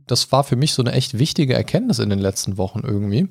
das 0.08 0.32
war 0.32 0.44
für 0.44 0.56
mich 0.56 0.74
so 0.74 0.82
eine 0.82 0.94
echt 0.94 1.18
wichtige 1.18 1.54
Erkenntnis 1.54 2.00
in 2.00 2.10
den 2.10 2.20
letzten 2.20 2.58
Wochen 2.58 2.82
irgendwie, 2.84 3.28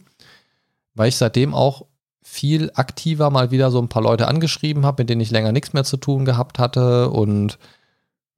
weil 0.95 1.09
ich 1.09 1.17
seitdem 1.17 1.55
auch 1.55 1.87
viel 2.31 2.71
aktiver 2.75 3.29
mal 3.29 3.51
wieder 3.51 3.73
so 3.73 3.83
ein 3.83 3.89
paar 3.89 4.03
Leute 4.03 4.29
angeschrieben 4.29 4.87
habe, 4.87 5.03
mit 5.03 5.11
denen 5.11 5.21
ich 5.21 5.33
länger 5.33 5.51
nichts 5.51 5.73
mehr 5.73 5.83
zu 5.83 5.97
tun 5.97 6.25
gehabt 6.25 6.61
hatte 6.61 7.11
und 7.11 7.59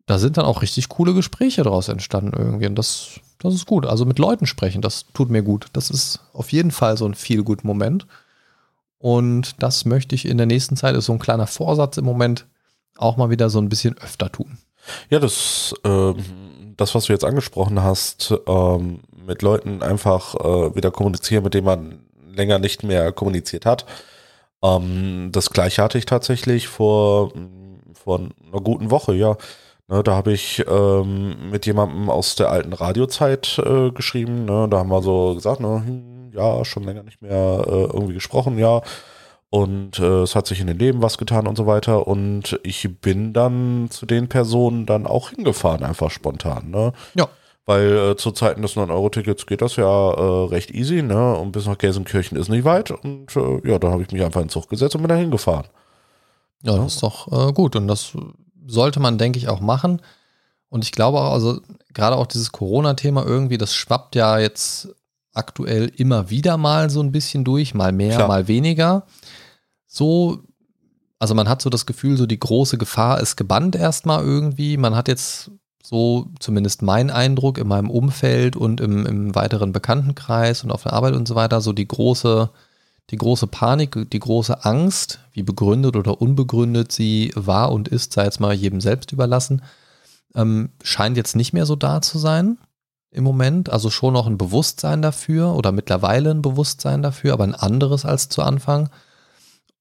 da 0.06 0.18
sind 0.18 0.38
dann 0.38 0.46
auch 0.46 0.62
richtig 0.62 0.88
coole 0.88 1.12
Gespräche 1.12 1.62
daraus 1.62 1.88
entstanden 1.88 2.32
irgendwie. 2.36 2.66
Und 2.66 2.74
das, 2.74 3.20
das 3.38 3.54
ist 3.54 3.66
gut. 3.66 3.84
Also 3.84 4.06
mit 4.06 4.18
Leuten 4.18 4.46
sprechen, 4.46 4.80
das 4.80 5.04
tut 5.12 5.30
mir 5.30 5.42
gut. 5.42 5.66
Das 5.74 5.90
ist 5.90 6.20
auf 6.32 6.52
jeden 6.52 6.70
Fall 6.70 6.96
so 6.96 7.04
ein 7.04 7.14
viel 7.14 7.42
gut 7.42 7.64
Moment. 7.64 8.06
Und 8.98 9.62
das 9.62 9.84
möchte 9.84 10.14
ich 10.14 10.24
in 10.24 10.38
der 10.38 10.46
nächsten 10.46 10.76
Zeit, 10.76 10.96
ist 10.96 11.04
so 11.04 11.12
ein 11.12 11.18
kleiner 11.18 11.46
Vorsatz 11.46 11.98
im 11.98 12.06
Moment, 12.06 12.46
auch 12.96 13.18
mal 13.18 13.28
wieder 13.28 13.50
so 13.50 13.60
ein 13.60 13.68
bisschen 13.68 13.96
öfter 13.98 14.32
tun. 14.32 14.58
Ja, 15.10 15.18
das, 15.18 15.74
ähm, 15.84 16.16
das, 16.78 16.94
was 16.94 17.04
du 17.04 17.12
jetzt 17.12 17.24
angesprochen 17.24 17.82
hast, 17.82 18.34
ähm, 18.46 19.00
mit 19.26 19.42
Leuten 19.42 19.82
einfach 19.82 20.34
äh, 20.34 20.74
wieder 20.74 20.90
kommunizieren, 20.90 21.44
mit 21.44 21.54
denen 21.54 21.66
man 21.66 21.98
länger 22.34 22.58
nicht 22.58 22.82
mehr 22.82 23.12
kommuniziert 23.12 23.66
hat. 23.66 23.86
Ähm, 24.62 25.30
das 25.32 25.50
gleiche 25.50 25.82
hatte 25.82 25.98
ich 25.98 26.06
tatsächlich 26.06 26.68
vor, 26.68 27.32
vor 27.94 28.18
einer 28.18 28.60
guten 28.62 28.90
Woche, 28.90 29.14
ja. 29.14 29.36
Ne, 29.88 30.02
da 30.02 30.14
habe 30.14 30.32
ich 30.32 30.64
ähm, 30.68 31.50
mit 31.50 31.66
jemandem 31.66 32.08
aus 32.08 32.36
der 32.36 32.50
alten 32.50 32.72
Radiozeit 32.72 33.58
äh, 33.58 33.90
geschrieben. 33.90 34.44
Ne, 34.44 34.68
da 34.70 34.78
haben 34.78 34.90
wir 34.90 35.02
so 35.02 35.34
gesagt, 35.34 35.60
ne, 35.60 35.82
hm, 35.84 36.30
ja, 36.32 36.64
schon 36.64 36.84
länger 36.84 37.02
nicht 37.02 37.20
mehr 37.20 37.64
äh, 37.66 37.84
irgendwie 37.92 38.14
gesprochen, 38.14 38.58
ja. 38.58 38.82
Und 39.50 39.98
äh, 39.98 40.22
es 40.22 40.34
hat 40.34 40.46
sich 40.46 40.60
in 40.60 40.66
den 40.66 40.78
Leben 40.78 41.02
was 41.02 41.18
getan 41.18 41.46
und 41.46 41.56
so 41.56 41.66
weiter. 41.66 42.06
Und 42.06 42.58
ich 42.62 42.88
bin 43.02 43.34
dann 43.34 43.88
zu 43.90 44.06
den 44.06 44.28
Personen 44.28 44.86
dann 44.86 45.06
auch 45.06 45.28
hingefahren, 45.28 45.84
einfach 45.84 46.10
spontan. 46.10 46.70
Ne? 46.70 46.94
Ja. 47.14 47.28
Weil 47.64 47.96
äh, 47.96 48.16
zu 48.16 48.32
Zeiten 48.32 48.62
des 48.62 48.76
9-Euro-Tickets 48.76 49.46
geht 49.46 49.62
das 49.62 49.76
ja 49.76 49.84
äh, 49.84 50.46
recht 50.48 50.72
easy, 50.72 51.02
ne? 51.02 51.36
Und 51.36 51.52
bis 51.52 51.66
nach 51.66 51.78
Gelsenkirchen 51.78 52.36
ist 52.36 52.48
nicht 52.48 52.64
weit. 52.64 52.90
Und 52.90 53.36
äh, 53.36 53.68
ja, 53.68 53.78
da 53.78 53.90
habe 53.90 54.02
ich 54.02 54.10
mich 54.10 54.22
einfach 54.22 54.40
in 54.40 54.46
den 54.46 54.52
Zug 54.52 54.68
gesetzt 54.68 54.96
und 54.96 55.02
bin 55.02 55.08
da 55.08 55.14
hingefahren. 55.14 55.66
Ja, 56.62 56.76
das 56.76 56.94
ist 56.94 57.02
doch 57.02 57.30
äh, 57.30 57.52
gut. 57.52 57.76
Und 57.76 57.86
das 57.86 58.12
sollte 58.66 58.98
man, 58.98 59.16
denke 59.16 59.38
ich, 59.38 59.48
auch 59.48 59.60
machen. 59.60 60.02
Und 60.68 60.84
ich 60.84 60.90
glaube 60.90 61.20
auch, 61.20 61.32
also 61.32 61.60
gerade 61.94 62.16
auch 62.16 62.26
dieses 62.26 62.50
Corona-Thema 62.50 63.24
irgendwie, 63.24 63.58
das 63.58 63.74
schwappt 63.74 64.16
ja 64.16 64.38
jetzt 64.38 64.88
aktuell 65.32 65.90
immer 65.96 66.30
wieder 66.30 66.56
mal 66.56 66.90
so 66.90 67.00
ein 67.00 67.12
bisschen 67.12 67.44
durch, 67.44 67.74
mal 67.74 67.92
mehr, 67.92 68.16
Klar. 68.16 68.28
mal 68.28 68.48
weniger. 68.48 69.06
So, 69.86 70.38
also 71.18 71.34
man 71.34 71.48
hat 71.48 71.62
so 71.62 71.70
das 71.70 71.86
Gefühl, 71.86 72.16
so 72.16 72.26
die 72.26 72.40
große 72.40 72.78
Gefahr 72.78 73.20
ist 73.20 73.36
gebannt 73.36 73.76
erstmal 73.76 74.24
irgendwie. 74.24 74.76
Man 74.76 74.96
hat 74.96 75.08
jetzt 75.08 75.50
so 75.82 76.28
zumindest 76.38 76.80
mein 76.80 77.10
Eindruck 77.10 77.58
in 77.58 77.66
meinem 77.66 77.90
Umfeld 77.90 78.56
und 78.56 78.80
im, 78.80 79.04
im 79.04 79.34
weiteren 79.34 79.72
Bekanntenkreis 79.72 80.62
und 80.62 80.70
auf 80.70 80.84
der 80.84 80.92
Arbeit 80.92 81.14
und 81.14 81.26
so 81.26 81.34
weiter, 81.34 81.60
so 81.60 81.72
die 81.72 81.88
große, 81.88 82.50
die 83.10 83.16
große 83.16 83.48
Panik, 83.48 84.10
die 84.10 84.18
große 84.20 84.64
Angst, 84.64 85.18
wie 85.32 85.42
begründet 85.42 85.96
oder 85.96 86.22
unbegründet 86.22 86.92
sie 86.92 87.32
war 87.34 87.72
und 87.72 87.88
ist, 87.88 88.12
sei 88.12 88.24
jetzt 88.24 88.40
mal 88.40 88.54
jedem 88.54 88.80
selbst 88.80 89.10
überlassen, 89.10 89.62
ähm, 90.36 90.70
scheint 90.82 91.16
jetzt 91.16 91.34
nicht 91.34 91.52
mehr 91.52 91.66
so 91.66 91.74
da 91.74 92.00
zu 92.00 92.18
sein 92.18 92.58
im 93.10 93.24
Moment. 93.24 93.68
Also 93.70 93.90
schon 93.90 94.14
noch 94.14 94.28
ein 94.28 94.38
Bewusstsein 94.38 95.02
dafür 95.02 95.54
oder 95.54 95.72
mittlerweile 95.72 96.30
ein 96.30 96.42
Bewusstsein 96.42 97.02
dafür, 97.02 97.32
aber 97.32 97.44
ein 97.44 97.56
anderes 97.56 98.04
als 98.04 98.28
zu 98.28 98.42
Anfang. 98.42 98.88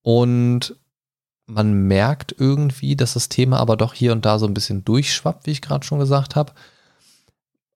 Und 0.01 0.75
man 1.53 1.73
merkt 1.87 2.33
irgendwie, 2.37 2.95
dass 2.95 3.13
das 3.13 3.29
Thema 3.29 3.59
aber 3.59 3.77
doch 3.77 3.93
hier 3.93 4.11
und 4.13 4.25
da 4.25 4.39
so 4.39 4.45
ein 4.45 4.53
bisschen 4.53 4.85
durchschwappt, 4.85 5.45
wie 5.45 5.51
ich 5.51 5.61
gerade 5.61 5.85
schon 5.85 5.99
gesagt 5.99 6.35
habe. 6.35 6.53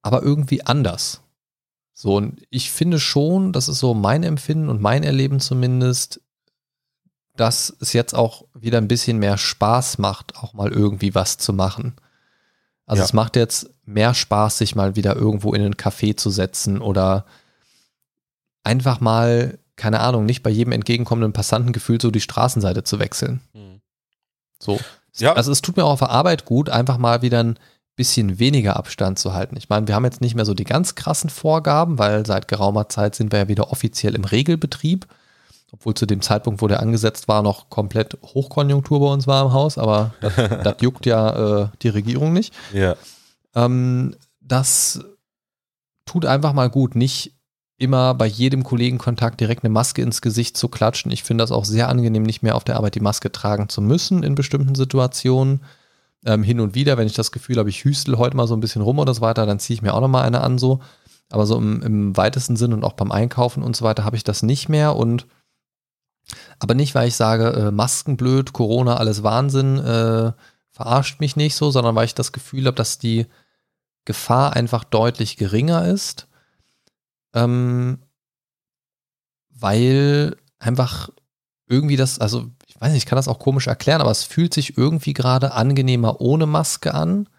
Aber 0.02 0.24
irgendwie 0.24 0.66
anders. 0.66 1.22
So, 1.94 2.16
und 2.16 2.42
ich 2.50 2.72
finde 2.72 3.00
schon, 3.00 3.54
das 3.54 3.68
ist 3.68 3.80
so 3.80 3.94
mein 3.94 4.24
Empfinden 4.24 4.70
und 4.70 4.82
mein 4.82 5.04
Erleben 5.04 5.40
zumindest, 5.40 6.22
dass 7.36 7.76
es 7.80 7.94
jetzt 7.94 8.14
auch 8.16 8.46
wieder 8.54 8.78
ein 8.78 8.88
bisschen 8.88 9.18
mehr 9.20 9.38
Spaß 9.38 9.98
macht, 9.98 10.38
auch 10.38 10.54
mal 10.54 10.72
irgendwie 10.72 11.16
was 11.16 11.38
zu 11.38 11.52
machen. 11.54 11.96
Also 12.86 13.02
Ja. 13.02 13.06
es 13.06 13.14
macht 13.14 13.36
jetzt 13.36 13.70
mehr 13.86 14.14
Spaß, 14.14 14.58
sich 14.58 14.76
mal 14.76 14.96
wieder 14.96 15.16
irgendwo 15.16 15.54
in 15.54 15.62
einen 15.62 15.76
Café 15.76 16.16
zu 16.16 16.30
setzen 16.30 16.82
oder 16.82 17.26
einfach 18.64 19.00
mal, 19.00 19.58
keine 19.76 20.00
Ahnung, 20.00 20.26
nicht 20.26 20.44
bei 20.44 20.50
jedem 20.50 20.74
entgegenkommenden 20.74 21.34
Passanten 21.34 21.74
gefühlt 21.74 22.02
so 22.02 22.12
die 22.12 22.22
Straßenseite 22.22 22.84
zu 22.84 23.00
wechseln. 23.00 23.42
So. 24.60 24.80
Ja. 25.18 25.34
Also 25.34 25.52
es 25.52 25.62
tut 25.62 25.78
mir 25.78 25.86
auch 25.86 25.92
auf 25.94 26.00
der 26.00 26.10
Arbeit 26.10 26.46
gut, 26.46 26.70
einfach 26.70 26.98
mal 26.98 27.22
wieder 27.22 27.42
ein 27.42 27.58
bisschen 27.96 28.40
weniger 28.40 28.76
Abstand 28.76 29.20
zu 29.20 29.34
halten. 29.34 29.56
Ich 29.58 29.70
meine, 29.70 29.88
wir 29.88 29.96
haben 29.96 30.04
jetzt 30.04 30.22
nicht 30.22 30.36
mehr 30.36 30.46
so 30.46 30.54
die 30.54 30.66
ganz 30.66 30.96
krassen 30.96 31.30
Vorgaben, 31.30 31.98
weil 31.98 32.26
seit 32.26 32.48
geraumer 32.48 32.90
Zeit 32.90 33.16
sind 33.16 33.32
wir 33.32 33.40
ja 33.40 33.48
wieder 33.48 33.72
offiziell 33.72 34.16
im 34.16 34.26
Regelbetrieb. 34.26 35.08
Obwohl 35.72 35.94
zu 35.94 36.06
dem 36.06 36.22
Zeitpunkt, 36.22 36.62
wo 36.62 36.68
der 36.68 36.80
angesetzt 36.80 37.28
war, 37.28 37.42
noch 37.42 37.70
komplett 37.70 38.18
Hochkonjunktur 38.22 39.00
bei 39.00 39.08
uns 39.08 39.28
war 39.28 39.46
im 39.46 39.54
Haus, 39.54 39.78
aber 39.78 40.14
das, 40.22 40.36
das 40.64 40.76
juckt 40.82 41.06
ja 41.06 41.64
äh, 41.64 41.68
die 41.82 41.90
Regierung 41.90 42.34
nicht. 42.34 42.54
Ja. 42.72 42.96
Ähm, 43.56 44.16
das 44.42 45.04
tut 46.06 46.26
einfach 46.26 46.54
mal 46.54 46.70
gut, 46.70 46.96
nicht 46.96 47.35
immer 47.78 48.14
bei 48.14 48.26
jedem 48.26 48.64
Kollegenkontakt 48.64 49.40
direkt 49.40 49.64
eine 49.64 49.74
Maske 49.74 50.02
ins 50.02 50.22
Gesicht 50.22 50.56
zu 50.56 50.70
klatschen. 50.70 51.12
Ich 51.12 51.24
finde 51.24 51.44
das 51.44 51.52
auch 51.52 51.66
sehr 51.66 51.90
angenehm, 51.90 52.24
nicht 52.24 52.42
mehr 52.42 52.56
auf 52.56 52.64
der 52.64 52.78
Arbeit 52.78 52.96
die 52.96 53.02
Maske 53.02 53.32
tragen 53.32 53.70
zu 53.70 53.82
müssen 53.82 54.24
in 54.24 54.36
bestimmten 54.36 54.76
Situationen. 54.76 55.62
Ähm, 56.26 56.42
hin 56.44 56.60
und 56.60 56.74
wieder, 56.74 56.98
wenn 56.98 57.08
ich 57.08 57.14
das 57.14 57.32
Gefühl 57.32 57.58
habe, 57.58 57.70
ich 57.70 57.84
hüstel 57.84 58.18
heute 58.18 58.38
mal 58.38 58.48
so 58.48 58.56
ein 58.56 58.62
bisschen 58.62 58.82
rum 58.82 59.00
oder 59.00 59.14
so 59.14 59.22
weiter, 59.22 59.46
dann 59.46 59.60
ziehe 59.60 59.76
ich 59.76 59.82
mir 59.82 59.94
auch 59.94 60.02
nochmal 60.02 60.26
eine 60.26 60.42
an 60.42 60.58
so. 60.58 60.80
Aber 61.30 61.46
so 61.46 61.58
im, 61.58 61.82
im 61.82 62.18
weitesten 62.18 62.56
Sinn 62.56 62.74
und 62.74 62.84
auch 62.84 62.94
beim 62.94 63.12
Einkaufen 63.12 63.62
und 63.62 63.76
so 63.76 63.84
weiter 63.84 64.06
habe 64.06 64.16
ich 64.16 64.24
das 64.24 64.42
nicht 64.42 64.70
mehr 64.70 64.96
und 64.96 65.28
aber 66.60 66.74
nicht, 66.74 66.96
weil 66.96 67.08
ich 67.08 67.16
sage, 67.16 67.50
äh, 67.50 67.72
Masken 67.72 68.18
blöd, 68.18 68.54
Corona, 68.54 68.98
alles 68.98 69.22
Wahnsinn, 69.22 69.78
äh, 69.78 70.32
verarscht 70.72 71.20
mich 71.20 71.36
nicht 71.36 71.56
so, 71.56 71.72
sondern 71.72 71.96
weil 71.96 72.06
ich 72.06 72.16
das 72.16 72.32
Gefühl 72.32 72.66
habe, 72.66 72.76
dass 72.76 72.98
die 72.98 73.28
Gefahr 74.06 74.54
einfach 74.54 74.84
deutlich 74.84 75.38
geringer 75.38 75.86
ist. 75.86 76.28
Ähm, 77.36 78.00
weil 79.52 80.36
einfach 80.60 81.10
irgendwie 81.68 81.96
das, 81.96 82.20
also 82.20 82.50
ich 82.68 82.80
weiß 82.80 82.92
nicht, 82.92 83.04
ich 83.04 83.06
kann 83.06 83.16
das 83.16 83.28
auch 83.28 83.40
komisch 83.40 83.68
erklären, 83.68 84.02
aber 84.02 84.12
es 84.12 84.24
fühlt 84.24 84.54
sich 84.54 84.78
irgendwie 84.78 85.14
gerade 85.14 85.54
angenehmer 85.54 86.22
ohne 86.22 86.46
Maske 86.46 86.94
an. 86.94 87.30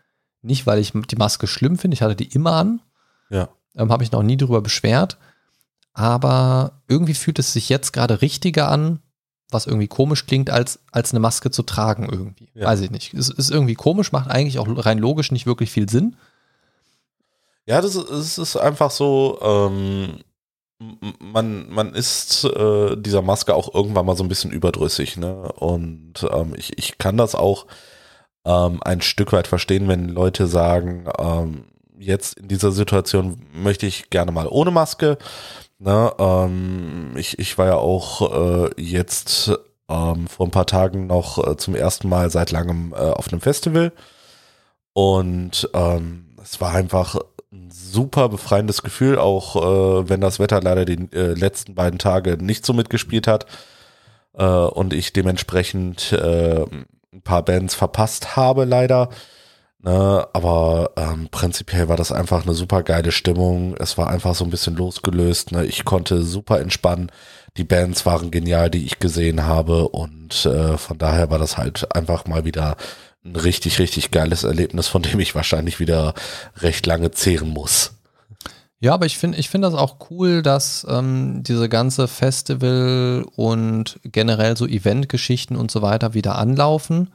Nicht, 0.42 0.66
weil 0.66 0.78
ich 0.78 0.92
die 0.92 1.16
Maske 1.16 1.46
schlimm 1.46 1.76
finde, 1.76 1.94
ich 1.94 2.02
hatte 2.02 2.16
die 2.16 2.32
immer 2.32 2.52
an. 2.52 2.80
Ja. 3.30 3.48
Ähm, 3.74 3.90
Habe 3.90 4.04
ich 4.04 4.12
noch 4.12 4.22
nie 4.22 4.36
drüber 4.36 4.62
beschwert. 4.62 5.18
Aber 5.92 6.82
irgendwie 6.88 7.14
fühlt 7.14 7.38
es 7.38 7.52
sich 7.52 7.68
jetzt 7.68 7.92
gerade 7.92 8.22
richtiger 8.22 8.70
an, 8.70 9.00
was 9.50 9.66
irgendwie 9.66 9.88
komisch 9.88 10.26
klingt, 10.26 10.50
als, 10.50 10.80
als 10.92 11.12
eine 11.12 11.20
Maske 11.20 11.50
zu 11.50 11.62
tragen 11.62 12.08
irgendwie. 12.10 12.50
Ja. 12.54 12.66
Weiß 12.66 12.80
ich 12.80 12.90
nicht. 12.90 13.14
Es 13.14 13.28
ist 13.28 13.50
irgendwie 13.50 13.74
komisch, 13.74 14.12
macht 14.12 14.30
eigentlich 14.30 14.58
auch 14.58 14.66
rein 14.68 14.98
logisch 14.98 15.32
nicht 15.32 15.46
wirklich 15.46 15.70
viel 15.70 15.88
Sinn. 15.88 16.16
Ja, 17.66 17.80
das 17.80 17.96
ist, 17.96 18.08
es 18.10 18.38
ist 18.38 18.56
einfach 18.56 18.90
so, 18.90 19.38
ähm, 19.42 20.20
man, 21.20 21.68
man 21.70 21.94
ist 21.94 22.44
äh, 22.44 22.96
dieser 22.96 23.22
Maske 23.22 23.54
auch 23.54 23.74
irgendwann 23.74 24.06
mal 24.06 24.16
so 24.16 24.24
ein 24.24 24.28
bisschen 24.28 24.52
überdrüssig, 24.52 25.16
ne? 25.16 25.50
Und 25.52 26.26
ähm, 26.30 26.54
ich, 26.56 26.78
ich 26.78 26.98
kann 26.98 27.16
das 27.16 27.34
auch 27.34 27.66
ähm, 28.44 28.80
ein 28.84 29.00
Stück 29.02 29.32
weit 29.32 29.46
verstehen, 29.48 29.88
wenn 29.88 30.08
Leute 30.08 30.46
sagen, 30.46 31.06
ähm, 31.18 31.64
jetzt 31.98 32.38
in 32.38 32.48
dieser 32.48 32.72
Situation 32.72 33.42
möchte 33.52 33.86
ich 33.86 34.10
gerne 34.10 34.32
mal 34.32 34.46
ohne 34.48 34.70
Maske. 34.70 35.18
Ne? 35.78 36.12
Ähm, 36.18 37.14
ich, 37.16 37.38
ich 37.38 37.58
war 37.58 37.66
ja 37.66 37.76
auch 37.76 38.68
äh, 38.68 38.80
jetzt 38.80 39.52
ähm, 39.88 40.28
vor 40.28 40.46
ein 40.46 40.50
paar 40.52 40.66
Tagen 40.66 41.06
noch 41.06 41.44
äh, 41.46 41.56
zum 41.56 41.74
ersten 41.74 42.08
Mal 42.08 42.30
seit 42.30 42.50
langem 42.50 42.92
äh, 42.92 42.96
auf 42.96 43.28
einem 43.28 43.40
Festival. 43.40 43.92
Und 44.92 45.68
ähm, 45.74 46.36
es 46.42 46.60
war 46.60 46.72
einfach 46.74 47.16
ein 47.52 47.70
super 47.70 48.28
befreiendes 48.28 48.82
Gefühl, 48.82 49.18
auch 49.18 49.56
äh, 49.56 50.08
wenn 50.08 50.20
das 50.20 50.38
Wetter 50.38 50.60
leider 50.60 50.84
die 50.84 51.08
äh, 51.12 51.32
letzten 51.34 51.74
beiden 51.74 51.98
Tage 51.98 52.36
nicht 52.42 52.66
so 52.66 52.72
mitgespielt 52.72 53.26
hat 53.26 53.46
äh, 54.34 54.44
und 54.44 54.92
ich 54.92 55.12
dementsprechend 55.12 56.12
äh, 56.12 56.64
ein 57.12 57.22
paar 57.22 57.44
Bands 57.44 57.74
verpasst 57.74 58.36
habe, 58.36 58.64
leider. 58.64 59.08
Ne, 59.86 60.26
aber 60.32 60.90
ähm, 60.96 61.28
prinzipiell 61.30 61.88
war 61.88 61.96
das 61.96 62.10
einfach 62.10 62.42
eine 62.42 62.54
super 62.54 62.82
geile 62.82 63.12
Stimmung. 63.12 63.76
Es 63.78 63.96
war 63.96 64.08
einfach 64.08 64.34
so 64.34 64.44
ein 64.44 64.50
bisschen 64.50 64.74
losgelöst. 64.74 65.52
Ne? 65.52 65.64
Ich 65.64 65.84
konnte 65.84 66.22
super 66.22 66.60
entspannen. 66.60 67.12
Die 67.56 67.64
Bands 67.64 68.04
waren 68.04 68.32
genial, 68.32 68.68
die 68.68 68.84
ich 68.84 68.98
gesehen 68.98 69.44
habe. 69.44 69.88
Und 69.88 70.44
äh, 70.44 70.76
von 70.76 70.98
daher 70.98 71.30
war 71.30 71.38
das 71.38 71.56
halt 71.56 71.94
einfach 71.94 72.26
mal 72.26 72.44
wieder 72.44 72.76
ein 73.26 73.36
richtig, 73.36 73.78
richtig 73.78 74.10
geiles 74.10 74.44
Erlebnis, 74.44 74.88
von 74.88 75.02
dem 75.02 75.20
ich 75.20 75.34
wahrscheinlich 75.34 75.80
wieder 75.80 76.14
recht 76.58 76.86
lange 76.86 77.10
zehren 77.10 77.48
muss. 77.48 77.92
Ja, 78.78 78.92
aber 78.92 79.06
ich 79.06 79.16
finde 79.16 79.38
ich 79.38 79.48
finde 79.48 79.68
das 79.68 79.78
auch 79.78 79.96
cool, 80.10 80.42
dass 80.42 80.86
ähm, 80.88 81.42
diese 81.42 81.68
ganze 81.68 82.08
Festival 82.08 83.24
und 83.34 83.98
generell 84.04 84.56
so 84.56 84.66
Eventgeschichten 84.66 85.56
und 85.56 85.70
so 85.70 85.80
weiter 85.80 86.14
wieder 86.14 86.36
anlaufen. 86.36 87.10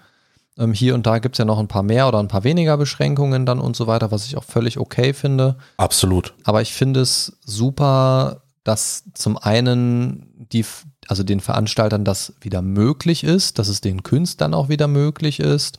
Ähm, 0.58 0.74
hier 0.74 0.96
und 0.96 1.06
da 1.06 1.20
gibt 1.20 1.36
es 1.36 1.40
ja 1.40 1.46
noch 1.46 1.60
ein 1.60 1.68
paar 1.68 1.84
mehr 1.84 2.08
oder 2.08 2.20
ein 2.20 2.28
paar 2.28 2.44
weniger 2.44 2.78
Beschränkungen 2.78 3.46
dann 3.46 3.60
und 3.60 3.76
so 3.76 3.86
weiter, 3.86 4.12
was 4.12 4.26
ich 4.26 4.38
auch 4.38 4.44
völlig 4.44 4.80
okay 4.80 5.14
finde. 5.14 5.56
Absolut. 5.78 6.34
Aber 6.44 6.62
ich 6.62 6.74
finde 6.74 7.02
es 7.02 7.38
super, 7.46 8.42
dass 8.64 9.04
zum 9.14 9.38
einen 9.38 10.48
die, 10.52 10.66
also 11.08 11.24
den 11.24 11.40
Veranstaltern 11.40 12.04
das 12.04 12.34
wieder 12.42 12.62
möglich 12.62 13.24
ist, 13.24 13.60
dass 13.60 13.68
es 13.68 13.82
den 13.82 14.04
Künstlern 14.04 14.54
auch 14.54 14.68
wieder 14.68 14.88
möglich 14.88 15.40
ist. 15.40 15.78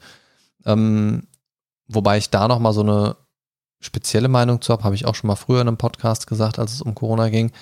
Ähm, 0.65 1.27
wobei 1.89 2.19
ich 2.19 2.31
da 2.31 2.49
nochmal 2.49 2.73
so 2.73 2.83
eine 2.83 3.17
spezielle 3.81 4.29
Meinung 4.29 4.61
zu 4.61 4.73
habe, 4.73 4.85
habe 4.85 4.95
ich 4.95 5.07
auch 5.07 5.15
schon 5.15 5.29
mal 5.29 5.37
früher 5.37 5.61
in 5.61 5.69
einem 5.69 5.77
Podcast 5.77 6.27
gesagt, 6.27 6.59
als 6.59 6.73
es 6.73 6.83
um 6.83 6.95
Corona 6.95 7.29
ging. 7.29 7.53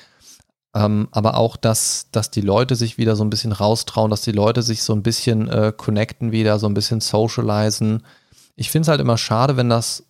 Ähm, 0.75 1.09
aber 1.11 1.37
auch, 1.37 1.57
dass, 1.57 2.11
dass 2.13 2.31
die 2.31 2.43
Leute 2.43 2.77
sich 2.77 2.99
wieder 2.99 3.17
so 3.17 3.25
ein 3.25 3.31
bisschen 3.31 3.53
raustrauen, 3.53 4.11
dass 4.11 4.23
die 4.23 4.33
Leute 4.33 4.63
sich 4.63 4.83
so 4.83 4.93
ein 4.93 5.03
bisschen 5.03 5.49
äh, 5.49 5.73
connecten 5.77 6.31
wieder, 6.31 6.59
so 6.59 6.67
ein 6.67 6.75
bisschen 6.75 7.01
socialisen. 7.01 8.05
Ich 8.55 8.71
finde 8.71 8.83
es 8.83 8.89
halt 8.89 9.01
immer 9.01 9.19
schade, 9.19 9.57
wenn 9.57 9.69
das 9.69 10.05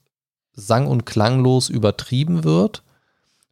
sang- 0.53 0.89
und 0.89 1.07
klanglos 1.07 1.69
übertrieben 1.69 2.45
wird, 2.45 2.83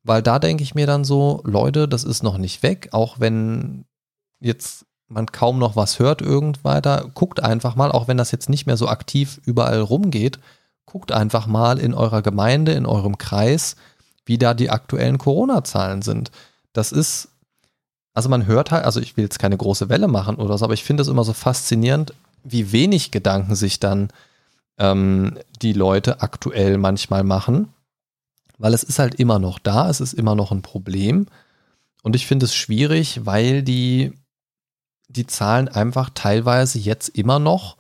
weil 0.03 0.23
da 0.23 0.39
denke 0.39 0.63
ich 0.63 0.75
mir 0.75 0.87
dann 0.87 1.05
so, 1.05 1.41
Leute, 1.45 1.89
das 1.89 2.05
ist 2.05 2.23
noch 2.23 2.37
nicht 2.37 2.63
weg, 2.63 2.89
auch 2.93 3.21
wenn 3.21 3.87
jetzt 4.41 4.85
man 5.09 5.27
kaum 5.27 5.59
noch 5.59 5.75
was 5.75 5.99
hört 5.99 6.23
irgend 6.23 6.65
weiter, 6.65 7.11
guckt 7.15 7.43
einfach 7.43 7.77
mal, 7.77 7.91
auch 7.91 8.09
wenn 8.09 8.19
das 8.19 8.31
jetzt 8.31 8.49
nicht 8.49 8.67
mehr 8.67 8.77
so 8.77 8.89
aktiv 8.89 9.41
überall 9.45 9.81
rumgeht, 9.81 10.39
guckt 10.85 11.13
einfach 11.13 11.47
mal 11.47 11.79
in 11.79 11.95
eurer 11.95 12.23
Gemeinde, 12.23 12.73
in 12.73 12.87
eurem 12.87 13.19
Kreis, 13.19 13.77
wie 14.25 14.39
da 14.39 14.55
die 14.55 14.71
aktuellen 14.71 15.19
Corona-Zahlen 15.19 16.03
sind. 16.03 16.31
Das 16.73 16.93
ist, 16.93 17.29
also 18.15 18.29
man 18.29 18.47
hört 18.47 18.71
halt, 18.71 18.85
also 18.85 19.01
ich 19.01 19.17
will 19.17 19.25
jetzt 19.25 19.39
keine 19.39 19.57
große 19.57 19.89
Welle 19.89 20.09
machen 20.09 20.37
oder 20.37 20.57
so, 20.59 20.65
aber 20.65 20.75
ich 20.75 20.85
finde 20.85 21.03
es 21.03 21.09
immer 21.09 21.25
so 21.25 21.33
faszinierend, 21.33 22.13
wie 22.45 22.73
wenig 22.73 23.11
Gedanken 23.11 23.55
sich 23.55 23.81
dann 23.81 24.09
ähm, 24.79 25.39
die 25.63 25.73
Leute 25.73 26.21
aktuell 26.21 26.79
manchmal 26.79 27.25
machen, 27.25 27.73
weil 28.59 28.75
es 28.75 28.83
ist 28.83 28.99
halt 28.99 29.15
immer 29.15 29.39
noch 29.39 29.59
da, 29.59 29.89
es 29.89 30.01
ist 30.01 30.13
immer 30.13 30.35
noch 30.35 30.53
ein 30.53 30.63
Problem 30.63 31.27
und 32.03 32.17
ich 32.17 32.27
finde 32.27 32.47
es 32.47 32.55
schwierig, 32.55 33.25
weil 33.25 33.63
die, 33.63 34.13
die 35.09 35.27
Zahlen 35.27 35.69
einfach 35.69 36.11
teilweise 36.15 36.79
jetzt 36.79 37.09
immer 37.09 37.39
noch 37.39 37.77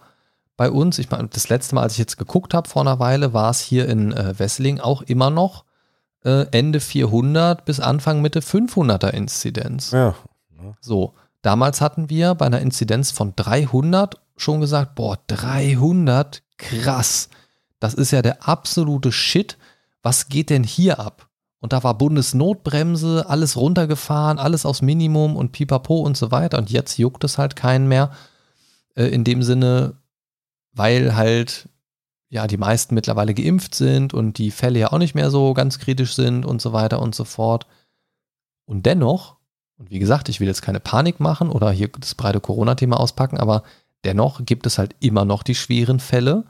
bei 0.57 0.71
uns, 0.71 0.99
ich 0.99 1.11
meine, 1.11 1.29
das 1.29 1.49
letzte 1.49 1.77
Mal, 1.77 1.83
als 1.83 1.93
ich 1.93 1.99
jetzt 1.99 2.19
geguckt 2.19 2.53
habe 2.53 2.69
vor 2.69 2.83
einer 2.83 2.99
Weile, 2.99 3.33
war 3.33 3.51
es 3.51 3.61
hier 3.61 3.89
in 3.89 4.13
äh, 4.13 4.37
Wesseling 4.39 4.81
auch 4.81 5.03
immer 5.03 5.31
noch 5.31 5.65
äh, 6.25 6.47
Ende 6.51 6.81
400 6.81 7.65
bis 7.65 7.79
Anfang 7.79 8.21
Mitte 8.23 8.41
500er 8.41 9.11
Inzidenz. 9.11 9.93
Ja. 9.93 10.17
So, 10.81 11.15
damals 11.43 11.81
hatten 11.81 12.11
wir 12.11 12.35
bei 12.35 12.47
einer 12.47 12.61
Inzidenz 12.61 13.13
von 13.13 13.35
300 13.37 14.21
schon 14.37 14.61
gesagt, 14.61 14.97
boah, 14.97 15.19
300, 15.29 16.43
krass. 16.57 17.29
Das 17.79 17.95
ist 17.95 18.11
ja 18.11 18.23
der 18.23 18.49
absolute 18.49 19.13
Shit. 19.13 19.59
Was 20.03 20.29
geht 20.29 20.51
denn 20.51 20.65
hier 20.65 20.99
ab? 20.99 21.28
Und 21.61 21.73
da 21.73 21.83
war 21.83 21.99
Bundesnotbremse, 21.99 23.27
alles 23.29 23.57
runtergefahren, 23.57 24.39
alles 24.39 24.65
aufs 24.65 24.83
Minimum 24.83 25.37
und 25.37 25.53
pipapo 25.53 25.99
und 25.99 26.17
so 26.17 26.31
weiter. 26.31 26.59
Und 26.59 26.71
jetzt 26.71 26.99
juckt 26.99 27.25
es 27.25 27.37
halt 27.37 27.57
keinen 27.57 27.89
mehr. 27.89 28.13
Äh, 28.95 29.07
in 29.07 29.25
dem 29.25 29.43
Sinne, 29.43 29.95
weil 30.73 31.15
halt 31.17 31.69
ja 32.31 32.47
die 32.47 32.59
meisten 32.59 32.95
mittlerweile 32.95 33.33
geimpft 33.33 33.75
sind 33.75 34.13
und 34.13 34.39
die 34.39 34.51
Fälle 34.51 34.79
ja 34.79 34.93
auch 34.93 34.99
nicht 34.99 35.15
mehr 35.15 35.31
so 35.31 35.55
ganz 35.55 35.79
kritisch 35.79 36.15
sind 36.15 36.45
und 36.45 36.61
so 36.61 36.73
weiter 36.73 37.01
und 37.01 37.15
so 37.15 37.25
fort. 37.25 37.67
Und 38.67 38.85
dennoch, 38.85 39.37
und 39.79 39.91
wie 39.91 39.99
gesagt, 39.99 40.29
ich 40.29 40.41
will 40.41 40.49
jetzt 40.49 40.63
keine 40.63 40.81
Panik 40.81 41.21
machen 41.21 41.49
oder 41.49 41.71
hier 41.71 41.89
das 41.89 42.15
breite 42.15 42.41
Corona-Thema 42.41 43.01
auspacken, 43.01 43.39
aber 43.39 43.63
dennoch 44.05 44.45
gibt 44.45 44.67
es 44.67 44.79
halt 44.79 44.95
immer 45.01 45.25
noch 45.25 45.43
die 45.43 45.55
schweren 45.55 46.01
Fälle 46.01 46.45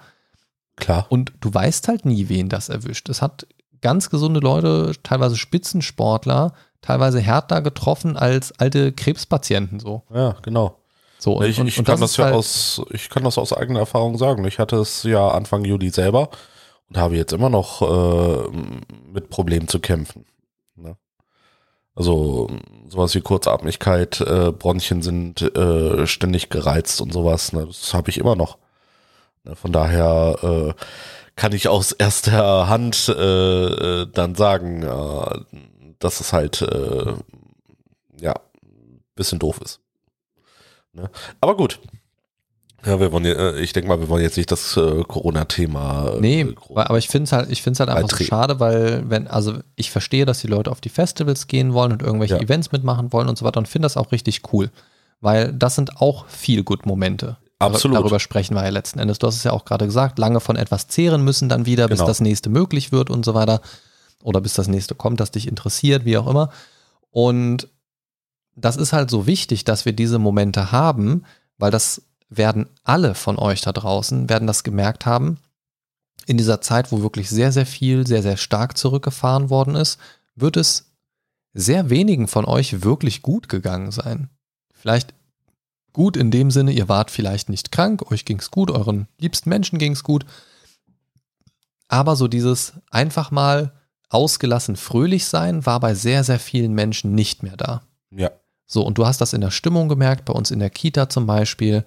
Klar. 0.76 1.06
und 1.10 1.32
du 1.40 1.52
weißt 1.52 1.86
halt 1.88 2.04
nie, 2.04 2.28
wen 2.28 2.48
das 2.48 2.68
erwischt. 2.68 3.08
Es 3.08 3.22
hat 3.22 3.46
ganz 3.80 4.10
gesunde 4.10 4.40
Leute, 4.40 4.92
teilweise 5.02 5.36
Spitzensportler, 5.36 6.52
teilweise 6.82 7.20
härter 7.20 7.62
getroffen 7.62 8.16
als 8.16 8.52
alte 8.58 8.92
Krebspatienten 8.92 9.80
so. 9.80 10.02
Ja, 10.12 10.36
genau. 10.42 10.76
So, 11.18 11.34
und, 11.38 11.46
ich, 11.46 11.60
und, 11.60 11.66
ich 11.66 11.78
und 11.78 11.84
kann 11.84 12.00
das 12.00 12.10
das, 12.12 12.16
ja 12.16 12.24
halt, 12.26 12.34
aus, 12.34 12.80
ich 12.90 13.10
kann 13.10 13.24
das 13.24 13.38
aus 13.38 13.52
eigener 13.52 13.80
Erfahrung 13.80 14.16
sagen. 14.18 14.44
Ich 14.44 14.58
hatte 14.58 14.76
es 14.76 15.02
ja 15.02 15.28
Anfang 15.28 15.64
Juli 15.64 15.90
selber 15.90 16.30
und 16.88 16.96
habe 16.96 17.16
jetzt 17.16 17.32
immer 17.32 17.50
noch 17.50 17.82
äh, 17.82 18.48
mit 19.12 19.28
Problemen 19.28 19.66
zu 19.66 19.80
kämpfen. 19.80 20.26
Ne? 20.76 20.96
Also 21.96 22.48
sowas 22.88 23.14
wie 23.16 23.20
Kurzatmigkeit, 23.20 24.20
äh, 24.20 24.52
Bronchien 24.52 25.02
sind 25.02 25.42
äh, 25.42 26.06
ständig 26.06 26.50
gereizt 26.50 27.00
und 27.00 27.12
sowas. 27.12 27.52
Ne? 27.52 27.66
Das 27.66 27.92
habe 27.94 28.10
ich 28.10 28.18
immer 28.18 28.36
noch. 28.36 28.58
Ne? 29.42 29.56
Von 29.56 29.72
daher 29.72 30.38
äh, 30.42 30.72
kann 31.38 31.52
ich 31.52 31.68
aus 31.68 31.92
erster 31.92 32.68
Hand 32.68 33.08
äh, 33.08 34.02
äh, 34.02 34.06
dann 34.12 34.34
sagen, 34.34 34.82
äh, 34.82 35.40
dass 36.00 36.20
es 36.20 36.32
halt 36.32 36.60
äh, 36.62 37.12
ja 38.20 38.34
bisschen 39.14 39.38
doof 39.38 39.60
ist. 39.64 39.80
Ne? 40.92 41.08
Aber 41.40 41.56
gut. 41.56 41.78
Ja, 42.84 42.98
wir 43.00 43.10
wollen, 43.12 43.24
ja- 43.24 43.34
äh, 43.34 43.60
ich 43.60 43.72
denke 43.72 43.88
mal, 43.88 43.98
wir 44.00 44.08
wollen 44.08 44.22
jetzt 44.22 44.36
nicht 44.36 44.50
das 44.52 44.76
äh, 44.76 45.02
Corona-Thema. 45.06 46.14
äh, 46.16 46.20
Nee, 46.20 46.54
aber 46.74 46.98
ich 46.98 47.08
finde 47.08 47.24
es 47.24 47.32
halt, 47.32 47.50
ich 47.50 47.62
find's 47.62 47.80
halt 47.80 47.90
einfach 47.90 48.16
so 48.16 48.24
schade, 48.24 48.60
weil, 48.60 49.08
wenn, 49.10 49.26
also 49.28 49.58
ich 49.76 49.90
verstehe, 49.90 50.24
dass 50.26 50.40
die 50.40 50.46
Leute 50.46 50.70
auf 50.70 50.80
die 50.80 50.88
Festivals 50.88 51.46
gehen 51.48 51.72
wollen 51.72 51.90
und 51.92 52.02
irgendwelche 52.02 52.34
Ja. 52.36 52.40
Events 52.40 52.70
mitmachen 52.72 53.12
wollen 53.12 53.28
und 53.28 53.36
so 53.38 53.44
weiter 53.44 53.58
und 53.58 53.66
finde 53.68 53.86
das 53.86 53.96
auch 53.96 54.10
richtig 54.12 54.42
cool. 54.52 54.70
Weil 55.20 55.52
das 55.52 55.74
sind 55.74 56.00
auch 56.00 56.26
viel 56.26 56.62
gut 56.62 56.86
Momente. 56.86 57.36
Absolut. 57.58 57.96
Darüber 57.96 58.20
sprechen 58.20 58.54
wir 58.54 58.62
ja 58.62 58.70
letzten 58.70 58.98
Endes. 59.00 59.18
Du 59.18 59.26
hast 59.26 59.36
es 59.36 59.44
ja 59.44 59.52
auch 59.52 59.64
gerade 59.64 59.86
gesagt, 59.86 60.18
lange 60.18 60.40
von 60.40 60.56
etwas 60.56 60.86
zehren 60.88 61.24
müssen 61.24 61.48
dann 61.48 61.66
wieder, 61.66 61.88
bis 61.88 61.98
Genau. 61.98 62.08
das 62.08 62.20
nächste 62.20 62.50
möglich 62.50 62.92
wird 62.92 63.10
und 63.10 63.24
so 63.24 63.34
weiter. 63.34 63.60
Oder 64.22 64.40
bis 64.40 64.54
das 64.54 64.68
nächste 64.68 64.94
kommt, 64.94 65.20
das 65.20 65.30
dich 65.30 65.48
interessiert, 65.48 66.04
wie 66.04 66.18
auch 66.18 66.28
immer. 66.28 66.50
Und 67.10 67.68
das 68.54 68.76
ist 68.76 68.92
halt 68.92 69.10
so 69.10 69.26
wichtig, 69.26 69.64
dass 69.64 69.84
wir 69.84 69.92
diese 69.92 70.18
Momente 70.18 70.72
haben, 70.72 71.24
weil 71.58 71.70
das 71.70 72.02
werden 72.28 72.68
alle 72.84 73.14
von 73.14 73.38
euch 73.38 73.60
da 73.62 73.72
draußen, 73.72 74.28
werden 74.28 74.46
das 74.46 74.64
gemerkt 74.64 75.06
haben. 75.06 75.38
In 76.26 76.36
dieser 76.36 76.60
Zeit, 76.60 76.92
wo 76.92 77.00
wirklich 77.02 77.30
sehr, 77.30 77.52
sehr 77.52 77.66
viel, 77.66 78.06
sehr, 78.06 78.22
sehr 78.22 78.36
stark 78.36 78.76
zurückgefahren 78.76 79.50
worden 79.50 79.74
ist, 79.74 79.98
wird 80.34 80.56
es 80.56 80.92
sehr 81.54 81.90
wenigen 81.90 82.28
von 82.28 82.44
euch 82.44 82.82
wirklich 82.82 83.22
gut 83.22 83.48
gegangen 83.48 83.90
sein. 83.90 84.28
Vielleicht 84.74 85.14
gut 85.98 86.16
in 86.16 86.30
dem 86.30 86.52
Sinne, 86.52 86.70
ihr 86.70 86.88
wart 86.88 87.10
vielleicht 87.10 87.48
nicht 87.48 87.72
krank, 87.72 88.12
euch 88.12 88.24
ging's 88.24 88.52
gut, 88.52 88.70
euren 88.70 89.08
liebsten 89.18 89.50
Menschen 89.50 89.80
ging's 89.80 90.04
gut. 90.04 90.24
Aber 91.88 92.14
so 92.14 92.28
dieses 92.28 92.74
einfach 92.92 93.32
mal 93.32 93.72
ausgelassen 94.08 94.76
fröhlich 94.76 95.26
sein 95.26 95.66
war 95.66 95.80
bei 95.80 95.94
sehr, 95.94 96.22
sehr 96.22 96.38
vielen 96.38 96.72
Menschen 96.72 97.16
nicht 97.16 97.42
mehr 97.42 97.56
da. 97.56 97.82
ja, 98.12 98.30
So, 98.64 98.86
und 98.86 98.96
du 98.96 99.06
hast 99.06 99.20
das 99.20 99.32
in 99.32 99.40
der 99.40 99.50
Stimmung 99.50 99.88
gemerkt, 99.88 100.24
bei 100.24 100.32
uns 100.32 100.52
in 100.52 100.60
der 100.60 100.70
Kita 100.70 101.08
zum 101.08 101.26
Beispiel. 101.26 101.84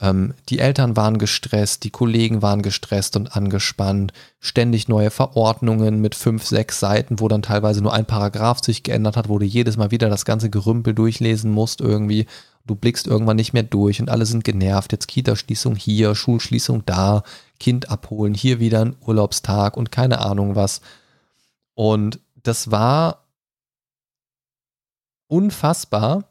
Ähm, 0.00 0.34
die 0.50 0.60
Eltern 0.60 0.96
waren 0.96 1.18
gestresst, 1.18 1.82
die 1.82 1.90
Kollegen 1.90 2.42
waren 2.42 2.62
gestresst 2.62 3.16
und 3.16 3.34
angespannt, 3.34 4.12
ständig 4.38 4.86
neue 4.86 5.10
Verordnungen 5.10 6.00
mit 6.00 6.14
fünf, 6.14 6.46
sechs 6.46 6.78
Seiten, 6.78 7.18
wo 7.18 7.26
dann 7.26 7.42
teilweise 7.42 7.82
nur 7.82 7.92
ein 7.92 8.06
Paragraph 8.06 8.60
sich 8.62 8.84
geändert 8.84 9.16
hat, 9.16 9.28
wo 9.28 9.40
du 9.40 9.44
jedes 9.44 9.76
Mal 9.76 9.90
wieder 9.90 10.08
das 10.08 10.24
ganze 10.24 10.48
Gerümpel 10.48 10.94
durchlesen 10.94 11.50
musst 11.50 11.80
irgendwie. 11.80 12.26
Du 12.68 12.76
blickst 12.76 13.06
irgendwann 13.06 13.36
nicht 13.36 13.52
mehr 13.52 13.64
durch 13.64 14.00
und 14.00 14.10
alle 14.10 14.26
sind 14.26 14.44
genervt. 14.44 14.92
Jetzt 14.92 15.08
Kita-Schließung 15.08 15.74
hier, 15.74 16.14
Schulschließung 16.14 16.84
da, 16.86 17.24
Kind 17.58 17.90
abholen, 17.90 18.34
hier 18.34 18.60
wieder 18.60 18.84
ein 18.84 18.96
Urlaubstag 19.04 19.76
und 19.76 19.90
keine 19.90 20.20
Ahnung 20.20 20.54
was. 20.54 20.80
Und 21.74 22.20
das 22.36 22.70
war 22.70 23.24
unfassbar, 25.26 26.28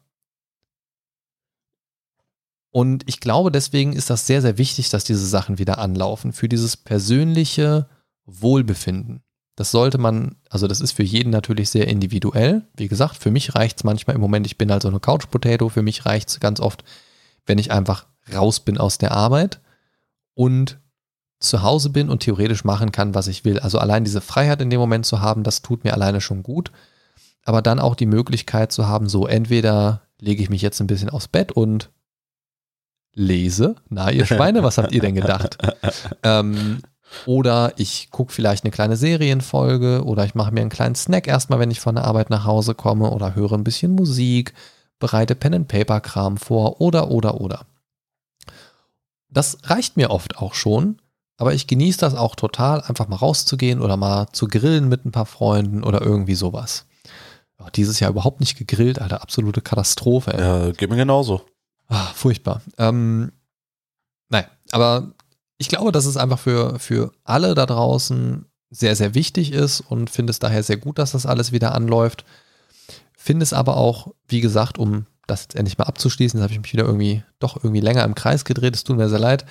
und 2.77 3.09
ich 3.09 3.19
glaube, 3.19 3.51
deswegen 3.51 3.93
ist 3.93 4.11
das 4.11 4.27
sehr, 4.27 4.43
sehr 4.43 4.59
wichtig, 4.59 4.89
dass 4.91 5.03
diese 5.03 5.25
Sachen 5.25 5.57
wieder 5.57 5.79
anlaufen. 5.79 6.31
Für 6.31 6.47
dieses 6.47 6.77
persönliche 6.77 7.89
Wohlbefinden. 8.25 9.23
Das 9.58 9.72
sollte 9.72 9.97
man, 9.97 10.36
also 10.51 10.68
das 10.68 10.82
ist 10.82 10.91
für 10.91 11.03
jeden 11.03 11.32
natürlich 11.32 11.72
sehr 11.72 11.88
individuell. 11.88 12.62
Wie 12.76 12.88
gesagt, 12.88 13.18
für 13.18 13.32
mich 13.32 13.55
reicht 13.55 13.78
es 13.78 13.84
manchmal 13.84 14.16
im 14.16 14.22
Moment, 14.22 14.45
ich 14.45 14.60
bin 14.60 14.72
halt 14.72 14.84
so 14.84 14.88
eine 14.88 14.99
Couch 14.99 15.32
Potato, 15.32 15.68
für 15.68 15.82
mich 15.82 16.05
reicht 16.05 16.30
es 16.30 16.39
ganz 16.39 16.60
oft, 16.60 16.84
wenn 17.47 17.58
ich 17.58 17.72
einfach 17.72 18.05
raus 18.32 18.60
bin 18.60 18.78
aus 18.78 18.99
der 18.99 19.14
Arbeit 19.14 19.60
und 20.36 20.80
zu 21.39 21.64
Hause 21.64 21.89
bin 21.89 22.10
und 22.10 22.20
theoretisch 22.20 22.66
machen 22.66 22.91
kann, 22.91 23.16
was 23.16 23.26
ich 23.28 23.45
will. 23.45 23.58
Also 23.58 23.80
allein 23.80 24.03
diese 24.03 24.22
Freiheit 24.22 24.62
in 24.62 24.70
dem 24.70 24.80
Moment 24.80 25.08
zu 25.08 25.22
haben, 25.22 25.41
das 25.41 25.64
tut 25.64 25.84
mir 25.84 25.93
alleine 25.93 26.22
schon 26.22 26.43
gut. 26.43 26.72
Aber 27.43 27.64
dann 27.64 27.80
auch 27.80 27.95
die 27.95 28.05
Möglichkeit 28.05 28.72
zu 28.72 28.88
haben, 28.88 29.10
so 29.10 29.26
entweder 29.26 30.03
lege 30.20 30.43
ich 30.43 30.51
mich 30.51 30.62
jetzt 30.62 30.80
ein 30.82 30.88
bisschen 30.88 31.10
aufs 31.10 31.28
Bett 31.28 31.51
und 31.51 31.89
lese. 33.16 33.76
Na, 33.89 34.12
ihr 34.12 34.28
Schweine, 34.28 34.62
was 34.62 34.78
habt 34.78 34.91
ihr 34.91 35.01
denn 35.01 35.16
gedacht? 35.16 35.58
ähm, 36.24 36.84
oder 37.26 37.74
ich 37.78 38.10
gucke 38.12 38.34
vielleicht 38.34 38.64
eine 38.64 38.72
kleine 38.72 38.97
Serienfolge 38.97 40.03
oder 40.03 40.26
ich 40.26 40.36
mache 40.36 40.51
mir 40.51 40.62
einen 40.62 40.70
kleinen 40.70 40.95
Snack 40.95 41.28
erstmal, 41.28 41.60
wenn 41.60 41.72
ich 41.72 41.80
von 41.80 41.95
der 41.95 42.05
Arbeit 42.05 42.30
nach 42.30 42.45
Hause 42.45 42.76
komme 42.76 43.12
oder 43.12 43.36
höre 43.36 43.53
ein 43.53 43.64
bisschen 43.64 43.93
Musik, 43.93 44.53
bereite 44.99 45.36
Pen-and-Paper-Kram 45.36 46.38
vor 46.38 46.82
oder, 46.82 47.10
oder, 47.12 47.39
oder. 47.41 47.66
Das 49.30 49.58
reicht 49.64 49.97
mir 49.97 50.10
oft 50.10 50.38
auch 50.38 50.53
schon, 50.53 51.01
aber 51.38 51.53
ich 51.53 51.68
genieße 51.68 51.99
das 51.99 52.16
auch 52.16 52.36
total, 52.36 52.82
einfach 52.82 53.08
mal 53.08 53.18
rauszugehen 53.18 53.82
oder 53.82 53.97
mal 53.97 54.28
zu 54.32 54.47
grillen 54.47 54.89
mit 54.89 55.05
ein 55.05 55.12
paar 55.12 55.26
Freunden 55.26 55.84
oder 55.84 56.01
irgendwie 56.01 56.36
sowas. 56.36 56.86
Ja, 57.60 57.70
dieses 57.70 57.99
Jahr 57.99 58.12
überhaupt 58.12 58.39
nicht 58.39 58.58
gegrillt, 58.58 58.99
Alter, 59.01 59.22
absolute 59.22 59.62
Katastrophe. 59.62 60.34
Ey. 60.34 60.41
Ja, 60.41 60.72
geht 60.72 60.89
mir 60.89 60.95
genauso. 60.95 61.41
Ah, 61.88 62.08
furchtbar. 62.14 62.62
Ähm, 62.78 63.32
nein, 64.30 64.45
aber 64.72 65.14
ich 65.58 65.70
glaube, 65.70 65.91
dass 65.91 66.05
es 66.05 66.18
einfach 66.18 66.39
für, 66.39 66.80
für 66.80 67.12
alle 67.24 67.55
da 67.55 67.66
draußen 67.66 68.45
sehr, 68.70 68.95
sehr 68.95 69.16
wichtig 69.16 69.51
ist 69.53 69.82
und 69.82 70.10
finde 70.10 70.32
es 70.32 70.39
daher 70.39 70.64
sehr 70.64 70.78
gut, 70.78 70.99
dass 70.99 71.12
das 71.12 71.26
alles 71.26 71.51
wieder 71.51 71.74
anläuft. 71.74 72.26
Finde 73.18 73.43
es 73.43 73.53
aber 73.53 73.78
auch, 73.78 74.14
wie 74.28 74.41
gesagt, 74.41 74.78
um 74.78 75.05
das 75.26 75.43
jetzt 75.43 75.55
endlich 75.55 75.78
mal 75.78 75.86
abzuschließen, 75.86 76.39
jetzt 76.39 76.43
habe 76.43 76.53
ich 76.53 76.60
mich 76.60 76.74
wieder 76.74 76.86
irgendwie 76.86 77.24
doch 77.39 77.58
irgendwie 77.58 77.82
länger 77.82 78.03
im 78.03 78.16
Kreis 78.16 78.45
gedreht, 78.45 78.76
es 78.76 78.84
tut 78.84 78.97
mir 78.97 79.10
sehr 79.10 79.20
leid. 79.20 79.45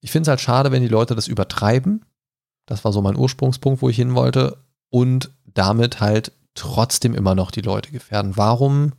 Ich 0.00 0.10
finde 0.10 0.22
es 0.22 0.28
halt 0.28 0.40
schade, 0.40 0.72
wenn 0.72 0.82
die 0.82 0.88
Leute 0.88 1.14
das 1.14 1.28
übertreiben. 1.28 2.04
Das 2.66 2.84
war 2.84 2.92
so 2.92 3.02
mein 3.02 3.16
Ursprungspunkt, 3.16 3.82
wo 3.82 3.88
ich 3.88 3.96
hin 3.96 4.14
wollte. 4.14 4.58
Und 4.90 5.30
damit 5.44 6.00
halt 6.00 6.32
trotzdem 6.54 7.14
immer 7.14 7.34
noch 7.34 7.50
die 7.50 7.60
Leute 7.60 7.92
gefährden. 7.92 8.36
Warum 8.36 8.92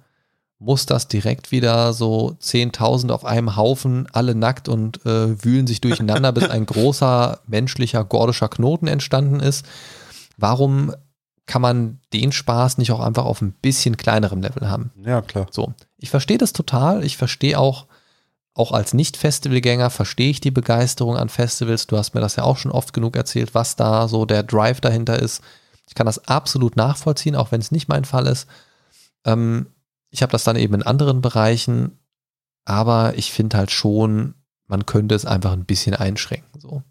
muss 0.63 0.85
das 0.85 1.07
direkt 1.07 1.51
wieder 1.51 1.91
so 1.93 2.37
10.000 2.41 3.11
auf 3.11 3.25
einem 3.25 3.57
Haufen, 3.57 4.07
alle 4.13 4.33
nackt 4.33 4.69
und 4.69 5.05
äh, 5.05 5.43
wühlen 5.43 5.67
sich 5.67 5.81
durcheinander, 5.81 6.31
bis 6.31 6.49
ein 6.49 6.65
großer 6.65 7.39
menschlicher 7.47 8.05
gordischer 8.05 8.47
Knoten 8.47 8.87
entstanden 8.87 9.41
ist. 9.41 9.65
Warum 10.37 10.93
kann 11.45 11.61
man 11.61 11.99
den 12.13 12.31
Spaß 12.31 12.77
nicht 12.77 12.91
auch 12.93 13.01
einfach 13.01 13.25
auf 13.25 13.41
ein 13.41 13.51
bisschen 13.51 13.97
kleinerem 13.97 14.41
Level 14.41 14.69
haben? 14.69 14.91
Ja, 15.05 15.21
klar. 15.21 15.47
So. 15.51 15.73
Ich 15.97 16.09
verstehe 16.09 16.37
das 16.37 16.53
total. 16.53 17.03
Ich 17.03 17.17
verstehe 17.17 17.59
auch, 17.59 17.87
auch 18.53 18.71
als 18.71 18.93
Nicht-Festivalgänger 18.93 19.89
verstehe 19.89 20.29
ich 20.29 20.39
die 20.39 20.51
Begeisterung 20.51 21.17
an 21.17 21.27
Festivals. 21.27 21.87
Du 21.87 21.97
hast 21.97 22.13
mir 22.13 22.21
das 22.21 22.37
ja 22.37 22.43
auch 22.43 22.57
schon 22.57 22.71
oft 22.71 22.93
genug 22.93 23.17
erzählt, 23.17 23.53
was 23.53 23.75
da 23.75 24.07
so 24.07 24.25
der 24.25 24.43
Drive 24.43 24.79
dahinter 24.79 25.19
ist. 25.19 25.41
Ich 25.89 25.95
kann 25.95 26.05
das 26.05 26.25
absolut 26.29 26.77
nachvollziehen, 26.77 27.35
auch 27.35 27.51
wenn 27.51 27.59
es 27.59 27.71
nicht 27.71 27.89
mein 27.89 28.05
Fall 28.05 28.27
ist. 28.27 28.47
Ähm, 29.25 29.67
ich 30.13 30.21
habe 30.21 30.31
das 30.31 30.43
dann 30.43 30.55
eben 30.55 30.75
in 30.75 30.83
anderen 30.83 31.21
Bereichen, 31.21 31.97
aber 32.65 33.17
ich 33.17 33.33
finde 33.33 33.57
halt 33.57 33.71
schon, 33.71 34.35
man 34.67 34.85
könnte 34.85 35.15
es 35.15 35.25
einfach 35.25 35.51
ein 35.51 35.65
bisschen 35.65 35.95
einschränken. 35.95 36.61
So. 36.61 36.83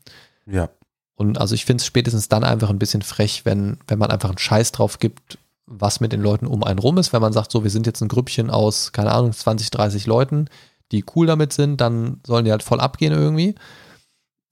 Ja. 0.45 0.69
Und 1.15 1.39
also 1.39 1.55
ich 1.55 1.65
finde 1.65 1.83
es 1.83 1.87
spätestens 1.87 2.29
dann 2.29 2.43
einfach 2.43 2.69
ein 2.69 2.81
bisschen 2.81 3.03
frech, 3.03 3.45
wenn, 3.45 3.79
wenn 3.87 4.01
man 4.01 4.11
einfach 4.11 4.31
einen 4.31 4.39
Scheiß 4.39 4.73
drauf 4.73 4.99
gibt, 4.99 5.39
was 5.67 6.01
mit 6.01 6.13
den 6.13 6.21
Leuten 6.21 6.49
um 6.49 6.65
einen 6.65 6.81
rum 6.81 6.99
ist. 6.99 7.13
Wenn 7.13 7.23
man 7.23 7.33
sagt, 7.33 7.53
so, 7.53 7.63
wir 7.63 7.71
sind 7.71 7.87
jetzt 7.87 8.03
ein 8.03 8.09
Grüppchen 8.09 8.51
aus, 8.51 8.91
keine 8.91 9.13
Ahnung, 9.13 9.33
20, 9.33 9.71
30 9.71 10.07
Leuten, 10.07 10.49
die 10.91 11.05
cool 11.15 11.29
damit 11.29 11.53
sind, 11.53 11.81
dann 11.81 12.21
sollen 12.27 12.45
die 12.45 12.51
halt 12.51 12.65
voll 12.65 12.81
abgehen 12.81 13.13
irgendwie. 13.13 13.55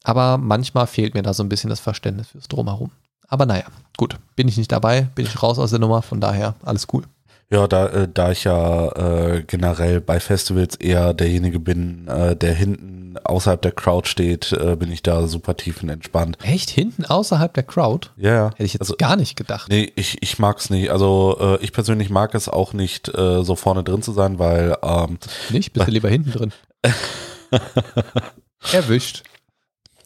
Aber 0.05 0.39
manchmal 0.39 0.87
fehlt 0.87 1.15
mir 1.15 1.23
da 1.23 1.35
so 1.35 1.43
ein 1.43 1.49
bisschen 1.49 1.71
das 1.71 1.81
Verständnis 1.81 2.29
fürs 2.29 2.47
Drumherum. 2.47 2.93
Aber 3.27 3.47
naja, 3.47 3.65
gut, 3.97 4.17
bin 4.37 4.47
ich 4.47 4.57
nicht 4.57 4.71
dabei, 4.71 5.03
bin 5.03 5.27
ich 5.27 5.43
raus 5.43 5.59
aus 5.59 5.71
der 5.71 5.81
Nummer, 5.81 6.03
von 6.03 6.21
daher 6.21 6.55
alles 6.63 6.87
cool. 6.93 7.03
Ja, 7.53 7.67
da, 7.67 7.87
äh, 7.89 8.09
da 8.13 8.31
ich 8.31 8.45
ja 8.45 8.89
äh, 8.93 9.43
generell 9.43 10.01
bei 10.01 10.21
Festivals 10.21 10.77
eher 10.77 11.13
derjenige 11.15 11.59
bin, 11.59 12.07
äh, 12.07 12.37
der 12.37 12.55
hinten 12.55 13.19
außerhalb 13.25 13.61
der 13.61 13.73
Crowd 13.73 14.09
steht, 14.09 14.53
äh, 14.53 14.77
bin 14.77 14.93
ich 14.93 15.03
da 15.03 15.27
super 15.27 15.57
tiefenentspannt. 15.57 16.39
Echt? 16.45 16.71
Hinten 16.71 17.05
außerhalb 17.05 17.53
der 17.53 17.65
Crowd? 17.65 18.11
Ja, 18.17 18.35
ja. 18.35 18.51
Hätte 18.51 18.63
ich 18.63 18.75
jetzt 18.75 18.83
also, 18.83 18.95
gar 18.97 19.17
nicht 19.17 19.35
gedacht. 19.35 19.69
Nee, 19.69 19.91
ich, 19.97 20.23
ich 20.23 20.39
mag's 20.39 20.71
nicht. 20.71 20.91
Also 20.91 21.37
äh, 21.41 21.65
ich 21.65 21.73
persönlich 21.73 22.09
mag 22.09 22.37
es 22.37 22.49
auch 22.49 22.73
nicht, 22.73 23.09
äh, 23.09 23.43
so 23.43 23.57
vorne 23.57 23.83
drin 23.83 24.03
zu 24.03 24.13
sein, 24.13 24.39
weil 24.39 24.77
ähm, 24.83 25.19
Nicht? 25.49 25.73
Bist 25.73 25.89
du 25.89 25.91
lieber 25.93 26.09
hinten 26.09 26.31
drin? 26.31 26.53
Erwischt. 28.73 29.25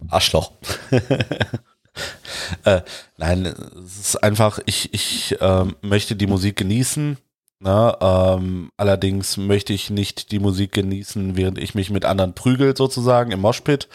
Arschloch. 0.09 0.53
äh, 2.65 2.81
nein, 3.19 3.55
es 3.85 3.99
ist 3.99 4.23
einfach, 4.23 4.61
ich, 4.65 4.95
ich 4.95 5.39
äh, 5.43 5.65
möchte 5.83 6.17
die 6.17 6.27
Musik 6.27 6.57
genießen 6.57 7.19
na, 7.65 7.97
ähm, 8.37 8.69
allerdings 8.77 9.39
möchte 9.39 9.73
ich 9.73 9.89
nicht 9.89 10.33
die 10.33 10.39
Musik 10.39 10.73
genießen, 10.73 11.35
während 11.35 11.57
ich 11.57 11.75
mich 11.75 11.89
mit 11.89 12.05
anderen 12.05 12.35
prügel, 12.35 12.77
sozusagen 12.77 13.31
im 13.33 13.41
Moshpit. 13.41 13.89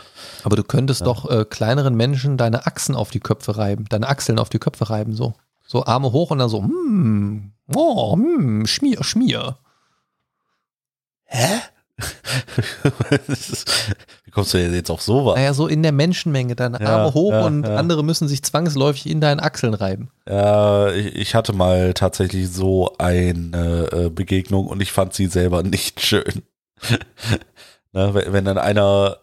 Aber 0.44 0.56
du 0.56 0.64
könntest 0.64 1.02
ja. 1.02 1.06
doch 1.06 1.30
äh, 1.30 1.46
kleineren 1.46 1.94
Menschen 1.94 2.36
deine 2.36 2.66
Achsen 2.66 2.96
auf 2.96 3.12
die 3.12 3.20
Köpfe 3.20 3.58
reiben, 3.58 3.86
deine 3.88 4.10
Achseln 4.10 4.40
auf 4.40 4.50
die 4.50 4.58
Köpfe 4.58 4.90
reiben, 4.90 5.14
so. 5.14 5.36
So 5.68 5.86
Arme 5.86 6.12
hoch 6.12 6.32
und 6.32 6.40
dann 6.40 6.50
so, 6.50 6.62
mm, 6.62 7.52
oh, 7.76 8.16
mm, 8.16 8.66
Schmier, 8.66 9.04
Schmier. 9.04 9.60
Hä? 11.26 11.60
Wie 14.26 14.32
kommst 14.32 14.54
du 14.54 14.58
jetzt 14.58 14.90
auf 14.90 15.02
sowas? 15.02 15.36
Naja, 15.36 15.54
so 15.54 15.68
in 15.68 15.84
der 15.84 15.92
Menschenmenge, 15.92 16.56
deine 16.56 16.80
Arme 16.80 17.08
ja, 17.08 17.14
hoch 17.14 17.32
ja, 17.32 17.46
und 17.46 17.64
ja. 17.66 17.76
andere 17.76 18.04
müssen 18.04 18.28
sich 18.28 18.44
zwangsläufig 18.44 19.10
in 19.10 19.22
deinen 19.22 19.40
Achseln 19.40 19.74
reiben. 19.74 20.10
Ja, 20.28 20.92
ich, 20.92 21.16
ich 21.16 21.36
hatte 21.36 21.54
mal 21.54 21.94
tatsächlich 21.94 22.50
so 22.50 22.94
eine 22.98 23.90
äh, 23.92 24.10
Begegnung 24.10 24.68
und 24.68 24.82
ich 24.82 24.92
fand 24.92 25.14
sie 25.14 25.28
selber 25.28 25.64
nicht 25.64 26.02
schön. 26.02 26.44
ne, 27.94 28.14
wenn, 28.14 28.34
wenn 28.34 28.46
dann 28.46 28.58
einer 28.58 29.18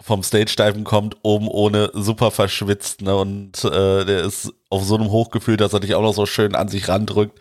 vom 0.00 0.22
Stage-Diven 0.22 0.84
kommt, 0.84 1.16
oben 1.22 1.48
ohne, 1.48 1.90
super 1.94 2.30
verschwitzt, 2.30 3.02
ne, 3.02 3.16
und 3.16 3.64
äh, 3.64 4.04
der 4.04 4.24
ist 4.24 4.52
auf 4.68 4.84
so 4.84 4.96
einem 4.96 5.10
Hochgefühl, 5.10 5.56
dass 5.56 5.72
er 5.72 5.80
dich 5.80 5.94
auch 5.94 6.02
noch 6.02 6.14
so 6.14 6.26
schön 6.26 6.54
an 6.54 6.68
sich 6.68 6.88
randrückt. 6.88 7.40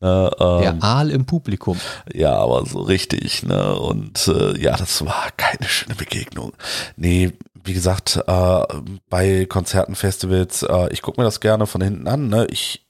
Ne, 0.00 0.30
ähm, 0.38 0.60
Der 0.60 0.82
Aal 0.82 1.10
im 1.10 1.24
Publikum. 1.24 1.78
Ja, 2.12 2.36
aber 2.36 2.66
so 2.66 2.80
richtig, 2.80 3.42
ne? 3.44 3.78
Und 3.78 4.28
äh, 4.28 4.58
ja, 4.60 4.76
das 4.76 5.04
war 5.06 5.28
keine 5.36 5.68
schöne 5.68 5.94
Begegnung. 5.94 6.52
Nee, 6.96 7.32
wie 7.64 7.72
gesagt, 7.72 8.22
äh, 8.26 8.62
bei 9.08 9.46
Konzerten, 9.46 9.94
Festivals, 9.94 10.62
äh, 10.62 10.92
ich 10.92 11.00
gucke 11.00 11.20
mir 11.20 11.24
das 11.24 11.40
gerne 11.40 11.66
von 11.66 11.80
hinten 11.80 12.08
an, 12.08 12.28
ne? 12.28 12.46
Ich 12.50 12.86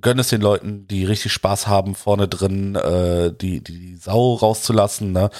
gönne 0.00 0.20
es 0.20 0.28
den 0.28 0.42
Leuten, 0.42 0.86
die 0.86 1.04
richtig 1.04 1.32
Spaß 1.32 1.66
haben, 1.66 1.94
vorne 1.94 2.28
drin 2.28 2.76
äh, 2.76 3.32
die, 3.32 3.64
die 3.64 3.96
Sau 3.96 4.34
rauszulassen, 4.34 5.12
ne? 5.12 5.30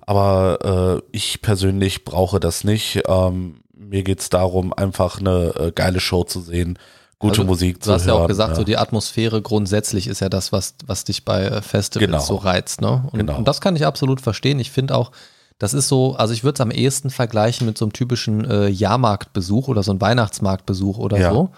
Aber 0.00 1.02
äh, 1.02 1.08
ich 1.12 1.42
persönlich 1.42 2.04
brauche 2.04 2.40
das 2.40 2.64
nicht. 2.64 3.02
Ähm, 3.06 3.60
mir 3.76 4.02
geht's 4.02 4.30
darum, 4.30 4.72
einfach 4.72 5.20
eine 5.20 5.54
äh, 5.56 5.72
geile 5.72 6.00
Show 6.00 6.24
zu 6.24 6.40
sehen 6.40 6.78
gute 7.20 7.42
also, 7.42 7.44
Musik 7.44 7.82
zu 7.82 7.90
hören. 7.90 7.98
Du 7.98 8.02
hast 8.02 8.06
ja 8.08 8.14
auch 8.14 8.26
gesagt, 8.26 8.50
ja. 8.50 8.56
so 8.56 8.64
die 8.64 8.76
Atmosphäre 8.76 9.40
grundsätzlich 9.40 10.08
ist 10.08 10.20
ja 10.20 10.28
das, 10.28 10.50
was, 10.50 10.74
was 10.86 11.04
dich 11.04 11.24
bei 11.24 11.44
äh, 11.44 11.62
Festivals 11.62 12.10
genau. 12.10 12.20
so 12.20 12.34
reizt. 12.34 12.80
Ne? 12.80 13.04
Und, 13.12 13.18
genau. 13.20 13.38
und 13.38 13.46
das 13.46 13.60
kann 13.60 13.76
ich 13.76 13.86
absolut 13.86 14.20
verstehen. 14.20 14.58
Ich 14.58 14.72
finde 14.72 14.96
auch, 14.96 15.12
das 15.58 15.74
ist 15.74 15.88
so, 15.88 16.16
also 16.16 16.32
ich 16.32 16.42
würde 16.42 16.54
es 16.54 16.60
am 16.60 16.70
ehesten 16.70 17.10
vergleichen 17.10 17.66
mit 17.66 17.78
so 17.78 17.84
einem 17.84 17.92
typischen 17.92 18.44
äh, 18.44 18.68
Jahrmarktbesuch 18.68 19.68
oder 19.68 19.82
so 19.82 19.92
einem 19.92 20.00
Weihnachtsmarktbesuch 20.00 20.98
oder 20.98 21.18
ja. 21.18 21.30
so, 21.30 21.50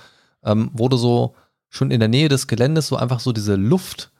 ähm, 0.44 0.70
wo 0.74 0.88
du 0.88 0.96
so 0.96 1.34
schon 1.68 1.90
in 1.90 2.00
der 2.00 2.08
Nähe 2.08 2.28
des 2.28 2.48
Geländes 2.48 2.88
so 2.88 2.96
einfach 2.96 3.20
so 3.20 3.32
diese 3.32 3.54
Luft 3.54 4.11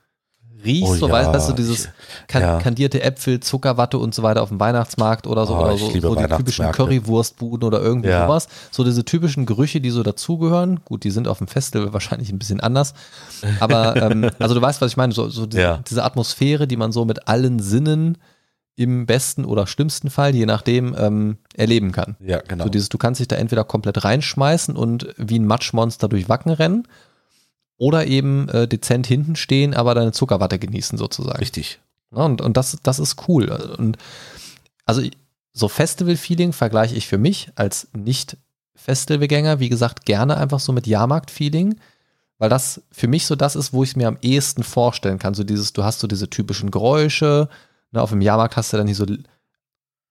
riechst, 0.65 0.91
Oh 0.91 0.95
so 0.95 1.07
ja, 1.09 1.13
weißt, 1.13 1.33
weißt 1.33 1.49
du, 1.51 1.53
dieses 1.53 1.89
kan 2.29 2.43
ja. 2.43 2.59
kandierte 2.59 3.03
Äpfel, 3.03 3.41
Zuckerwatte 3.41 3.99
und 3.99 4.15
so 4.15 4.23
weiter 4.23 4.43
auf 4.43 4.49
dem 4.49 4.61
Weihnachtsmarkt 4.61 5.27
oder 5.27 5.47
so, 5.47 5.55
Oh, 5.57 5.63
oder 5.63 5.77
so, 5.77 5.91
so 6.01 6.15
die 6.15 6.27
typischen. 6.27 6.71
Currywurstbuden 6.73 7.67
oder 7.67 7.81
irgendwie 7.81 8.09
Ja. 8.11 8.27
sowas. 8.27 8.49
So 8.71 8.85
diese 8.85 9.05
typischen 9.05 9.47
Gerüche, 9.47 9.81
die 9.81 9.91
so 9.91 10.03
dazugehören. 10.03 10.81
Gut, 10.85 11.05
die 11.05 11.11
sind 11.11 11.29
auf 11.29 11.39
dem 11.39 11.49
Festival 11.49 11.93
wahrscheinlich 11.93 12.31
ein 12.31 12.39
bisschen 12.39 12.61
anders. 12.61 12.95
Aber 13.61 13.97
ähm, 14.11 14.31
also 14.39 14.55
du 14.55 14.63
weißt, 14.63 14.81
was 14.81 14.93
ich 14.93 14.97
meine, 14.97 15.13
so, 15.13 15.29
so 15.29 15.47
diese, 15.47 15.81
diese 15.89 16.05
Atmosphäre, 16.05 16.67
die 16.67 16.77
man 16.77 16.93
so 16.93 17.05
mit 17.05 17.29
allen 17.29 17.59
Sinnen 17.59 18.19
im 18.75 19.05
besten 19.05 19.45
oder 19.45 19.67
schlimmsten 19.67 20.09
Fall, 20.09 20.35
je 20.35 20.47
nachdem, 20.47 20.97
ähm, 20.99 21.37
erleben 21.55 21.93
kann. 21.93 22.17
Ja, 22.21 22.41
genau. 22.41 22.65
So 22.65 22.71
dieses, 22.71 22.89
du 22.89 22.97
kannst 22.97 23.21
dich 23.21 23.29
da 23.29 23.37
entweder 23.37 23.65
komplett 23.65 24.03
reinschmeißen 24.03 24.77
und 24.77 25.09
wie 25.19 25.39
ein 25.39 25.47
Matschmonster 25.47 26.09
durch 26.09 26.29
Wacken 26.31 26.53
rennen 26.53 26.89
oder 27.79 28.07
eben 28.07 28.49
äh, 28.49 28.69
dezent 28.69 29.07
hinten 29.07 29.37
stehen, 29.37 29.75
aber 29.75 29.95
deine 29.95 30.13
Zuckerwatte 30.13 30.59
genießen 30.59 30.99
sozusagen. 30.99 31.39
Richtig. 31.39 31.81
Ja, 32.15 32.25
und 32.25 32.41
und 32.41 32.57
das, 32.57 32.79
das 32.83 32.99
ist 32.99 33.29
cool. 33.29 33.49
Und 33.79 33.97
also 34.85 35.03
so 35.53 35.69
Festival-Feeling 35.69 36.53
vergleiche 36.53 36.95
ich 36.95 37.07
für 37.07 37.19
mich 37.19 37.51
als 37.57 37.89
Nicht-Festivalgänger, 37.93 39.61
wie 39.61 39.69
gesagt, 39.69 40.07
gerne 40.07 40.37
einfach 40.37 40.61
so 40.61 40.73
mit 40.73 40.87
Jahrmarkt-Feeling, 40.87 41.77
weil 42.39 42.49
das 42.49 42.83
für 42.91 43.09
mich 43.09 43.27
so 43.27 43.37
das 43.37 43.55
ist, 43.55 43.73
wo 43.73 43.83
ich 43.83 43.91
es 43.91 43.97
mir 43.97 44.09
am 44.09 44.19
ehesten 44.23 44.63
vorstellen 44.63 45.19
kann. 45.19 45.35
So 45.35 45.45
dieses, 45.45 45.73
du 45.73 45.85
hast 45.85 46.01
so 46.01 46.07
diese 46.07 46.31
typischen 46.31 46.71
Geräusche, 46.71 47.49
ne, 47.93 48.03
auf 48.03 48.11
dem 48.11 48.21
Jahrmarkt 48.21 48.57
hast 48.57 48.73
du 48.73 48.79
dann 48.79 48.87
hier 48.87 48.97
so 48.97 49.07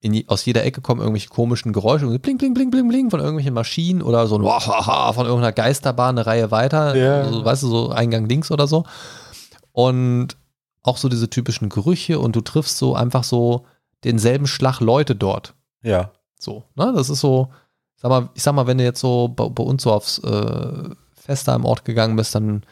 in, 0.02 0.28
aus 0.28 0.46
jeder 0.46 0.64
Ecke 0.66 0.82
kommen 0.82 1.00
irgendwelche 1.00 1.30
komischen 1.30 1.74
Geräusche, 1.74 2.08
bling, 2.20 2.38
bling, 2.38 2.54
bling, 2.54 2.72
bling, 2.72 2.88
bling 2.90 3.10
von 3.12 3.20
irgendwelchen 3.20 3.54
Maschinen 3.54 4.02
oder 4.02 4.26
so 4.28 4.36
ein 4.36 4.44
Wahaha 4.44 5.14
von 5.14 5.26
irgendeiner 5.28 5.54
Geisterbahn 5.54 6.18
eine 6.18 6.26
Reihe 6.26 6.50
weiter, 6.52 6.96
Ja. 6.96 7.30
so, 7.32 7.46
weißt 7.46 7.64
du, 7.64 7.68
so 7.68 7.90
Eingang 7.90 8.28
links 8.28 8.50
oder 8.52 8.68
so. 8.68 8.84
Und 9.72 10.30
auch 10.84 10.98
so 10.98 11.08
diese 11.10 11.30
typischen 11.30 11.70
Gerüche 11.70 12.20
und 12.20 12.36
du 12.36 12.42
triffst 12.42 12.78
so 12.78 12.96
einfach 12.96 13.24
so 13.24 13.66
denselben 14.04 14.48
Schlag 14.48 14.80
Leute 14.80 15.16
dort. 15.16 15.54
Ja. 15.84 16.12
So, 16.40 16.64
ne? 16.76 16.92
Das 16.96 17.10
ist 17.12 17.20
so, 17.20 17.50
sag 17.96 18.10
mal, 18.10 18.30
ich 18.34 18.42
sag 18.42 18.54
mal, 18.56 18.66
wenn 18.66 18.80
du 18.80 18.84
jetzt 18.84 19.00
so 19.00 19.28
bei, 19.28 19.48
bei 19.50 19.64
uns 19.64 19.84
so 19.84 19.94
aufs 19.94 20.18
äh, 20.20 20.90
Fest 21.14 21.48
da 21.48 21.56
im 21.56 21.66
Ort 21.66 21.86
gegangen 21.86 22.16
bist, 22.16 22.34
dann 22.34 22.64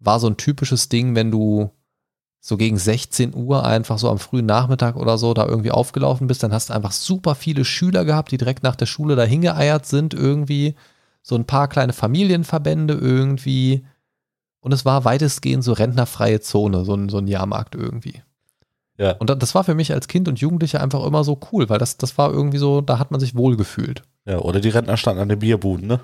war 0.00 0.18
so 0.18 0.26
ein 0.26 0.38
typisches 0.38 0.88
Ding, 0.88 1.14
wenn 1.14 1.30
du 1.30 1.70
so 2.44 2.56
gegen 2.56 2.76
16 2.76 3.34
Uhr 3.36 3.64
einfach 3.64 3.98
so 3.98 4.10
am 4.10 4.18
frühen 4.18 4.46
Nachmittag 4.46 4.96
oder 4.96 5.16
so 5.16 5.32
da 5.32 5.46
irgendwie 5.46 5.70
aufgelaufen 5.70 6.26
bist, 6.26 6.42
dann 6.42 6.52
hast 6.52 6.70
du 6.70 6.74
einfach 6.74 6.90
super 6.90 7.36
viele 7.36 7.64
Schüler 7.64 8.04
gehabt, 8.04 8.32
die 8.32 8.36
direkt 8.36 8.64
nach 8.64 8.74
der 8.74 8.86
Schule 8.86 9.14
da 9.14 9.22
hingeeiert 9.22 9.86
sind, 9.86 10.12
irgendwie. 10.12 10.74
So 11.22 11.36
ein 11.36 11.44
paar 11.44 11.68
kleine 11.68 11.92
Familienverbände 11.92 12.94
irgendwie. 12.94 13.84
Und 14.58 14.72
es 14.72 14.84
war 14.84 15.04
weitestgehend 15.04 15.62
so 15.62 15.72
rentnerfreie 15.72 16.40
Zone, 16.40 16.84
so 16.84 16.94
ein, 16.94 17.08
so 17.10 17.18
ein 17.18 17.28
Jahrmarkt 17.28 17.76
irgendwie. 17.76 18.22
Ja. 18.98 19.12
Und 19.12 19.30
da- 19.30 19.36
das 19.36 19.54
war 19.54 19.62
für 19.62 19.76
mich 19.76 19.92
als 19.92 20.08
Kind 20.08 20.26
und 20.26 20.40
Jugendlicher 20.40 20.80
einfach 20.82 21.04
immer 21.04 21.22
so 21.22 21.38
cool, 21.52 21.68
weil 21.68 21.78
das, 21.78 21.96
das 21.96 22.18
war 22.18 22.32
irgendwie 22.32 22.58
so, 22.58 22.80
da 22.80 22.98
hat 22.98 23.12
man 23.12 23.20
sich 23.20 23.36
wohl 23.36 23.56
gefühlt. 23.56 24.02
Ja, 24.26 24.38
oder 24.38 24.60
die 24.60 24.68
Rentner 24.68 24.96
standen 24.96 25.22
an 25.22 25.28
den 25.28 25.38
Bierbuden, 25.38 25.86
ne? 25.86 26.00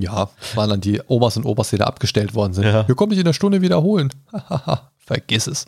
Ja, 0.00 0.30
waren 0.54 0.70
dann 0.70 0.80
die 0.80 1.00
Omas 1.06 1.36
und 1.36 1.44
Opas, 1.46 1.70
die 1.70 1.78
da 1.78 1.84
abgestellt 1.84 2.34
worden 2.34 2.52
sind. 2.54 2.64
Ja. 2.64 2.86
Wir 2.88 2.94
kommen 2.96 3.10
dich 3.10 3.18
in 3.20 3.24
der 3.24 3.32
Stunde 3.32 3.62
wiederholen. 3.62 4.12
Vergiss 5.06 5.46
es. 5.46 5.64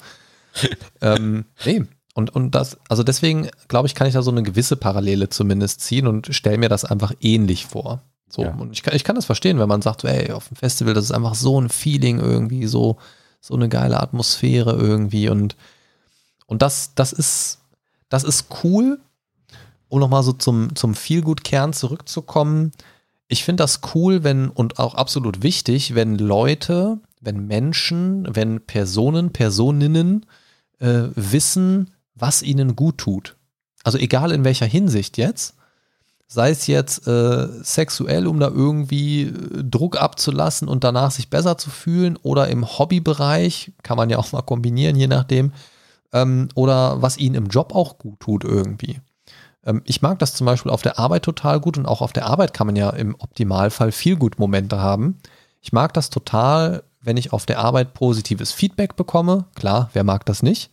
ähm, 1.00 1.44
nee. 1.64 1.84
Und, 2.14 2.34
und 2.34 2.54
das, 2.56 2.76
also 2.88 3.04
deswegen 3.04 3.48
glaube 3.68 3.86
ich, 3.86 3.94
kann 3.94 4.08
ich 4.08 4.14
da 4.14 4.22
so 4.22 4.30
eine 4.32 4.42
gewisse 4.42 4.76
Parallele 4.76 5.28
zumindest 5.28 5.80
ziehen 5.82 6.08
und 6.08 6.34
stelle 6.34 6.58
mir 6.58 6.68
das 6.68 6.84
einfach 6.84 7.12
ähnlich 7.20 7.64
vor. 7.66 8.02
So, 8.28 8.42
Ja. 8.42 8.54
und 8.54 8.72
ich 8.72 8.82
kann, 8.82 8.94
ich 8.96 9.04
kann 9.04 9.14
das 9.14 9.24
verstehen, 9.24 9.58
wenn 9.60 9.68
man 9.68 9.82
sagt, 9.82 10.02
ey, 10.04 10.32
auf 10.32 10.48
dem 10.48 10.56
Festival, 10.56 10.94
das 10.94 11.04
ist 11.04 11.12
einfach 11.12 11.36
so 11.36 11.60
ein 11.60 11.68
Feeling 11.68 12.18
irgendwie, 12.18 12.66
so, 12.66 12.96
so 13.40 13.54
eine 13.54 13.68
geile 13.68 14.00
Atmosphäre 14.00 14.72
irgendwie 14.72 15.28
und, 15.28 15.56
und 16.46 16.60
das, 16.60 16.92
das 16.96 17.12
ist, 17.12 17.60
das 18.08 18.24
ist 18.24 18.46
cool, 18.64 18.98
um 19.88 20.00
nochmal 20.00 20.24
so 20.24 20.32
zum, 20.32 20.74
zum 20.74 20.94
Feelgood-Kern 20.94 21.72
zurückzukommen. 21.72 22.72
Ich 23.28 23.44
finde 23.44 23.62
das 23.62 23.80
cool, 23.94 24.24
wenn 24.24 24.48
und 24.48 24.78
auch 24.78 24.94
absolut 24.94 25.42
wichtig, 25.42 25.94
wenn 25.94 26.18
Leute, 26.18 26.98
wenn 27.20 27.46
Menschen, 27.46 28.28
wenn 28.34 28.60
Personen, 28.64 29.32
Personinnen 29.32 30.26
äh, 30.78 31.08
wissen, 31.14 31.90
was 32.14 32.42
ihnen 32.42 32.76
gut 32.76 32.98
tut. 32.98 33.36
Also 33.84 33.98
egal 33.98 34.32
in 34.32 34.44
welcher 34.44 34.66
Hinsicht 34.66 35.16
jetzt, 35.16 35.54
sei 36.26 36.50
es 36.50 36.66
jetzt 36.66 37.06
äh, 37.08 37.48
sexuell, 37.62 38.26
um 38.26 38.38
da 38.38 38.48
irgendwie 38.48 39.22
äh, 39.22 39.64
Druck 39.64 40.00
abzulassen 40.00 40.68
und 40.68 40.84
danach 40.84 41.10
sich 41.10 41.30
besser 41.30 41.56
zu 41.56 41.70
fühlen 41.70 42.18
oder 42.22 42.48
im 42.48 42.66
Hobbybereich, 42.66 43.72
kann 43.82 43.96
man 43.96 44.10
ja 44.10 44.18
auch 44.18 44.32
mal 44.32 44.42
kombinieren, 44.42 44.96
je 44.96 45.06
nachdem, 45.06 45.52
ähm, 46.12 46.48
oder 46.54 47.00
was 47.00 47.16
ihnen 47.16 47.34
im 47.34 47.46
Job 47.46 47.74
auch 47.74 47.98
gut 47.98 48.20
tut 48.20 48.44
irgendwie. 48.44 49.00
Ähm, 49.64 49.82
ich 49.84 50.02
mag 50.02 50.18
das 50.18 50.34
zum 50.34 50.44
Beispiel 50.44 50.70
auf 50.70 50.82
der 50.82 50.98
Arbeit 50.98 51.22
total 51.22 51.60
gut 51.60 51.78
und 51.78 51.86
auch 51.86 52.02
auf 52.02 52.12
der 52.12 52.26
Arbeit 52.26 52.52
kann 52.52 52.66
man 52.66 52.76
ja 52.76 52.90
im 52.90 53.14
Optimalfall 53.18 53.92
viel 53.92 54.16
gut 54.16 54.38
Momente 54.38 54.78
haben. 54.80 55.18
Ich 55.60 55.72
mag 55.72 55.92
das 55.94 56.10
total, 56.10 56.82
wenn 57.08 57.16
ich 57.16 57.32
auf 57.32 57.46
der 57.46 57.58
Arbeit 57.58 57.94
positives 57.94 58.52
Feedback 58.52 58.94
bekomme. 58.94 59.46
Klar, 59.54 59.88
wer 59.94 60.04
mag 60.04 60.26
das 60.26 60.42
nicht? 60.42 60.70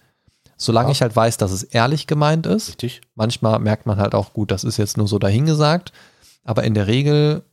Solange 0.58 0.90
Ja. 0.90 0.92
ich 0.92 1.02
halt 1.02 1.16
weiß, 1.16 1.38
dass 1.38 1.52
es 1.52 1.64
ehrlich 1.64 2.08
gemeint 2.08 2.46
ist. 2.46 2.68
Richtig. 2.70 3.02
Manchmal 3.16 3.60
merkt 3.60 3.86
man 3.86 3.98
halt 3.98 4.14
auch 4.14 4.34
gut, 4.34 4.52
das 4.52 4.64
ist 4.66 4.78
jetzt 4.78 4.98
nur 4.98 5.08
so 5.08 5.18
dahingesagt. 5.18 5.94
Aber 6.44 6.64
in 6.64 6.74
der 6.74 6.88
Regel 6.88 7.44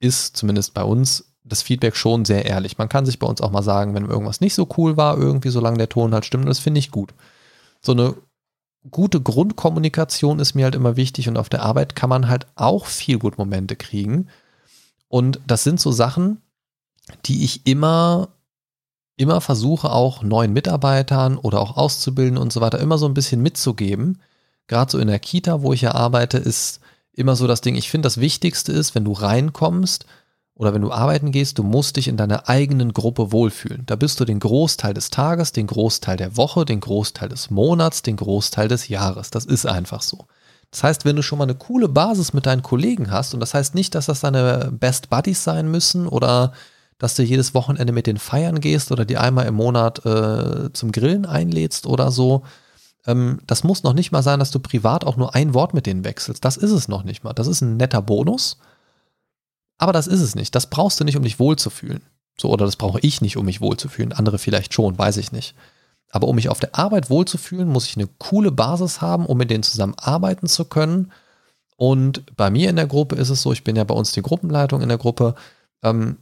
ist 0.00 0.36
zumindest 0.36 0.72
bei 0.74 0.82
uns 0.82 1.32
das 1.44 1.62
Feedback 1.62 1.94
schon 1.96 2.24
sehr 2.24 2.46
ehrlich. 2.46 2.78
Man 2.78 2.88
kann 2.88 3.04
sich 3.04 3.18
bei 3.18 3.26
uns 3.26 3.40
auch 3.40 3.50
mal 3.50 3.62
sagen, 3.62 3.94
wenn 3.94 4.06
irgendwas 4.08 4.40
nicht 4.40 4.54
so 4.54 4.66
cool 4.76 4.96
war, 4.96 5.18
irgendwie, 5.18 5.50
solange 5.50 5.78
der 5.78 5.88
Ton 5.88 6.14
halt 6.14 6.24
stimmt. 6.24 6.48
Das 6.48 6.58
finde 6.60 6.78
ich 6.80 6.90
gut. 6.90 7.12
So 7.82 7.92
eine 7.92 8.14
gute 8.90 9.20
Grundkommunikation 9.20 10.38
ist 10.40 10.54
mir 10.54 10.64
halt 10.64 10.74
immer 10.74 10.96
wichtig 10.96 11.28
und 11.28 11.36
auf 11.36 11.48
der 11.48 11.62
Arbeit 11.62 11.94
kann 11.94 12.08
man 12.10 12.28
halt 12.28 12.46
auch 12.54 12.86
viel 12.86 13.18
gut 13.18 13.38
Momente 13.38 13.76
kriegen. 13.76 14.28
Und 15.08 15.40
das 15.46 15.62
sind 15.62 15.78
so 15.78 15.92
Sachen, 15.92 16.40
die 17.26 17.44
ich 17.44 17.66
immer, 17.66 18.28
immer 19.16 19.40
versuche, 19.40 19.90
auch 19.90 20.22
neuen 20.22 20.52
Mitarbeitern 20.52 21.36
oder 21.36 21.60
auch 21.60 21.76
Auszubildenden 21.76 22.42
und 22.42 22.52
so 22.52 22.60
weiter 22.60 22.80
immer 22.80 22.98
so 22.98 23.06
ein 23.06 23.14
bisschen 23.14 23.42
mitzugeben. 23.42 24.20
Gerade 24.66 24.90
so 24.90 24.98
in 24.98 25.08
der 25.08 25.18
Kita, 25.18 25.62
wo 25.62 25.72
ich 25.72 25.82
ja 25.82 25.94
arbeite, 25.94 26.38
ist 26.38 26.80
immer 27.12 27.36
so 27.36 27.46
das 27.46 27.60
Ding, 27.60 27.74
ich 27.74 27.90
finde, 27.90 28.06
das 28.06 28.20
Wichtigste 28.20 28.72
ist, 28.72 28.94
wenn 28.94 29.04
du 29.04 29.12
reinkommst 29.12 30.06
oder 30.54 30.74
wenn 30.74 30.82
du 30.82 30.92
arbeiten 30.92 31.32
gehst, 31.32 31.58
du 31.58 31.62
musst 31.62 31.96
dich 31.96 32.08
in 32.08 32.16
deiner 32.16 32.48
eigenen 32.48 32.92
Gruppe 32.92 33.32
wohlfühlen. 33.32 33.84
Da 33.86 33.96
bist 33.96 34.20
du 34.20 34.24
den 34.24 34.38
Großteil 34.38 34.94
des 34.94 35.10
Tages, 35.10 35.52
den 35.52 35.66
Großteil 35.66 36.16
der 36.16 36.36
Woche, 36.36 36.64
den 36.64 36.80
Großteil 36.80 37.28
des 37.28 37.50
Monats, 37.50 38.02
den 38.02 38.16
Großteil 38.16 38.68
des 38.68 38.88
Jahres. 38.88 39.30
Das 39.30 39.44
ist 39.44 39.66
einfach 39.66 40.02
so. 40.02 40.26
Das 40.70 40.84
heißt, 40.84 41.04
wenn 41.04 41.16
du 41.16 41.22
schon 41.22 41.38
mal 41.38 41.44
eine 41.44 41.54
coole 41.54 41.88
Basis 41.88 42.32
mit 42.32 42.46
deinen 42.46 42.62
Kollegen 42.62 43.10
hast, 43.10 43.34
und 43.34 43.40
das 43.40 43.54
heißt 43.54 43.74
nicht, 43.74 43.94
dass 43.94 44.06
das 44.06 44.20
deine 44.20 44.70
Best 44.72 45.10
Buddies 45.10 45.44
sein 45.44 45.70
müssen 45.70 46.06
oder 46.06 46.52
dass 47.02 47.16
du 47.16 47.24
jedes 47.24 47.52
Wochenende 47.52 47.92
mit 47.92 48.06
den 48.06 48.16
feiern 48.16 48.60
gehst 48.60 48.92
oder 48.92 49.04
die 49.04 49.16
einmal 49.16 49.46
im 49.46 49.56
Monat 49.56 50.06
äh, 50.06 50.72
zum 50.72 50.92
Grillen 50.92 51.26
einlädst 51.26 51.84
oder 51.84 52.12
so. 52.12 52.44
Ähm, 53.08 53.40
das 53.48 53.64
muss 53.64 53.82
noch 53.82 53.92
nicht 53.92 54.12
mal 54.12 54.22
sein, 54.22 54.38
dass 54.38 54.52
du 54.52 54.60
privat 54.60 55.04
auch 55.04 55.16
nur 55.16 55.34
ein 55.34 55.52
Wort 55.52 55.74
mit 55.74 55.86
denen 55.86 56.04
wechselst. 56.04 56.44
Das 56.44 56.56
ist 56.56 56.70
es 56.70 56.86
noch 56.86 57.02
nicht 57.02 57.24
mal. 57.24 57.32
Das 57.32 57.48
ist 57.48 57.60
ein 57.60 57.76
netter 57.76 58.02
Bonus. 58.02 58.56
Aber 59.78 59.92
das 59.92 60.06
ist 60.06 60.20
es 60.20 60.36
nicht. 60.36 60.54
Das 60.54 60.70
brauchst 60.70 61.00
du 61.00 61.04
nicht, 61.04 61.16
um 61.16 61.24
dich 61.24 61.40
wohlzufühlen. 61.40 62.02
So, 62.40 62.50
oder 62.50 62.66
das 62.66 62.76
brauche 62.76 63.00
ich 63.00 63.20
nicht, 63.20 63.36
um 63.36 63.46
mich 63.46 63.60
wohlzufühlen. 63.60 64.12
Andere 64.12 64.38
vielleicht 64.38 64.72
schon, 64.72 64.96
weiß 64.96 65.16
ich 65.16 65.32
nicht. 65.32 65.56
Aber 66.12 66.28
um 66.28 66.36
mich 66.36 66.50
auf 66.50 66.60
der 66.60 66.76
Arbeit 66.76 67.10
wohlzufühlen, 67.10 67.68
muss 67.68 67.88
ich 67.88 67.96
eine 67.96 68.08
coole 68.18 68.52
Basis 68.52 69.00
haben, 69.00 69.26
um 69.26 69.36
mit 69.38 69.50
denen 69.50 69.64
zusammen 69.64 69.96
arbeiten 69.96 70.46
zu 70.46 70.66
können. 70.66 71.10
Und 71.74 72.36
bei 72.36 72.48
mir 72.48 72.70
in 72.70 72.76
der 72.76 72.86
Gruppe 72.86 73.16
ist 73.16 73.30
es 73.30 73.42
so, 73.42 73.52
ich 73.52 73.64
bin 73.64 73.74
ja 73.74 73.82
bei 73.82 73.94
uns 73.94 74.12
die 74.12 74.22
Gruppenleitung 74.22 74.82
in 74.82 74.88
der 74.88 74.98
Gruppe. 74.98 75.34
Ähm, 75.82 76.18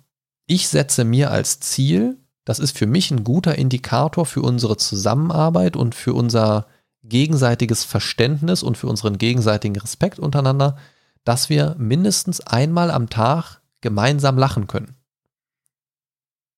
ich 0.51 0.69
setze 0.69 1.05
mir 1.05 1.31
als 1.31 1.61
Ziel, 1.61 2.19
das 2.45 2.59
ist 2.59 2.77
für 2.77 2.87
mich 2.87 3.13
ein 3.13 3.23
guter 3.23 3.55
Indikator 3.57 4.27
für 4.27 4.43
unsere 4.43 4.77
Zusammenarbeit 4.77 5.77
und 5.77 5.95
für 5.95 6.13
unser 6.13 6.67
gegenseitiges 7.05 7.85
Verständnis 7.85 8.65
und 8.65 8.77
für 8.77 8.89
unseren 8.89 9.17
gegenseitigen 9.17 9.79
Respekt 9.79 10.19
untereinander, 10.19 10.77
dass 11.23 11.51
wir 11.51 11.77
mindestens 11.79 12.41
einmal 12.41 12.91
am 12.91 13.09
Tag 13.09 13.61
gemeinsam 13.81 14.37
lachen 14.39 14.67
können. 14.67 14.97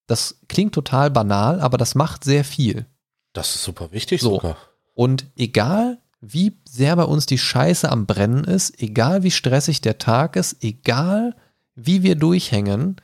Das 0.06 0.38
klingt 0.48 0.74
total 0.74 1.10
banal, 1.10 1.60
aber 1.60 1.76
das 1.76 1.94
macht 1.94 2.24
sehr 2.24 2.44
viel. 2.44 2.86
Das 3.34 3.54
ist 3.54 3.62
super 3.62 3.92
wichtig 3.92 4.22
So. 4.22 4.36
sogar. 4.36 4.56
Und 4.94 5.26
egal, 5.36 5.98
wie 6.22 6.56
sehr 6.66 6.96
bei 6.96 7.04
uns 7.04 7.26
die 7.26 7.38
Scheiße 7.38 7.90
am 7.90 8.06
Brennen 8.06 8.44
ist, 8.44 8.80
egal 8.80 9.22
wie 9.22 9.30
stressig 9.30 9.82
der 9.82 9.98
Tag 9.98 10.36
ist, 10.36 10.64
egal 10.64 11.36
wie 11.74 12.02
wir 12.02 12.14
durchhängen, 12.14 12.96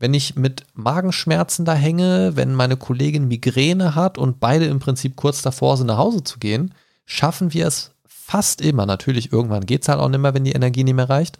wenn 0.00 0.14
ich 0.14 0.34
mit 0.34 0.64
Magenschmerzen 0.74 1.64
da 1.64 1.74
hänge, 1.74 2.34
wenn 2.34 2.54
meine 2.54 2.76
Kollegin 2.76 3.28
Migräne 3.28 3.94
hat 3.94 4.18
und 4.18 4.40
beide 4.40 4.64
im 4.64 4.80
Prinzip 4.80 5.14
kurz 5.14 5.42
davor 5.42 5.76
sind, 5.76 5.86
nach 5.86 5.98
Hause 5.98 6.24
zu 6.24 6.38
gehen, 6.40 6.74
schaffen 7.04 7.52
wir 7.52 7.66
es 7.68 7.92
fast 8.06 8.60
immer. 8.60 8.86
Natürlich, 8.86 9.32
irgendwann 9.32 9.66
geht 9.66 9.82
es 9.82 9.88
halt 9.88 10.00
auch 10.00 10.08
nicht 10.08 10.20
mehr, 10.20 10.34
wenn 10.34 10.44
die 10.44 10.52
Energie 10.52 10.82
nicht 10.84 10.94
mehr 10.94 11.08
reicht. 11.10 11.38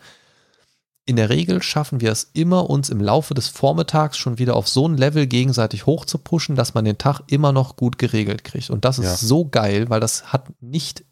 in 1.07 1.17
der 1.17 1.31
Regel 1.31 1.61
schaffen 1.63 2.01
wir 2.01 2.13
es 2.13 2.31
immer, 2.35 2.71
uns 2.71 2.89
im 2.89 3.01
Laufe 3.01 3.35
des 3.35 3.49
Vormittags 3.49 4.17
schon 4.17 4.39
wieder 4.39 4.55
auf 4.55 4.69
so 4.69 4.87
ein 4.87 4.97
Level 4.97 5.27
gegenseitig 5.27 5.87
hochzupushen, 5.87 6.55
dass 6.55 6.75
man 6.75 6.85
den 6.85 6.99
Tag 6.99 7.23
immer 7.27 7.51
noch 7.51 7.75
gut 7.75 7.99
geregelt 7.99 8.45
kriegt. 8.45 8.71
Und 8.71 8.85
das 8.85 8.99
ist 8.99 9.05
Ja. 9.07 9.17
so 9.17 9.49
geil, 9.49 9.91
weil 9.91 9.99
das 9.99 10.33
hat 10.33 10.53
nicht 10.61 11.03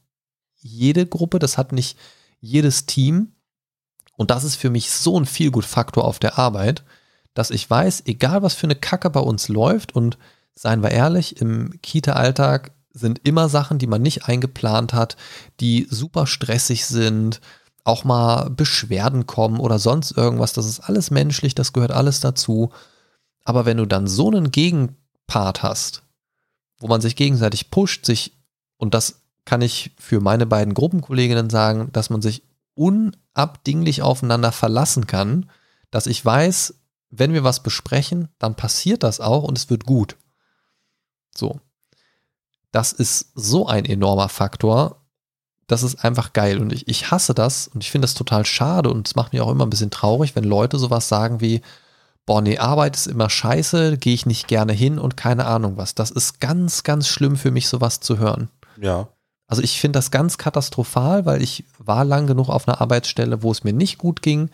jede 0.60 1.04
Gruppe, 1.06 1.40
das 1.40 1.58
hat 1.58 1.72
nicht 1.72 1.98
jedes 2.40 2.86
Team. 2.86 3.32
Und 4.16 4.30
das 4.30 4.44
ist 4.44 4.54
für 4.56 4.70
mich 4.70 4.90
so 4.90 5.18
ein 5.18 5.26
Feelgood-Faktor 5.26 6.04
auf 6.04 6.18
der 6.20 6.38
Arbeit, 6.38 6.84
dass 7.38 7.50
ich 7.50 7.70
weiß, 7.70 8.02
egal 8.06 8.42
was 8.42 8.54
für 8.54 8.66
eine 8.66 8.74
Kacke 8.74 9.10
bei 9.10 9.20
uns 9.20 9.46
läuft 9.46 9.94
und 9.94 10.18
seien 10.56 10.82
wir 10.82 10.90
ehrlich, 10.90 11.40
im 11.40 11.80
Kita-Alltag 11.82 12.72
sind 12.92 13.20
immer 13.22 13.48
Sachen, 13.48 13.78
die 13.78 13.86
man 13.86 14.02
nicht 14.02 14.24
eingeplant 14.24 14.92
hat, 14.92 15.16
die 15.60 15.86
super 15.88 16.26
stressig 16.26 16.86
sind, 16.86 17.40
auch 17.84 18.02
mal 18.02 18.50
Beschwerden 18.50 19.28
kommen 19.28 19.60
oder 19.60 19.78
sonst 19.78 20.10
irgendwas. 20.16 20.52
Das 20.52 20.66
ist 20.66 20.80
alles 20.80 21.12
menschlich, 21.12 21.54
das 21.54 21.72
gehört 21.72 21.92
alles 21.92 22.18
dazu. 22.18 22.70
Aber 23.44 23.66
wenn 23.66 23.76
du 23.76 23.86
dann 23.86 24.08
so 24.08 24.26
einen 24.26 24.50
Gegenpart 24.50 25.62
hast, 25.62 26.02
wo 26.80 26.88
man 26.88 27.00
sich 27.00 27.14
gegenseitig 27.14 27.70
pusht, 27.70 28.04
sich, 28.04 28.32
und 28.78 28.94
das 28.94 29.20
kann 29.44 29.62
ich 29.62 29.92
für 29.96 30.18
meine 30.18 30.44
beiden 30.44 30.74
Gruppenkolleginnen 30.74 31.50
sagen, 31.50 31.90
dass 31.92 32.10
man 32.10 32.20
sich 32.20 32.42
unabdinglich 32.74 34.02
aufeinander 34.02 34.50
verlassen 34.50 35.06
kann, 35.06 35.48
dass 35.92 36.08
ich 36.08 36.24
weiß, 36.24 36.74
wenn 37.10 37.32
wir 37.32 37.44
was 37.44 37.62
besprechen, 37.62 38.28
dann 38.38 38.54
passiert 38.54 39.02
das 39.02 39.20
auch 39.20 39.44
und 39.44 39.56
es 39.56 39.70
wird 39.70 39.84
gut. 39.84 40.16
So. 41.34 41.60
Das 42.70 42.92
ist 42.92 43.32
so 43.34 43.66
ein 43.66 43.84
enormer 43.84 44.28
Faktor. 44.28 45.06
Das 45.66 45.82
ist 45.82 46.04
einfach 46.04 46.32
geil. 46.32 46.58
Und 46.58 46.72
ich, 46.72 46.88
ich 46.88 47.10
hasse 47.10 47.34
das 47.34 47.68
und 47.68 47.82
ich 47.82 47.90
finde 47.90 48.06
das 48.06 48.14
total 48.14 48.44
schade 48.44 48.90
und 48.90 49.08
es 49.08 49.16
macht 49.16 49.32
mich 49.32 49.40
auch 49.42 49.50
immer 49.50 49.66
ein 49.66 49.70
bisschen 49.70 49.90
traurig, 49.90 50.36
wenn 50.36 50.44
Leute 50.44 50.78
sowas 50.78 51.08
sagen 51.08 51.40
wie, 51.40 51.62
boah, 52.26 52.42
nee, 52.42 52.58
Arbeit 52.58 52.96
ist 52.96 53.06
immer 53.06 53.30
scheiße, 53.30 53.96
gehe 53.96 54.14
ich 54.14 54.26
nicht 54.26 54.48
gerne 54.48 54.72
hin 54.72 54.98
und 54.98 55.16
keine 55.16 55.46
Ahnung 55.46 55.78
was. 55.78 55.94
Das 55.94 56.10
ist 56.10 56.40
ganz, 56.40 56.82
ganz 56.82 57.08
schlimm 57.08 57.36
für 57.36 57.50
mich, 57.50 57.68
sowas 57.68 58.00
zu 58.00 58.18
hören. 58.18 58.50
Ja. 58.78 59.08
Also 59.46 59.62
ich 59.62 59.80
finde 59.80 59.98
das 59.98 60.10
ganz 60.10 60.36
katastrophal, 60.36 61.24
weil 61.24 61.42
ich 61.42 61.64
war 61.78 62.04
lang 62.04 62.26
genug 62.26 62.50
auf 62.50 62.68
einer 62.68 62.82
Arbeitsstelle, 62.82 63.42
wo 63.42 63.50
es 63.50 63.64
mir 63.64 63.72
nicht 63.72 63.96
gut 63.96 64.20
ging 64.20 64.50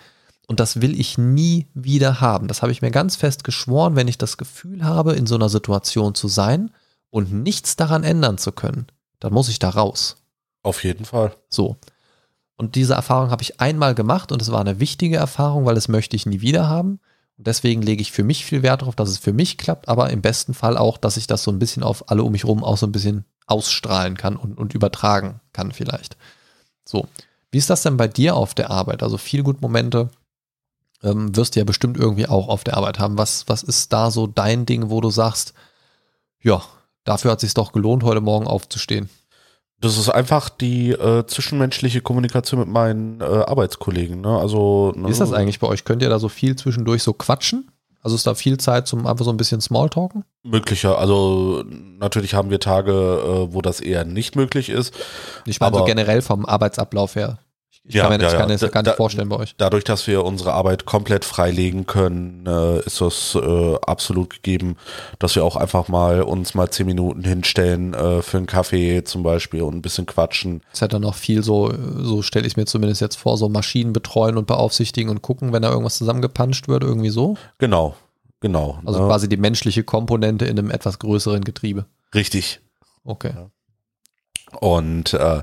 und 0.47 0.61
das 0.61 0.81
will 0.81 0.99
ich 0.99 1.19
nie 1.19 1.67
wieder 1.75 2.21
haben. 2.21 2.49
Das 2.49 2.63
habe 2.63 2.73
ich 2.73 2.83
mir 2.83 2.91
ganz 2.91 3.17
fest 3.17 3.45
geschworen, 3.45 3.97
wenn 3.97 4.09
ich 4.09 4.19
das 4.19 4.37
Gefühl 4.37 4.85
habe, 4.85 5.15
in 5.15 5.27
so 5.27 5.35
einer 5.35 5.49
Situation 5.49 6.15
zu 6.15 6.29
sein 6.29 6.71
und 7.11 7.33
nichts 7.33 7.77
daran 7.77 8.05
ändern 8.05 8.39
zu 8.39 8.53
können, 8.53 8.87
dann 9.21 9.33
muss 9.33 9.49
ich 9.49 9.59
da 9.59 9.71
raus. 9.71 10.17
Auf 10.63 10.85
jeden 10.85 11.05
Fall. 11.05 11.35
So. 11.49 11.77
Und 12.57 12.75
diese 12.75 12.95
Erfahrung 12.95 13.31
habe 13.31 13.43
ich 13.43 13.61
einmal 13.61 13.95
gemacht 13.95 14.33
und 14.33 14.41
es 14.41 14.53
war 14.53 14.61
eine 14.61 14.81
wichtige 14.81 15.17
Erfahrung, 15.17 15.65
weil 15.65 15.75
das 15.75 15.89
möchte 15.89 16.17
ich 16.17 16.27
nie 16.27 16.41
wieder 16.41 16.69
haben. 16.69 17.01
Und 17.37 17.47
deswegen 17.47 17.83
lege 17.83 18.03
ich 18.03 18.13
für 18.13 18.23
mich 18.23 18.45
viel 18.45 18.63
Wert 18.63 18.83
darauf, 18.83 18.95
dass 18.95 19.09
es 19.09 19.19
für 19.19 19.33
mich 19.33 19.59
klappt, 19.59 19.89
aber 19.89 20.11
im 20.11 20.23
besten 20.23 20.55
Fall 20.55 20.77
auch, 20.77 20.99
dass 20.99 21.17
ich 21.17 21.27
das 21.27 21.43
so 21.43 21.51
ein 21.51 21.59
bisschen 21.59 21.83
auf 21.83 22.11
alle 22.11 22.23
um 22.23 22.33
mich 22.33 22.45
rum 22.45 22.63
auch 22.63 22.77
so 22.77 22.87
ein 22.87 22.93
bisschen 22.93 23.25
ausstrahlen 23.47 24.17
kann 24.17 24.37
und, 24.37 24.57
und 24.57 24.75
übertragen 24.75 25.41
kann 25.53 25.73
vielleicht. 25.73 26.17
So. 26.85 27.09
Wie 27.51 27.59
ist 27.59 27.71
das 27.71 27.83
denn 27.83 27.97
bei 27.97 28.09
dir 28.09 28.37
auf 28.37 28.55
der 28.55 28.71
Arbeit? 28.71 29.03
Also 29.03 29.17
viel 29.17 29.43
gut 29.43 29.61
Momente 29.61 30.11
ähm, 31.05 31.37
wirst 31.37 31.55
du 31.55 31.61
ja 31.61 31.65
bestimmt 31.65 31.97
irgendwie 31.97 32.27
auch 32.27 32.49
auf 32.49 32.65
der 32.65 32.77
Arbeit 32.77 32.99
haben. 32.99 33.19
Was, 33.19 33.45
was 33.47 33.63
ist 33.63 33.93
da 33.93 34.11
so 34.11 34.27
dein 34.27 34.67
Ding, 34.67 34.91
wo 34.91 35.01
du 35.01 35.11
sagst, 35.11 35.55
ja, 36.43 36.63
dafür 37.05 37.33
hat 37.33 37.39
es 37.39 37.43
sich 37.43 37.55
doch 37.55 37.73
gelohnt, 37.73 38.03
heute 38.03 38.21
Morgen 38.21 38.47
aufzustehen? 38.47 39.09
Das 39.81 39.99
ist 39.99 40.09
einfach 40.09 40.49
die 40.49 40.93
äh, 40.93 41.27
zwischenmenschliche 41.27 42.01
Kommunikation 42.01 42.61
mit 42.61 42.69
meinen 42.69 43.21
äh, 43.21 43.25
Arbeitskollegen. 43.25 44.21
Ne? 44.21 44.39
Also, 44.39 44.95
Wie 44.97 45.11
ist 45.11 45.21
das 45.21 45.33
eigentlich 45.33 45.61
bei 45.61 45.67
euch? 45.67 45.85
Könnt 45.85 46.01
ihr 46.01 46.09
da 46.09 46.19
so 46.19 46.29
viel 46.29 46.57
zwischendurch 46.57 47.03
so 47.03 47.13
quatschen? 47.13 47.71
Also 48.05 48.17
ist 48.17 48.27
da 48.27 48.35
viel 48.35 48.59
Zeit 48.59 48.87
zum 48.87 49.07
einfach 49.07 49.25
so 49.25 49.31
ein 49.31 49.39
bisschen 49.39 49.63
Smalltalken? 49.63 50.25
Möglicher. 50.43 50.99
Also 50.99 51.65
natürlich 51.99 52.35
haben 52.35 52.51
wir 52.51 52.61
Tage, 52.61 52.93
äh, 52.93 53.55
wo 53.55 53.63
das 53.63 53.81
eher 53.81 54.05
nicht 54.05 54.37
möglich 54.37 54.69
ist. 54.69 54.95
Ich 55.47 55.59
meine 55.59 55.79
so 55.79 55.85
generell 55.85 56.21
vom 56.21 56.45
Arbeitsablauf 56.45 57.17
her. 57.17 57.39
Ich 57.87 57.97
Ja, 57.97 58.05
kann 58.05 58.13
mir 58.13 58.19
das, 58.19 58.33
ja, 58.33 58.47
mir 58.47 58.57
das 58.57 58.71
gar 58.73 58.83
Da- 58.83 58.93
nicht 58.93 58.97
vorstellen 58.97 59.29
bei 59.29 59.37
euch. 59.37 59.55
Dadurch, 59.59 59.85
dass 59.85 60.07
wir 60.07 60.25
unsere 60.25 60.55
Arbeit 60.55 60.87
komplett 60.87 61.27
freilegen 61.27 61.85
können, 61.85 62.47
äh, 62.47 62.79
ist 62.81 63.03
das 63.03 63.35
äh, 63.35 63.75
absolut 63.83 64.31
gegeben, 64.31 64.77
dass 65.19 65.37
wir 65.37 65.45
auch 65.45 65.57
einfach 65.57 65.89
mal 65.89 66.23
uns 66.23 66.55
mal 66.55 66.71
zehn 66.71 66.87
Minuten 66.87 67.25
hinstellen 67.25 67.93
äh, 67.93 68.23
für 68.23 68.39
einen 68.39 68.47
Kaffee 68.47 69.05
zum 69.05 69.23
Beispiel 69.23 69.61
und 69.61 69.75
ein 69.75 69.83
bisschen 69.83 70.07
quatschen. 70.07 70.63
Es 70.73 70.81
hat 70.81 70.95
dann 70.95 71.05
auch 71.05 71.15
viel 71.15 71.43
so, 71.43 71.75
so 71.99 72.23
stelle 72.23 72.47
ich 72.47 72.57
mir 72.57 72.65
zumindest 72.65 73.03
jetzt 73.03 73.17
vor, 73.17 73.37
so 73.37 73.51
Maschinen 73.51 73.93
betreuen 73.93 74.39
und 74.39 74.47
beaufsichtigen 74.47 75.11
und 75.11 75.21
gucken, 75.21 75.53
wenn 75.53 75.61
da 75.61 75.69
irgendwas 75.71 75.99
zusammengepanscht 75.99 76.69
wird, 76.69 76.85
irgendwie 76.85 77.11
so. 77.11 77.37
Genau, 77.59 77.97
genau. 78.41 78.79
Also 78.87 79.01
ne? 79.03 79.07
quasi 79.09 79.29
die 79.29 79.37
menschliche 79.37 79.85
Komponente 79.85 80.47
in 80.47 80.59
einem 80.59 80.71
etwas 80.71 80.99
größeren 81.01 81.45
Getriebe. 81.45 81.85
Richtig. 82.15 82.61
Okay. 83.05 83.35
Und 84.61 85.13
äh, 85.13 85.43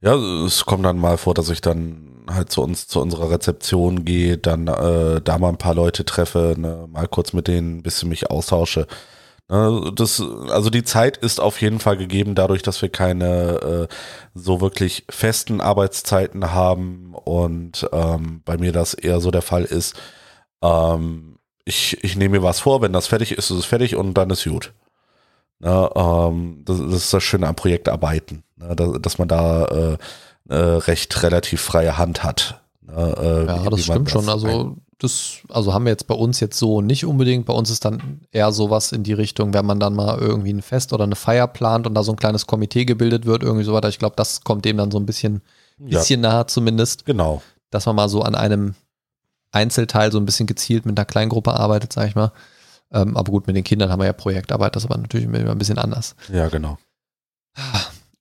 ja, 0.00 0.14
es 0.44 0.64
kommt 0.66 0.84
dann 0.84 0.98
mal 0.98 1.16
vor, 1.18 1.34
dass 1.34 1.50
ich 1.50 1.60
dann 1.60 2.24
halt 2.30 2.50
zu 2.50 2.62
uns, 2.62 2.86
zu 2.88 3.00
unserer 3.00 3.30
Rezeption 3.30 4.04
gehe, 4.04 4.38
dann 4.38 4.66
äh, 4.68 5.20
da 5.22 5.38
mal 5.38 5.50
ein 5.50 5.58
paar 5.58 5.74
Leute 5.74 6.04
treffe, 6.04 6.54
ne, 6.58 6.88
mal 6.90 7.08
kurz 7.08 7.32
mit 7.32 7.48
denen 7.48 7.78
ein 7.78 7.82
bisschen 7.82 8.08
mich 8.08 8.30
austausche. 8.30 8.86
Ne, 9.48 9.92
das, 9.94 10.20
also 10.50 10.70
die 10.70 10.82
Zeit 10.84 11.16
ist 11.18 11.40
auf 11.40 11.60
jeden 11.60 11.78
Fall 11.78 11.96
gegeben, 11.96 12.34
dadurch, 12.34 12.62
dass 12.62 12.82
wir 12.82 12.88
keine 12.88 13.88
äh, 13.88 13.94
so 14.34 14.60
wirklich 14.60 15.04
festen 15.08 15.60
Arbeitszeiten 15.60 16.52
haben 16.52 17.14
und 17.14 17.88
ähm, 17.92 18.42
bei 18.44 18.58
mir 18.58 18.72
das 18.72 18.94
eher 18.94 19.20
so 19.20 19.30
der 19.30 19.42
Fall 19.42 19.64
ist. 19.64 19.94
Ähm, 20.62 21.38
ich, 21.64 22.02
ich 22.04 22.16
nehme 22.16 22.38
mir 22.38 22.44
was 22.44 22.60
vor, 22.60 22.82
wenn 22.82 22.92
das 22.92 23.06
fertig 23.08 23.32
ist, 23.32 23.50
ist 23.50 23.58
es 23.58 23.64
fertig 23.66 23.96
und 23.96 24.14
dann 24.14 24.30
ist 24.30 24.44
gut. 24.44 24.72
Ne, 25.60 25.90
ähm, 25.94 26.62
das, 26.64 26.78
das 26.80 26.92
ist 27.04 27.14
das 27.14 27.22
Schöne 27.22 27.46
am 27.48 27.56
Projektarbeiten, 27.56 28.42
ne, 28.56 28.74
dass, 28.76 28.88
dass 29.00 29.18
man 29.18 29.28
da 29.28 29.64
äh, 29.66 29.98
äh, 30.48 30.54
recht 30.54 31.22
relativ 31.22 31.60
freie 31.60 31.98
Hand 31.98 32.24
hat. 32.24 32.60
Ne, 32.82 32.92
äh, 32.94 33.46
Ja, 33.46 33.70
das 33.70 33.84
stimmt 33.84 34.10
schon. 34.10 34.24
ein- 34.24 34.28
Also, 34.30 34.76
das, 34.98 35.38
also 35.50 35.74
haben 35.74 35.84
wir 35.84 35.90
jetzt 35.90 36.06
bei 36.06 36.14
uns 36.14 36.40
jetzt 36.40 36.58
so 36.58 36.80
nicht 36.80 37.04
unbedingt. 37.04 37.44
Bei 37.46 37.52
uns 37.52 37.68
ist 37.68 37.84
dann 37.84 38.22
eher 38.32 38.50
sowas 38.52 38.92
in 38.92 39.02
die 39.02 39.12
Richtung, 39.12 39.52
wenn 39.52 39.66
man 39.66 39.78
dann 39.78 39.94
mal 39.94 40.18
irgendwie 40.18 40.52
ein 40.54 40.62
Fest 40.62 40.92
oder 40.94 41.04
eine 41.04 41.16
Feier 41.16 41.46
plant 41.48 41.86
und 41.86 41.94
da 41.94 42.02
so 42.02 42.12
ein 42.12 42.16
kleines 42.16 42.46
Komitee 42.46 42.86
gebildet 42.86 43.26
wird, 43.26 43.42
irgendwie 43.42 43.64
so 43.64 43.74
weiter. 43.74 43.88
Ich 43.90 43.98
glaube, 43.98 44.16
das 44.16 44.40
kommt 44.42 44.64
dem 44.64 44.78
dann 44.78 44.90
so 44.90 44.98
ein 44.98 45.04
bisschen, 45.04 45.42
ja, 45.78 45.98
bisschen 45.98 46.22
nahe 46.22 46.46
zumindest, 46.46 47.04
genau. 47.04 47.42
dass 47.70 47.84
man 47.84 47.96
mal 47.96 48.08
so 48.08 48.22
an 48.22 48.34
einem 48.34 48.74
Einzelteil 49.52 50.12
so 50.12 50.18
ein 50.18 50.24
bisschen 50.24 50.46
gezielt 50.46 50.86
mit 50.86 50.98
einer 50.98 51.04
Kleingruppe 51.04 51.52
arbeitet, 51.52 51.92
sag 51.92 52.08
ich 52.08 52.14
mal. 52.14 52.32
Ähm, 52.92 53.16
aber 53.18 53.30
gut, 53.32 53.46
mit 53.46 53.56
den 53.56 53.64
Kindern 53.64 53.90
haben 53.90 54.00
wir 54.00 54.06
ja 54.06 54.12
Projektarbeit, 54.14 54.76
das 54.76 54.84
ist 54.84 54.90
aber 54.90 54.98
natürlich 55.00 55.26
immer 55.26 55.50
ein 55.50 55.58
bisschen 55.58 55.78
anders. 55.78 56.14
Ja, 56.32 56.48
genau. 56.48 56.78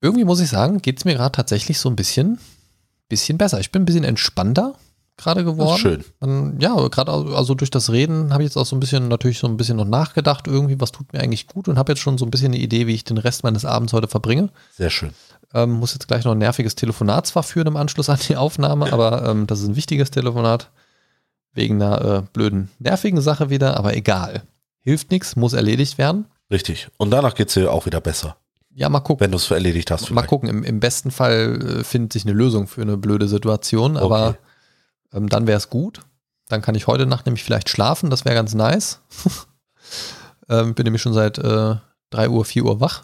Irgendwie 0.06 0.24
muss 0.24 0.39
ich 0.39 0.49
sagen, 0.49 0.84
geht 0.84 0.99
es 0.99 1.06
mir 1.06 1.16
gerade 1.16 1.32
tatsächlich 1.32 1.80
so 1.80 1.89
ein 1.89 1.95
bisschen, 1.95 2.38
bisschen 3.10 3.39
besser. 3.39 3.60
Ich 3.60 3.72
bin 3.72 3.82
ein 3.82 3.86
bisschen 3.86 4.03
entspannter 4.03 4.76
gerade 5.18 5.43
geworden. 5.43 5.80
schön. 5.80 6.06
Man, 6.20 6.60
ja, 6.60 6.76
gerade 6.89 7.12
also 7.12 7.56
durch 7.56 7.72
das 7.72 7.91
Reden 7.91 8.32
habe 8.32 8.43
ich 8.43 8.49
jetzt 8.49 8.58
auch 8.58 8.68
so 8.68 8.76
ein 8.76 8.80
bisschen 8.80 9.08
natürlich 9.08 9.39
so 9.39 9.47
ein 9.47 9.58
bisschen 9.58 9.78
noch 9.78 9.86
nachgedacht, 9.86 10.45
irgendwie, 10.45 10.80
was 10.80 10.91
tut 10.91 11.12
mir 11.12 11.22
eigentlich 11.22 11.47
gut 11.47 11.68
und 11.68 11.80
habe 11.80 11.93
jetzt 11.93 12.01
schon 12.01 12.20
so 12.20 12.26
ein 12.26 12.30
bisschen 12.30 12.53
eine 12.53 12.62
Idee, 12.62 12.86
wie 12.86 12.93
ich 12.93 13.03
den 13.03 13.18
Rest 13.18 13.43
meines 13.43 13.66
Abends 13.66 13.93
heute 13.93 14.08
verbringe. 14.08 14.49
Sehr 14.74 14.91
schön. 14.91 15.10
Ähm, 15.56 15.72
muss 15.72 15.93
jetzt 15.93 16.08
gleich 16.08 16.24
noch 16.24 16.34
ein 16.34 16.38
nerviges 16.38 16.76
Telefonat 16.76 17.26
zwar 17.26 17.41
führen 17.41 17.68
im 17.68 17.78
Anschluss 17.78 18.10
an 18.10 18.20
die 18.30 18.36
Aufnahme, 18.36 18.93
aber 18.93 19.28
ähm, 19.28 19.47
das 19.47 19.62
ist 19.62 19.70
ein 19.70 19.76
wichtiges 19.76 20.12
Telefonat. 20.12 20.70
Wegen 21.53 21.82
einer 21.82 22.06
äh, 22.06 22.22
blöden, 22.32 22.70
nervigen 22.78 23.22
Sache 23.22 23.49
wieder, 23.49 23.76
aber 23.76 23.95
egal. 23.95 24.43
Hilft 24.82 25.10
nichts, 25.10 25.36
muss 25.36 25.53
erledigt 25.53 25.97
werden. 25.97 26.26
Richtig. 26.51 26.89
Und 26.97 27.10
danach 27.10 27.34
geht's 27.34 27.56
dir 27.56 27.72
auch 27.72 27.88
wieder 27.88 28.01
besser, 28.01 28.36
Ja, 28.78 28.90
mal 28.90 29.00
gucken. 29.00 29.22
wenn 29.24 29.32
du 29.32 29.38
es 29.38 29.50
erledigt 29.50 29.90
hast. 29.90 30.02
Mal 30.04 30.08
vielleicht. 30.08 30.28
gucken, 30.30 30.50
im, 30.50 30.64
im 30.64 30.80
besten 30.82 31.10
Fall 31.10 31.80
äh, 31.80 31.84
findet 31.86 32.12
sich 32.14 32.26
eine 32.26 32.34
Lösung 32.34 32.68
für 32.68 32.82
eine 32.82 32.98
blöde 32.98 33.28
Situation, 33.30 33.96
aber 33.98 34.28
Okay. 34.30 34.38
ähm, 35.14 35.30
dann 35.30 35.48
wäre 35.48 35.58
es 35.58 35.70
gut. 35.70 36.02
Dann 36.50 36.62
kann 36.62 36.76
ich 36.76 36.86
heute 36.86 37.06
Nacht 37.06 37.26
nämlich 37.26 37.44
vielleicht 37.44 37.70
schlafen, 37.70 38.10
das 38.10 38.26
wäre 38.26 38.36
ganz 38.36 38.54
nice. 38.54 39.02
ähm, 40.50 40.74
bin 40.76 40.84
nämlich 40.84 41.02
schon 41.02 41.14
seit 41.14 41.38
äh, 41.38 41.76
3 42.12 42.30
Uhr, 42.30 42.46
4 42.46 42.66
Uhr 42.66 42.80
wach. 42.82 43.04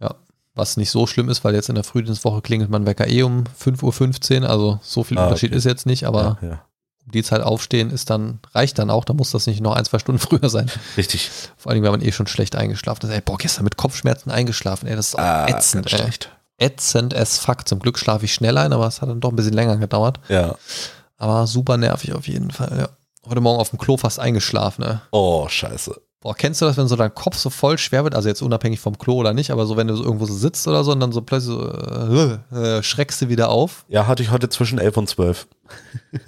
Ja, 0.00 0.14
was 0.54 0.76
nicht 0.76 0.90
so 0.90 1.06
schlimm 1.06 1.28
ist, 1.28 1.42
weil 1.44 1.54
jetzt 1.54 1.68
in 1.68 1.74
der 1.74 1.84
Frühdienstwoche 1.84 2.40
klingelt 2.42 2.70
mein 2.70 2.86
Wecker 2.86 3.08
eh 3.08 3.22
um 3.22 3.44
5.15 3.58 4.42
Uhr, 4.42 4.48
also 4.50 4.78
so 4.82 5.04
viel 5.04 5.18
Ah, 5.18 5.24
Unterschied 5.24 5.50
okay. 5.50 5.58
ist 5.58 5.64
jetzt 5.64 5.86
nicht, 5.86 6.04
aber 6.04 6.38
ja, 6.42 6.48
ja. 6.48 6.64
Die 7.10 7.22
Zeit 7.22 7.40
aufstehen 7.42 7.90
ist 7.90 8.10
dann, 8.10 8.38
reicht 8.54 8.78
dann 8.78 8.90
auch, 8.90 9.04
da 9.04 9.12
muss 9.12 9.30
das 9.30 9.46
nicht 9.46 9.60
noch 9.60 9.74
ein, 9.74 9.84
zwei 9.84 9.98
Stunden 9.98 10.18
früher 10.20 10.48
sein. 10.48 10.70
Richtig. 10.96 11.30
Vor 11.56 11.72
allem, 11.72 11.82
wenn 11.82 11.90
man 11.90 12.02
eh 12.02 12.12
schon 12.12 12.26
schlecht 12.26 12.56
eingeschlafen 12.56 13.06
ist. 13.08 13.14
Ey, 13.14 13.20
boah, 13.20 13.38
gestern 13.38 13.64
mit 13.64 13.76
Kopfschmerzen 13.76 14.30
eingeschlafen, 14.30 14.86
ey, 14.88 14.96
das 14.96 15.08
ist 15.08 15.14
auch 15.16 15.22
Ah, 15.22 15.46
ätzend, 15.48 15.92
ey 15.92 15.98
schlecht. 15.98 16.30
ätzend 16.58 17.14
as 17.14 17.38
fuck. 17.38 17.66
Zum 17.68 17.78
Glück 17.80 17.98
schlafe 17.98 18.24
ich 18.24 18.34
schnell 18.34 18.56
ein, 18.58 18.72
aber 18.72 18.86
es 18.86 19.00
hat 19.02 19.08
dann 19.08 19.20
doch 19.20 19.30
ein 19.30 19.36
bisschen 19.36 19.52
länger 19.54 19.76
gedauert. 19.76 20.20
Ja. 20.28 20.54
Aber 21.18 21.46
super 21.46 21.76
nervig 21.76 22.14
auf 22.14 22.26
jeden 22.28 22.50
Fall, 22.50 22.76
ja. 22.78 22.88
Heute 23.28 23.40
Morgen 23.42 23.60
auf 23.60 23.68
dem 23.70 23.78
Klo 23.78 23.96
fast 23.98 24.18
eingeschlafen, 24.18 24.82
ne? 24.84 25.02
Oh, 25.10 25.46
scheiße. 25.48 26.00
Boah, 26.22 26.34
kennst 26.34 26.60
du 26.60 26.66
das, 26.66 26.76
wenn 26.76 26.86
so 26.86 26.96
dein 26.96 27.14
Kopf 27.14 27.38
so 27.38 27.48
voll 27.48 27.78
schwer 27.78 28.04
wird, 28.04 28.14
also 28.14 28.28
jetzt 28.28 28.42
unabhängig 28.42 28.78
vom 28.78 28.98
Klo 28.98 29.14
oder 29.14 29.32
nicht, 29.32 29.50
aber 29.50 29.64
so 29.64 29.78
wenn 29.78 29.86
du 29.86 29.96
so 29.96 30.04
irgendwo 30.04 30.26
so 30.26 30.34
sitzt 30.34 30.68
oder 30.68 30.84
so 30.84 30.92
und 30.92 31.00
dann 31.00 31.12
so 31.12 31.22
plötzlich 31.22 31.54
so 31.54 31.66
äh, 31.66 32.78
äh, 32.78 32.82
schreckst 32.82 33.22
du 33.22 33.28
wieder 33.30 33.48
auf? 33.48 33.86
Ja, 33.88 34.06
hatte 34.06 34.22
ich 34.22 34.30
heute 34.30 34.50
zwischen 34.50 34.78
11 34.78 34.96
und 34.98 35.08
12. 35.08 35.48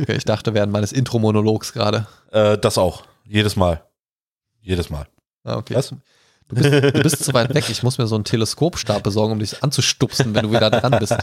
Okay, 0.00 0.14
ich 0.16 0.24
dachte 0.24 0.54
während 0.54 0.72
meines 0.72 0.92
Intro-Monologs 0.92 1.74
gerade. 1.74 2.06
Äh, 2.30 2.56
das 2.56 2.78
auch. 2.78 3.02
Jedes 3.24 3.56
Mal. 3.56 3.82
Jedes 4.60 4.88
Mal. 4.88 5.06
Ah, 5.44 5.56
okay. 5.56 5.74
Was? 5.74 5.94
Du 6.48 6.56
bist, 6.56 6.72
du 6.72 7.02
bist 7.02 7.24
zu 7.24 7.34
weit 7.34 7.52
weg. 7.54 7.68
Ich 7.68 7.82
muss 7.82 7.98
mir 7.98 8.06
so 8.06 8.14
einen 8.14 8.24
Teleskopstab 8.24 9.02
besorgen, 9.02 9.32
um 9.32 9.38
dich 9.40 9.62
anzustupsen, 9.62 10.34
wenn 10.34 10.44
du 10.44 10.52
wieder 10.52 10.70
dran 10.70 10.98
bist. 10.98 11.16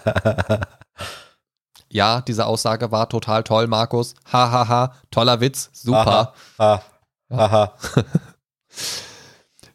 Ja, 1.92 2.22
diese 2.22 2.46
Aussage 2.46 2.92
war 2.92 3.10
total 3.10 3.44
toll, 3.44 3.68
Markus. 3.68 4.14
Hahaha, 4.32 4.52
ha, 4.52 4.68
ha. 4.68 4.96
toller 5.10 5.42
Witz, 5.42 5.72
super. 5.74 6.34
Aha. 6.58 6.84
Aha. 7.32 7.74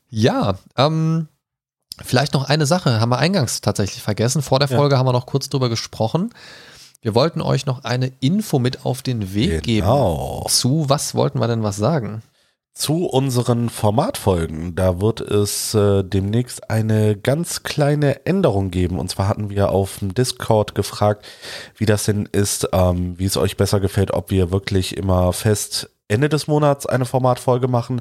Ja, 0.08 0.54
ähm, 0.76 1.28
vielleicht 2.02 2.34
noch 2.34 2.48
eine 2.48 2.66
Sache, 2.66 3.00
haben 3.00 3.10
wir 3.10 3.18
eingangs 3.18 3.60
tatsächlich 3.60 4.02
vergessen. 4.02 4.42
Vor 4.42 4.58
der 4.58 4.68
Ja. 4.68 4.76
Folge 4.76 4.98
haben 4.98 5.06
wir 5.06 5.12
noch 5.12 5.26
kurz 5.26 5.48
drüber 5.48 5.68
gesprochen. 5.68 6.30
Wir 7.02 7.14
wollten 7.14 7.42
euch 7.42 7.66
noch 7.66 7.84
eine 7.84 8.12
Info 8.20 8.58
mit 8.58 8.86
auf 8.86 9.02
den 9.02 9.34
Weg 9.34 9.62
geben. 9.62 9.86
Genau. 9.86 10.46
Zu 10.48 10.86
was 10.88 11.14
wollten 11.14 11.38
wir 11.38 11.48
denn 11.48 11.62
was 11.62 11.76
sagen? 11.76 12.22
Zu 12.72 13.06
unseren 13.06 13.68
Formatfolgen, 13.68 14.74
da 14.74 15.00
wird 15.00 15.20
es 15.20 15.74
äh, 15.74 16.02
demnächst 16.02 16.70
eine 16.70 17.16
ganz 17.16 17.62
kleine 17.62 18.26
Änderung 18.26 18.70
geben. 18.70 18.98
Und 18.98 19.10
zwar 19.10 19.28
hatten 19.28 19.48
wir 19.50 19.68
auf 19.68 19.98
dem 19.98 20.14
Discord 20.14 20.74
gefragt, 20.74 21.24
wie 21.76 21.86
das 21.86 22.04
denn 22.04 22.26
ist, 22.32 22.68
ähm, 22.72 23.16
wie 23.18 23.26
es 23.26 23.36
euch 23.36 23.56
besser 23.56 23.78
gefällt, 23.78 24.12
ob 24.12 24.30
wir 24.30 24.50
wirklich 24.50 24.96
immer 24.96 25.32
fest 25.32 25.90
Ende 26.08 26.28
des 26.28 26.46
Monats 26.48 26.86
eine 26.86 27.04
Formatfolge 27.04 27.68
machen 27.68 28.00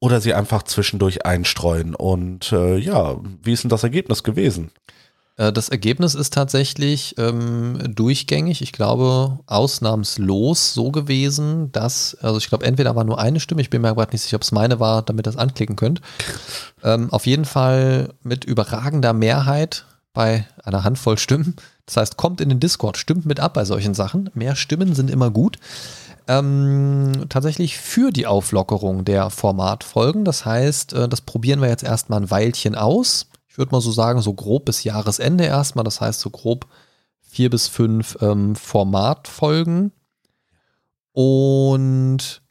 oder 0.00 0.20
sie 0.20 0.34
einfach 0.34 0.62
zwischendurch 0.62 1.26
einstreuen. 1.26 1.94
Und 1.94 2.52
äh, 2.52 2.76
ja, 2.76 3.16
wie 3.42 3.52
ist 3.52 3.64
denn 3.64 3.70
das 3.70 3.82
Ergebnis 3.82 4.22
gewesen? 4.22 4.70
Äh, 5.36 5.52
Das 5.52 5.68
Ergebnis 5.68 6.14
ist 6.14 6.34
tatsächlich 6.34 7.16
ähm, 7.18 7.78
durchgängig, 7.94 8.62
ich 8.62 8.72
glaube 8.72 9.38
ausnahmslos 9.46 10.74
so 10.74 10.90
gewesen, 10.90 11.72
dass, 11.72 12.16
also 12.20 12.38
ich 12.38 12.48
glaube 12.48 12.66
entweder 12.66 12.94
war 12.94 13.04
nur 13.04 13.18
eine 13.18 13.40
Stimme, 13.40 13.60
ich 13.60 13.70
bin 13.70 13.82
mir 13.82 13.94
gerade 13.94 14.12
nicht 14.12 14.22
sicher, 14.22 14.36
ob 14.36 14.42
es 14.42 14.52
meine 14.52 14.78
war, 14.80 15.02
damit 15.02 15.26
ihr 15.26 15.30
das 15.30 15.36
anklicken 15.40 15.76
könnt. 15.76 16.00
Ähm, 16.84 17.10
auf 17.12 17.26
jeden 17.26 17.44
Fall 17.44 18.14
mit 18.22 18.44
überragender 18.44 19.12
Mehrheit 19.12 19.84
bei 20.12 20.46
einer 20.64 20.84
Handvoll 20.84 21.18
Stimmen. 21.18 21.56
Das 21.86 21.96
heißt, 21.96 22.16
kommt 22.16 22.40
in 22.40 22.48
den 22.50 22.60
Discord, 22.60 22.98
stimmt 22.98 23.24
mit 23.24 23.40
ab 23.40 23.54
bei 23.54 23.64
solchen 23.64 23.94
Sachen. 23.94 24.30
Mehr 24.34 24.56
Stimmen 24.56 24.94
sind 24.94 25.10
immer 25.10 25.30
gut. 25.30 25.58
Ähm, 26.28 27.24
tatsächlich 27.30 27.78
für 27.78 28.10
die 28.10 28.26
Auflockerung 28.26 29.04
der 29.06 29.30
Formatfolgen. 29.30 30.26
Das 30.26 30.44
heißt, 30.44 30.92
äh, 30.92 31.08
das 31.08 31.22
probieren 31.22 31.62
wir 31.62 31.68
jetzt 31.68 31.84
erstmal 31.84 32.20
ein 32.20 32.30
Weilchen 32.30 32.74
aus. 32.74 33.30
Ich 33.48 33.56
würde 33.56 33.72
mal 33.72 33.80
so 33.80 33.90
sagen, 33.90 34.20
so 34.20 34.34
grob 34.34 34.66
bis 34.66 34.84
Jahresende 34.84 35.44
erstmal. 35.44 35.84
Das 35.84 36.02
heißt, 36.02 36.20
so 36.20 36.28
grob 36.28 36.66
vier 37.22 37.48
bis 37.48 37.66
fünf 37.66 38.18
ähm, 38.20 38.54
Formatfolgen. 38.56 39.92
Und 41.12 42.42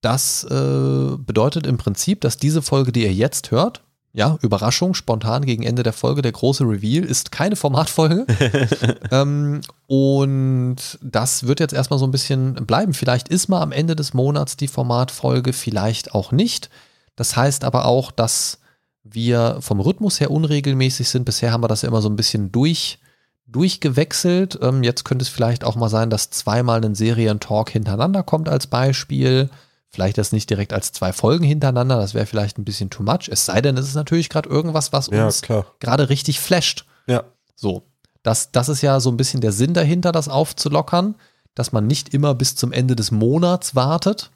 das 0.00 0.44
äh, 0.44 1.16
bedeutet 1.18 1.66
im 1.66 1.76
Prinzip, 1.76 2.22
dass 2.22 2.38
diese 2.38 2.62
Folge, 2.62 2.92
die 2.92 3.02
ihr 3.02 3.12
jetzt 3.12 3.50
hört, 3.50 3.84
ja, 4.14 4.36
Überraschung, 4.42 4.92
spontan 4.92 5.46
gegen 5.46 5.62
Ende 5.62 5.82
der 5.82 5.94
Folge, 5.94 6.20
der 6.20 6.32
große 6.32 6.64
Reveal, 6.64 7.04
ist 7.04 7.32
keine 7.32 7.56
Formatfolge. 7.56 8.26
ähm, 9.10 9.62
und 9.86 10.76
das 11.00 11.46
wird 11.46 11.60
jetzt 11.60 11.72
erstmal 11.72 11.98
so 11.98 12.06
ein 12.06 12.10
bisschen 12.10 12.54
bleiben. 12.54 12.92
Vielleicht 12.92 13.28
ist 13.28 13.48
mal 13.48 13.62
am 13.62 13.72
Ende 13.72 13.96
des 13.96 14.12
Monats 14.12 14.56
die 14.56 14.68
Formatfolge, 14.68 15.54
vielleicht 15.54 16.14
auch 16.14 16.30
nicht. 16.30 16.68
Das 17.16 17.36
heißt 17.36 17.64
aber 17.64 17.86
auch, 17.86 18.10
dass 18.10 18.58
wir 19.02 19.56
vom 19.60 19.80
Rhythmus 19.80 20.20
her 20.20 20.30
unregelmäßig 20.30 21.08
sind. 21.08 21.24
Bisher 21.24 21.50
haben 21.50 21.62
wir 21.62 21.68
das 21.68 21.82
ja 21.82 21.88
immer 21.88 22.02
so 22.02 22.10
ein 22.10 22.16
bisschen 22.16 22.52
durch, 22.52 22.98
durchgewechselt. 23.46 24.58
Ähm, 24.60 24.82
jetzt 24.82 25.04
könnte 25.04 25.22
es 25.22 25.30
vielleicht 25.30 25.64
auch 25.64 25.74
mal 25.76 25.88
sein, 25.88 26.10
dass 26.10 26.28
zweimal 26.28 26.84
ein 26.84 26.94
Serientalk 26.94 27.70
hintereinander 27.70 28.22
kommt 28.22 28.50
als 28.50 28.66
Beispiel. 28.66 29.48
Vielleicht 29.92 30.16
das 30.16 30.32
nicht 30.32 30.48
direkt 30.48 30.72
als 30.72 30.92
zwei 30.92 31.12
Folgen 31.12 31.44
hintereinander, 31.44 31.98
das 31.98 32.14
wäre 32.14 32.24
vielleicht 32.24 32.56
ein 32.58 32.64
bisschen 32.64 32.88
too 32.88 33.02
much. 33.02 33.28
Es 33.28 33.44
sei 33.44 33.60
denn, 33.60 33.76
es 33.76 33.86
ist 33.86 33.94
natürlich 33.94 34.30
gerade 34.30 34.48
irgendwas, 34.48 34.90
was 34.92 35.08
Ja, 35.08 35.26
uns 35.26 35.42
gerade 35.42 36.08
richtig 36.08 36.40
flasht. 36.40 36.86
Ja. 37.06 37.24
So, 37.54 37.82
das, 38.22 38.52
das 38.52 38.70
ist 38.70 38.80
ja 38.80 39.00
so 39.00 39.10
ein 39.10 39.18
bisschen 39.18 39.42
der 39.42 39.52
Sinn 39.52 39.74
dahinter, 39.74 40.10
das 40.10 40.28
aufzulockern, 40.28 41.16
dass 41.54 41.72
man 41.72 41.86
nicht 41.86 42.14
immer 42.14 42.34
bis 42.34 42.56
zum 42.56 42.72
Ende 42.72 42.96
des 42.96 43.10
Monats 43.10 43.74
wartet, 43.74 44.30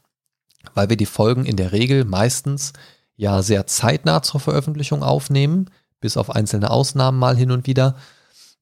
weil 0.74 0.90
wir 0.90 0.98
die 0.98 1.06
Folgen 1.06 1.46
in 1.46 1.56
der 1.56 1.72
Regel 1.72 2.04
meistens 2.04 2.74
ja 3.16 3.40
sehr 3.40 3.66
zeitnah 3.66 4.22
zur 4.22 4.40
Veröffentlichung 4.40 5.02
aufnehmen, 5.02 5.70
bis 6.00 6.18
auf 6.18 6.28
einzelne 6.28 6.70
Ausnahmen 6.70 7.18
mal 7.18 7.34
hin 7.34 7.50
und 7.50 7.66
wieder. 7.66 7.96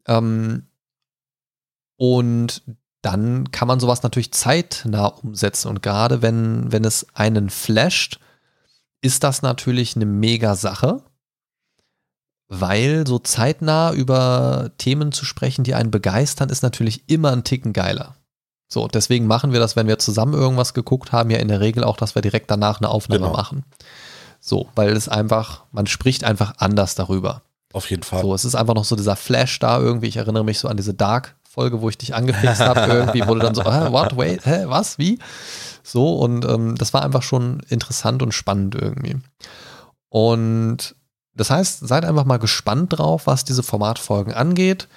Ähm, 0.06 0.68
und 1.96 2.62
dann 3.04 3.50
kann 3.52 3.68
man 3.68 3.80
sowas 3.80 4.02
natürlich 4.02 4.32
zeitnah 4.32 5.06
umsetzen. 5.06 5.68
Und 5.68 5.82
gerade 5.82 6.22
wenn, 6.22 6.72
wenn 6.72 6.84
es 6.84 7.06
einen 7.14 7.50
flasht, 7.50 8.18
ist 9.00 9.24
das 9.24 9.42
natürlich 9.42 9.96
eine 9.96 10.06
mega 10.06 10.54
Sache 10.54 11.02
weil 12.48 13.06
so 13.06 13.18
zeitnah 13.18 13.92
über 13.92 14.70
Themen 14.78 15.12
zu 15.12 15.24
sprechen, 15.24 15.64
die 15.64 15.74
einen 15.74 15.90
begeistern, 15.90 16.50
ist 16.50 16.62
natürlich 16.62 17.08
immer 17.08 17.32
ein 17.32 17.44
Ticken 17.44 17.72
geiler. 17.72 18.16
So, 18.68 18.88
deswegen 18.88 19.26
machen 19.26 19.52
wir 19.52 19.60
das, 19.60 19.76
wenn 19.76 19.86
wir 19.86 19.98
zusammen 19.98 20.34
irgendwas 20.34 20.74
geguckt 20.74 21.12
haben, 21.12 21.30
ja 21.30 21.38
in 21.38 21.48
der 21.48 21.60
Regel 21.60 21.84
auch, 21.84 21.96
dass 21.96 22.14
wir 22.14 22.22
direkt 22.22 22.50
danach 22.50 22.80
eine 22.80 22.88
Aufnahme 22.88 23.20
Genau. 23.26 23.32
machen. 23.32 23.64
So, 24.40 24.68
weil 24.74 24.92
es 24.92 25.08
einfach, 25.08 25.64
man 25.72 25.86
spricht 25.86 26.24
einfach 26.24 26.54
anders 26.58 26.94
darüber. 26.94 27.42
Auf 27.72 27.90
jeden 27.90 28.02
Fall. 28.02 28.22
So, 28.22 28.34
es 28.34 28.44
ist 28.44 28.54
einfach 28.54 28.74
noch 28.74 28.84
so 28.84 28.94
dieser 28.94 29.16
Flash 29.16 29.58
da 29.58 29.78
irgendwie. 29.78 30.06
Ich 30.08 30.16
erinnere 30.16 30.44
mich 30.44 30.58
so 30.58 30.68
an 30.68 30.76
diese 30.76 30.94
Dark-Folge, 31.54 31.80
wo 31.80 31.88
ich 31.88 31.98
dich 31.98 32.14
angefixt 32.14 32.60
habe. 32.60 32.80
irgendwie 32.92 33.26
wurde 33.26 33.40
dann 33.40 33.54
so, 33.54 33.64
hä, 33.64 33.90
what, 33.90 34.16
wait, 34.16 34.44
hä, 34.44 34.64
was, 34.66 34.98
wie? 34.98 35.18
So, 35.82 36.16
und 36.16 36.44
ähm, 36.44 36.76
das 36.76 36.92
war 36.92 37.02
einfach 37.02 37.22
schon 37.22 37.60
interessant 37.68 38.22
und 38.22 38.32
spannend 38.32 38.74
irgendwie. 38.74 39.16
Und 40.08 40.94
das 41.34 41.50
heißt, 41.50 41.86
seid 41.86 42.04
einfach 42.04 42.24
mal 42.24 42.38
gespannt 42.38 42.98
drauf, 42.98 43.26
was 43.26 43.44
diese 43.44 43.62
Formatfolgen 43.62 44.34
angeht. 44.34 44.88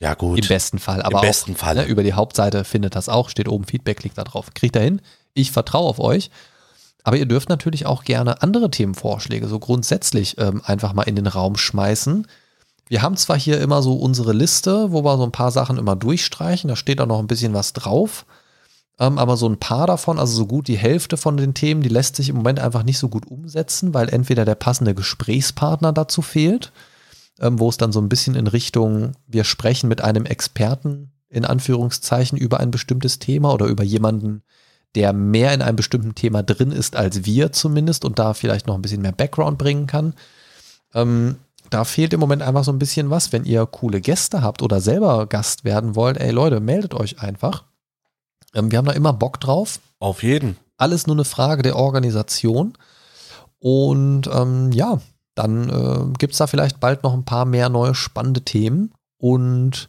Ja 0.00 0.14
gut. 0.14 0.38
Im 0.38 0.46
besten 0.46 0.78
Fall. 0.78 1.02
Aber 1.02 1.12
Im 1.12 1.18
auch, 1.18 1.22
besten 1.22 1.56
Falle. 1.56 1.82
Ne, 1.82 1.88
über 1.88 2.02
die 2.02 2.12
Hauptseite 2.12 2.64
findet 2.64 2.94
das 2.94 3.08
auch, 3.08 3.30
steht 3.30 3.48
oben 3.48 3.64
Feedback, 3.64 3.98
klickt 3.98 4.16
da 4.16 4.24
drauf. 4.24 4.50
Kriegt 4.54 4.76
da 4.76 4.80
hin. 4.80 5.00
Ich 5.34 5.50
vertraue 5.50 5.88
auf 5.88 5.98
euch. 5.98 6.30
Aber 7.04 7.16
ihr 7.16 7.26
dürft 7.26 7.48
natürlich 7.48 7.86
auch 7.86 8.04
gerne 8.04 8.42
andere 8.42 8.70
Themenvorschläge 8.70 9.48
so 9.48 9.58
grundsätzlich 9.58 10.36
ähm, 10.38 10.62
einfach 10.64 10.92
mal 10.92 11.04
in 11.04 11.16
den 11.16 11.26
Raum 11.26 11.56
schmeißen. 11.56 12.26
Wir 12.88 13.02
haben 13.02 13.16
zwar 13.16 13.38
hier 13.38 13.60
immer 13.60 13.82
so 13.82 13.94
unsere 13.94 14.32
Liste, 14.32 14.92
wo 14.92 15.04
wir 15.04 15.16
so 15.16 15.24
ein 15.24 15.32
paar 15.32 15.50
Sachen 15.50 15.78
immer 15.78 15.96
durchstreichen, 15.96 16.68
da 16.68 16.76
steht 16.76 17.00
auch 17.00 17.06
noch 17.06 17.18
ein 17.18 17.26
bisschen 17.26 17.54
was 17.54 17.72
drauf. 17.72 18.24
Ähm, 18.98 19.18
aber 19.18 19.36
so 19.36 19.48
ein 19.48 19.58
paar 19.58 19.86
davon, 19.86 20.18
also 20.18 20.34
so 20.34 20.46
gut 20.46 20.66
die 20.66 20.78
Hälfte 20.78 21.16
von 21.16 21.36
den 21.36 21.54
Themen, 21.54 21.82
die 21.82 21.88
lässt 21.88 22.16
sich 22.16 22.30
im 22.30 22.36
Moment 22.36 22.58
einfach 22.58 22.82
nicht 22.82 22.98
so 22.98 23.08
gut 23.08 23.26
umsetzen, 23.26 23.94
weil 23.94 24.08
entweder 24.08 24.44
der 24.44 24.56
passende 24.56 24.94
Gesprächspartner 24.94 25.92
dazu 25.92 26.20
fehlt, 26.20 26.72
ähm, 27.40 27.60
wo 27.60 27.68
es 27.68 27.76
dann 27.76 27.92
so 27.92 28.00
ein 28.00 28.08
bisschen 28.08 28.34
in 28.34 28.48
Richtung, 28.48 29.12
wir 29.26 29.44
sprechen 29.44 29.88
mit 29.88 30.00
einem 30.00 30.24
Experten 30.24 31.12
in 31.28 31.44
Anführungszeichen 31.44 32.38
über 32.38 32.58
ein 32.58 32.70
bestimmtes 32.70 33.18
Thema 33.18 33.52
oder 33.52 33.66
über 33.66 33.84
jemanden, 33.84 34.42
der 34.94 35.12
mehr 35.12 35.52
in 35.52 35.62
einem 35.62 35.76
bestimmten 35.76 36.14
Thema 36.14 36.42
drin 36.42 36.72
ist 36.72 36.96
als 36.96 37.24
wir 37.24 37.52
zumindest 37.52 38.04
und 38.04 38.18
da 38.18 38.34
vielleicht 38.34 38.66
noch 38.66 38.74
ein 38.74 38.82
bisschen 38.82 39.02
mehr 39.02 39.12
Background 39.12 39.58
bringen 39.58 39.86
kann. 39.86 40.14
Ähm, 40.94 41.36
da 41.70 41.84
fehlt 41.84 42.12
im 42.14 42.20
Moment 42.20 42.42
einfach 42.42 42.64
so 42.64 42.72
ein 42.72 42.78
bisschen 42.78 43.10
was. 43.10 43.32
Wenn 43.32 43.44
ihr 43.44 43.66
coole 43.66 44.00
Gäste 44.00 44.42
habt 44.42 44.62
oder 44.62 44.80
selber 44.80 45.26
Gast 45.26 45.64
werden 45.64 45.94
wollt, 45.94 46.16
ey 46.16 46.30
Leute, 46.30 46.60
meldet 46.60 46.94
euch 46.94 47.20
einfach. 47.20 47.64
Ähm, 48.54 48.70
wir 48.70 48.78
haben 48.78 48.86
da 48.86 48.92
immer 48.92 49.12
Bock 49.12 49.40
drauf. 49.40 49.80
Auf 49.98 50.22
jeden. 50.22 50.56
Alles 50.76 51.06
nur 51.06 51.16
eine 51.16 51.24
Frage 51.24 51.62
der 51.62 51.76
Organisation. 51.76 52.74
Und 53.58 54.28
ähm, 54.32 54.72
ja, 54.72 55.00
dann 55.34 55.68
äh, 55.68 56.18
gibt 56.18 56.32
es 56.32 56.38
da 56.38 56.46
vielleicht 56.46 56.80
bald 56.80 57.02
noch 57.02 57.12
ein 57.12 57.24
paar 57.24 57.44
mehr 57.44 57.68
neue 57.68 57.94
spannende 57.94 58.42
Themen. 58.42 58.92
Und 59.18 59.88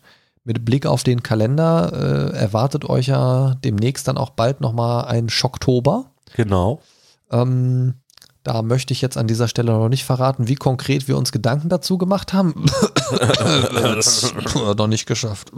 mit 0.50 0.66
Blick 0.66 0.88
auf 0.88 1.04
den 1.04 1.22
Kalender 1.22 1.92
äh, 1.94 2.36
erwartet 2.36 2.84
euch 2.84 3.06
ja 3.06 3.54
demnächst 3.64 4.08
dann 4.08 4.18
auch 4.18 4.32
bald 4.32 4.62
nochmal 4.62 5.06
ein 5.06 5.30
Schocktober. 5.30 6.10
Genau. 6.36 6.82
Ähm, 7.30 7.94
da 8.42 8.64
möchte 8.64 8.92
ich 8.92 9.00
jetzt 9.00 9.16
an 9.16 9.28
dieser 9.28 9.48
Stelle 9.48 9.74
noch 9.74 9.90
nicht 9.90 10.06
verraten, 10.06 10.48
wie 10.48 10.56
konkret 10.56 11.08
wir 11.08 11.20
uns 11.20 11.32
Gedanken 11.32 11.70
dazu 11.70 12.00
gemacht 12.00 12.34
haben. 12.34 12.66
noch 14.76 14.88
nicht 14.88 15.06
geschafft. 15.06 15.52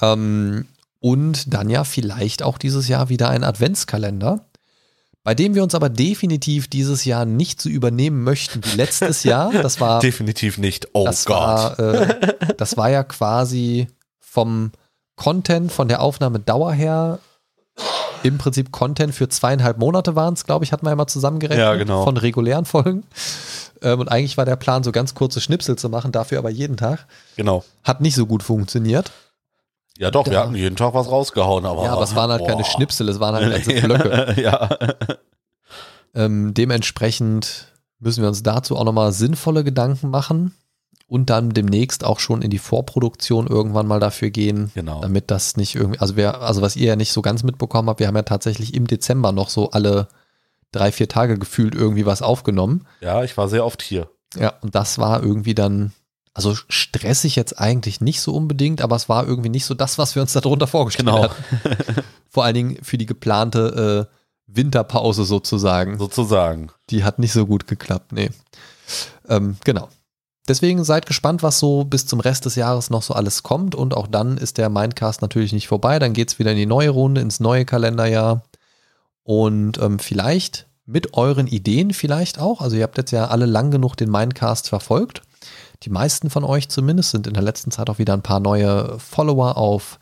ähm, 0.00 0.64
und 0.98 1.54
dann 1.54 1.70
ja 1.70 1.84
vielleicht 1.84 2.42
auch 2.42 2.58
dieses 2.58 2.88
Jahr 2.88 3.08
wieder 3.08 3.28
ein 3.28 3.44
Adventskalender, 3.44 4.47
bei 5.28 5.34
dem 5.34 5.54
wir 5.54 5.62
uns 5.62 5.74
aber 5.74 5.90
definitiv 5.90 6.68
dieses 6.68 7.04
Jahr 7.04 7.26
nicht 7.26 7.60
so 7.60 7.68
übernehmen 7.68 8.24
möchten 8.24 8.64
wie 8.64 8.74
letztes 8.78 9.24
Jahr. 9.24 9.52
Das 9.52 9.78
war 9.78 10.00
definitiv 10.00 10.56
nicht. 10.56 10.88
Oh 10.94 11.04
das 11.04 11.26
Gott. 11.26 11.36
War, 11.36 11.78
äh, 11.78 12.34
das 12.56 12.78
war 12.78 12.88
ja 12.88 13.04
quasi 13.04 13.88
vom 14.18 14.72
Content, 15.16 15.70
von 15.70 15.86
der 15.86 16.00
Aufnahmedauer 16.00 16.72
her 16.72 17.18
im 18.22 18.38
Prinzip 18.38 18.72
Content 18.72 19.14
für 19.14 19.28
zweieinhalb 19.28 19.76
Monate 19.76 20.16
waren 20.16 20.32
es, 20.32 20.46
glaube 20.46 20.64
ich, 20.64 20.72
hatten 20.72 20.86
wir 20.86 20.90
ja 20.92 20.96
mal 20.96 21.06
zusammengerechnet 21.06 21.62
Ja, 21.62 21.74
genau. 21.74 22.04
von 22.04 22.16
regulären 22.16 22.64
Folgen. 22.64 23.04
Ähm, 23.82 24.00
und 24.00 24.08
eigentlich 24.08 24.38
war 24.38 24.46
der 24.46 24.56
Plan, 24.56 24.82
so 24.82 24.92
ganz 24.92 25.14
kurze 25.14 25.42
Schnipsel 25.42 25.76
zu 25.76 25.90
machen, 25.90 26.10
dafür 26.10 26.38
aber 26.38 26.48
jeden 26.48 26.78
Tag. 26.78 27.06
Genau. 27.36 27.64
Hat 27.84 28.00
nicht 28.00 28.14
so 28.14 28.24
gut 28.24 28.42
funktioniert. 28.42 29.12
Ja, 29.98 30.10
doch, 30.10 30.24
wir 30.26 30.32
Da- 30.32 30.42
hatten 30.44 30.54
jeden 30.54 30.76
Tag 30.76 30.94
was 30.94 31.10
rausgehauen, 31.10 31.66
aber. 31.66 31.84
ja, 31.84 31.92
aber 31.92 32.04
es 32.04 32.14
waren 32.14 32.30
halt 32.30 32.46
keine 32.46 32.62
boah. 32.62 32.70
Schnipsel, 32.70 33.08
es 33.08 33.18
waren 33.20 33.34
halt 33.34 33.50
ganze 33.52 33.72
Blöcke. 33.86 34.40
ja. 34.40 34.68
Ähm, 36.14 36.54
dementsprechend 36.54 37.72
müssen 37.98 38.22
wir 38.22 38.28
uns 38.28 38.42
dazu 38.42 38.76
auch 38.76 38.84
nochmal 38.84 39.12
sinnvolle 39.12 39.64
Gedanken 39.64 40.08
machen 40.10 40.54
und 41.06 41.30
dann 41.30 41.50
demnächst 41.50 42.04
auch 42.04 42.20
schon 42.20 42.42
in 42.42 42.50
die 42.50 42.58
Vorproduktion 42.58 43.46
irgendwann 43.46 43.86
mal 43.86 44.00
dafür 44.00 44.30
gehen, 44.30 44.70
Genau. 44.74 45.00
damit 45.00 45.30
das 45.30 45.56
nicht 45.56 45.74
irgendwie, 45.74 45.98
also 45.98 46.16
wir, 46.16 46.40
also 46.40 46.62
was 46.62 46.76
ihr 46.76 46.86
ja 46.88 46.96
nicht 46.96 47.12
so 47.12 47.22
ganz 47.22 47.42
mitbekommen 47.42 47.88
habt, 47.88 48.00
wir 48.00 48.06
haben 48.06 48.16
ja 48.16 48.22
tatsächlich 48.22 48.74
im 48.74 48.86
Dezember 48.86 49.32
noch 49.32 49.48
so 49.48 49.70
alle 49.70 50.08
drei, 50.72 50.92
vier 50.92 51.08
Tage 51.08 51.38
gefühlt 51.38 51.74
irgendwie 51.74 52.06
was 52.06 52.22
aufgenommen. 52.22 52.86
Ja, 53.00 53.24
ich 53.24 53.36
war 53.36 53.48
sehr 53.48 53.64
oft 53.64 53.82
hier. 53.82 54.08
Ja, 54.36 54.52
und 54.60 54.74
das 54.74 54.98
war 54.98 55.22
irgendwie 55.22 55.54
dann, 55.54 55.92
also 56.38 56.54
stressig 56.68 57.34
jetzt 57.34 57.58
eigentlich 57.58 58.00
nicht 58.00 58.20
so 58.20 58.32
unbedingt, 58.32 58.80
aber 58.80 58.94
es 58.94 59.08
war 59.08 59.26
irgendwie 59.26 59.48
nicht 59.48 59.64
so 59.64 59.74
das, 59.74 59.98
was 59.98 60.14
wir 60.14 60.22
uns 60.22 60.32
darunter 60.34 60.68
vorgestellt 60.68 61.08
Genau. 61.08 61.24
hatten. 61.24 61.34
Vor 62.30 62.44
allen 62.44 62.54
Dingen 62.54 62.78
für 62.84 62.96
die 62.96 63.06
geplante 63.06 64.08
äh, 64.08 64.14
Winterpause 64.46 65.24
sozusagen. 65.24 65.98
Sozusagen. 65.98 66.70
Die 66.90 67.02
hat 67.02 67.18
nicht 67.18 67.32
so 67.32 67.44
gut 67.44 67.66
geklappt, 67.66 68.12
nee. 68.12 68.30
Ähm, 69.28 69.56
genau. 69.64 69.88
Deswegen 70.46 70.84
seid 70.84 71.06
gespannt, 71.06 71.42
was 71.42 71.58
so 71.58 71.82
bis 71.82 72.06
zum 72.06 72.20
Rest 72.20 72.44
des 72.44 72.54
Jahres 72.54 72.88
noch 72.88 73.02
so 73.02 73.14
alles 73.14 73.42
kommt. 73.42 73.74
Und 73.74 73.92
auch 73.92 74.06
dann 74.06 74.38
ist 74.38 74.58
der 74.58 74.68
Mindcast 74.70 75.20
natürlich 75.22 75.52
nicht 75.52 75.66
vorbei. 75.66 75.98
Dann 75.98 76.12
geht 76.12 76.28
es 76.28 76.38
wieder 76.38 76.52
in 76.52 76.56
die 76.56 76.66
neue 76.66 76.90
Runde, 76.90 77.20
ins 77.20 77.40
neue 77.40 77.64
Kalenderjahr. 77.64 78.44
Und 79.24 79.76
ähm, 79.78 79.98
vielleicht 79.98 80.66
mit 80.86 81.14
euren 81.14 81.48
Ideen 81.48 81.92
vielleicht 81.92 82.38
auch. 82.38 82.60
Also 82.60 82.76
ihr 82.76 82.84
habt 82.84 82.96
jetzt 82.96 83.10
ja 83.10 83.26
alle 83.26 83.44
lang 83.46 83.72
genug 83.72 83.96
den 83.96 84.10
Mindcast 84.10 84.68
verfolgt. 84.68 85.22
Die 85.84 85.90
meisten 85.90 86.30
von 86.30 86.44
euch 86.44 86.68
zumindest 86.68 87.10
sind 87.10 87.26
in 87.26 87.34
der 87.34 87.42
letzten 87.42 87.70
Zeit 87.70 87.88
auch 87.88 87.98
wieder 87.98 88.12
ein 88.12 88.22
paar 88.22 88.40
neue 88.40 88.98
Follower 88.98 89.56
auf 89.56 89.98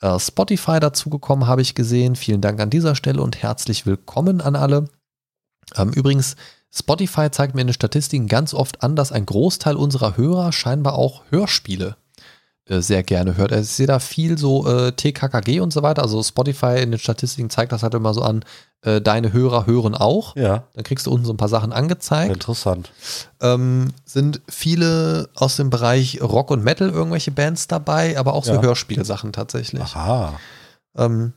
äh, 0.00 0.18
Spotify 0.18 0.78
dazugekommen, 0.78 1.46
habe 1.46 1.62
ich 1.62 1.74
gesehen. 1.74 2.16
Vielen 2.16 2.40
Dank 2.40 2.60
an 2.60 2.70
dieser 2.70 2.94
Stelle 2.94 3.22
und 3.22 3.42
herzlich 3.42 3.86
willkommen 3.86 4.40
an 4.40 4.56
alle. 4.56 4.88
Ähm, 5.74 5.92
übrigens, 5.92 6.36
Spotify 6.70 7.30
zeigt 7.30 7.54
mir 7.54 7.62
in 7.62 7.68
den 7.68 7.74
Statistiken 7.74 8.28
ganz 8.28 8.52
oft 8.52 8.82
an, 8.82 8.96
dass 8.96 9.12
ein 9.12 9.24
Großteil 9.24 9.76
unserer 9.76 10.16
Hörer 10.16 10.52
scheinbar 10.52 10.94
auch 10.94 11.22
Hörspiele 11.30 11.96
sehr 12.68 13.02
gerne 13.04 13.36
hört. 13.36 13.52
Also 13.52 13.62
Ich 13.64 13.70
sehe 13.70 13.86
da 13.86 13.98
viel 14.00 14.36
so 14.38 14.66
äh, 14.66 14.92
TKKG 14.92 15.60
und 15.60 15.72
so 15.72 15.82
weiter. 15.82 16.02
Also 16.02 16.22
Spotify 16.22 16.78
in 16.82 16.90
den 16.90 16.98
Statistiken 16.98 17.48
zeigt 17.48 17.70
das 17.72 17.82
halt 17.84 17.94
immer 17.94 18.12
so 18.12 18.22
an, 18.22 18.44
äh, 18.82 19.00
deine 19.00 19.32
Hörer 19.32 19.66
hören 19.66 19.94
auch. 19.94 20.34
Ja, 20.34 20.64
Dann 20.74 20.82
kriegst 20.84 21.06
du 21.06 21.12
unten 21.12 21.24
so 21.26 21.32
ein 21.32 21.36
paar 21.36 21.48
Sachen 21.48 21.72
angezeigt. 21.72 22.32
interessant. 22.32 22.90
Ähm, 23.40 23.92
sind 24.04 24.40
viele 24.48 25.28
aus 25.36 25.56
dem 25.56 25.70
Bereich 25.70 26.20
Rock 26.20 26.50
und 26.50 26.64
Metal 26.64 26.88
irgendwelche 26.90 27.30
Bands 27.30 27.68
dabei, 27.68 28.18
aber 28.18 28.34
auch 28.34 28.44
so 28.44 28.54
Ja. 28.54 28.62
Hörspielsachen 28.62 29.32
tatsächlich. 29.32 29.82
Aha. 29.82 30.38
Ähm, 30.96 31.34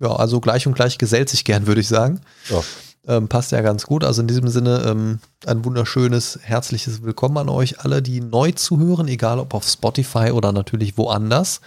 ja, 0.00 0.08
also 0.16 0.40
gleich 0.40 0.66
und 0.66 0.74
gleich 0.74 0.98
gesellt 0.98 1.28
sich 1.28 1.44
gern, 1.44 1.66
würde 1.68 1.80
ich 1.82 1.88
sagen. 1.88 2.20
Ja. 2.48 2.60
Ähm, 3.06 3.28
passt 3.28 3.52
ja 3.52 3.62
ganz 3.62 3.86
gut. 3.86 4.04
Also 4.04 4.20
in 4.20 4.28
diesem 4.28 4.48
Sinne 4.48 4.84
ähm, 4.86 5.20
ein 5.46 5.64
wunderschönes, 5.64 6.38
herzliches 6.42 7.02
Willkommen 7.02 7.38
an 7.38 7.48
euch 7.48 7.80
alle, 7.80 8.02
die 8.02 8.20
neu 8.20 8.52
zuhören, 8.52 9.08
egal 9.08 9.38
ob 9.38 9.54
auf 9.54 9.66
Spotify 9.66 10.32
oder 10.32 10.52
natürlich 10.52 10.98
woanders. 10.98 11.60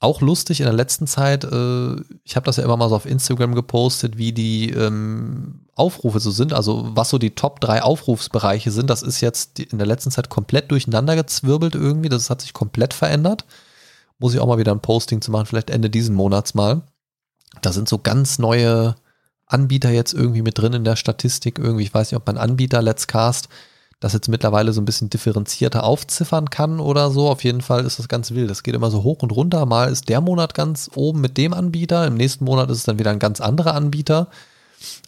Auch 0.00 0.20
lustig 0.20 0.60
in 0.60 0.66
der 0.66 0.74
letzten 0.74 1.06
Zeit, 1.06 1.44
äh, 1.44 1.96
ich 2.24 2.36
habe 2.36 2.44
das 2.44 2.56
ja 2.56 2.64
immer 2.64 2.76
mal 2.76 2.88
so 2.88 2.96
auf 2.96 3.06
Instagram 3.06 3.54
gepostet, 3.54 4.16
wie 4.18 4.32
die 4.32 4.70
ähm, 4.70 5.60
Aufrufe 5.74 6.18
so 6.18 6.30
sind, 6.32 6.52
also 6.52 6.90
was 6.94 7.10
so 7.10 7.18
die 7.18 7.34
Top 7.34 7.60
3 7.60 7.82
Aufrufsbereiche 7.82 8.72
sind. 8.72 8.90
Das 8.90 9.02
ist 9.02 9.20
jetzt 9.20 9.60
in 9.60 9.78
der 9.78 9.86
letzten 9.86 10.10
Zeit 10.10 10.28
komplett 10.28 10.70
durcheinander 10.72 11.14
gezwirbelt 11.14 11.76
irgendwie. 11.76 12.08
Das 12.08 12.30
hat 12.30 12.42
sich 12.42 12.52
komplett 12.52 12.94
verändert. 12.94 13.44
Muss 14.18 14.34
ich 14.34 14.40
auch 14.40 14.46
mal 14.46 14.58
wieder 14.58 14.72
ein 14.72 14.80
Posting 14.80 15.20
zu 15.20 15.30
machen, 15.30 15.46
vielleicht 15.46 15.70
Ende 15.70 15.88
diesen 15.88 16.16
Monats 16.16 16.54
mal. 16.54 16.82
Da 17.62 17.72
sind 17.72 17.88
so 17.88 17.98
ganz 17.98 18.40
neue 18.40 18.96
Anbieter 19.48 19.90
jetzt 19.90 20.12
irgendwie 20.12 20.42
mit 20.42 20.58
drin 20.58 20.72
in 20.72 20.84
der 20.84 20.96
Statistik. 20.96 21.58
Irgendwie, 21.58 21.84
ich 21.84 21.94
weiß 21.94 22.10
nicht, 22.10 22.16
ob 22.16 22.26
mein 22.26 22.38
Anbieter 22.38 22.82
Let's 22.82 23.06
Cast 23.06 23.48
das 24.00 24.12
jetzt 24.12 24.28
mittlerweile 24.28 24.72
so 24.72 24.80
ein 24.80 24.84
bisschen 24.84 25.10
differenzierter 25.10 25.82
aufziffern 25.82 26.50
kann 26.50 26.78
oder 26.78 27.10
so. 27.10 27.28
Auf 27.28 27.42
jeden 27.42 27.62
Fall 27.62 27.84
ist 27.84 27.98
das 27.98 28.08
ganz 28.08 28.30
wild. 28.30 28.48
Das 28.48 28.62
geht 28.62 28.74
immer 28.74 28.90
so 28.90 29.02
hoch 29.02 29.22
und 29.22 29.32
runter. 29.32 29.66
Mal 29.66 29.90
ist 29.90 30.08
der 30.08 30.20
Monat 30.20 30.54
ganz 30.54 30.90
oben 30.94 31.20
mit 31.20 31.36
dem 31.36 31.52
Anbieter, 31.52 32.06
im 32.06 32.14
nächsten 32.14 32.44
Monat 32.44 32.70
ist 32.70 32.78
es 32.78 32.84
dann 32.84 32.98
wieder 32.98 33.10
ein 33.10 33.18
ganz 33.18 33.40
anderer 33.40 33.74
Anbieter. 33.74 34.28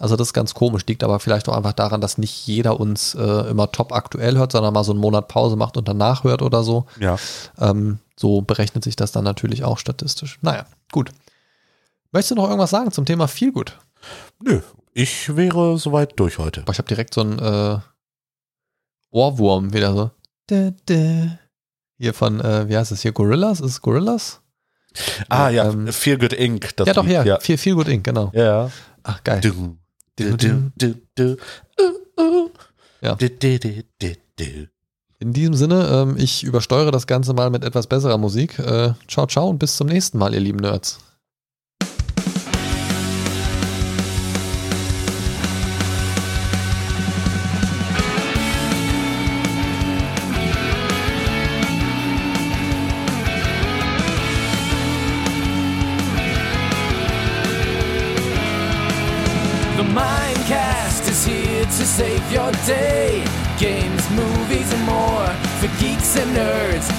Also 0.00 0.16
das 0.16 0.28
ist 0.28 0.32
ganz 0.32 0.54
komisch, 0.54 0.84
liegt 0.86 1.04
aber 1.04 1.20
vielleicht 1.20 1.48
auch 1.48 1.56
einfach 1.56 1.72
daran, 1.72 2.00
dass 2.00 2.18
nicht 2.18 2.44
jeder 2.48 2.80
uns 2.80 3.14
äh, 3.14 3.50
immer 3.50 3.70
top 3.70 3.92
aktuell 3.92 4.36
hört, 4.36 4.50
sondern 4.50 4.74
mal 4.74 4.82
so 4.82 4.90
einen 4.90 5.00
Monat 5.00 5.28
Pause 5.28 5.54
macht 5.54 5.76
und 5.76 5.86
danach 5.86 6.24
hört 6.24 6.42
oder 6.42 6.64
so. 6.64 6.86
Ja. 6.98 7.16
Ähm, 7.60 8.00
so 8.16 8.42
berechnet 8.42 8.82
sich 8.82 8.96
das 8.96 9.12
dann 9.12 9.22
natürlich 9.22 9.62
auch 9.62 9.78
statistisch. 9.78 10.40
Naja, 10.42 10.66
gut. 10.90 11.12
Möchtest 12.10 12.32
du 12.32 12.34
noch 12.34 12.48
irgendwas 12.48 12.70
sagen 12.70 12.90
zum 12.90 13.04
Thema 13.04 13.28
Feelgood? 13.28 13.78
Nö, 14.42 14.60
ich 14.92 15.36
wäre 15.36 15.78
soweit 15.78 16.18
durch 16.18 16.38
heute. 16.38 16.62
Boah, 16.62 16.72
ich 16.72 16.78
habe 16.78 16.88
direkt 16.88 17.14
so 17.14 17.20
einen 17.20 17.38
äh, 17.38 17.78
Ohrwurm 19.10 19.72
wieder 19.72 19.94
so. 19.94 20.10
Dä, 20.50 20.72
dä. 20.88 21.38
Hier 21.98 22.14
von, 22.14 22.40
äh, 22.40 22.68
wie 22.68 22.76
heißt 22.76 22.92
es 22.92 23.02
hier, 23.02 23.12
Gorillas? 23.12 23.60
Ist 23.60 23.72
es 23.72 23.80
Gorillas? 23.80 24.40
Ah 25.28 25.50
ja, 25.50 25.68
ähm, 25.70 25.88
Feel 25.88 26.18
Good 26.18 26.32
Inc. 26.32 26.74
ja, 26.84 26.92
doch, 26.92 27.06
ja. 27.06 27.24
ja. 27.24 27.38
Feel, 27.38 27.58
Feel 27.58 27.74
Good 27.74 27.88
Inc., 27.88 28.04
genau. 28.04 28.32
Ja. 28.34 28.70
Ach, 29.02 29.22
geil. 29.22 29.40
Du, 29.40 29.76
du, 30.16 30.36
du, 30.36 30.72
du, 30.76 30.94
du. 31.14 31.36
Uh, 31.80 32.20
uh. 32.20 32.50
Ja. 33.00 33.14
Du, 33.14 33.30
du, 33.30 33.58
du, 33.58 33.82
du, 33.98 34.14
du. 34.36 34.68
In 35.18 35.32
diesem 35.32 35.54
Sinne, 35.54 35.86
ähm, 35.92 36.16
ich 36.16 36.42
übersteuere 36.42 36.90
das 36.90 37.06
Ganze 37.06 37.34
mal 37.34 37.50
mit 37.50 37.64
etwas 37.64 37.86
besserer 37.86 38.18
Musik. 38.18 38.58
Äh, 38.58 38.94
ciao, 39.06 39.26
ciao 39.26 39.48
und 39.48 39.58
bis 39.58 39.76
zum 39.76 39.86
nächsten 39.86 40.18
Mal, 40.18 40.34
ihr 40.34 40.40
lieben 40.40 40.60
Nerds. 40.60 40.98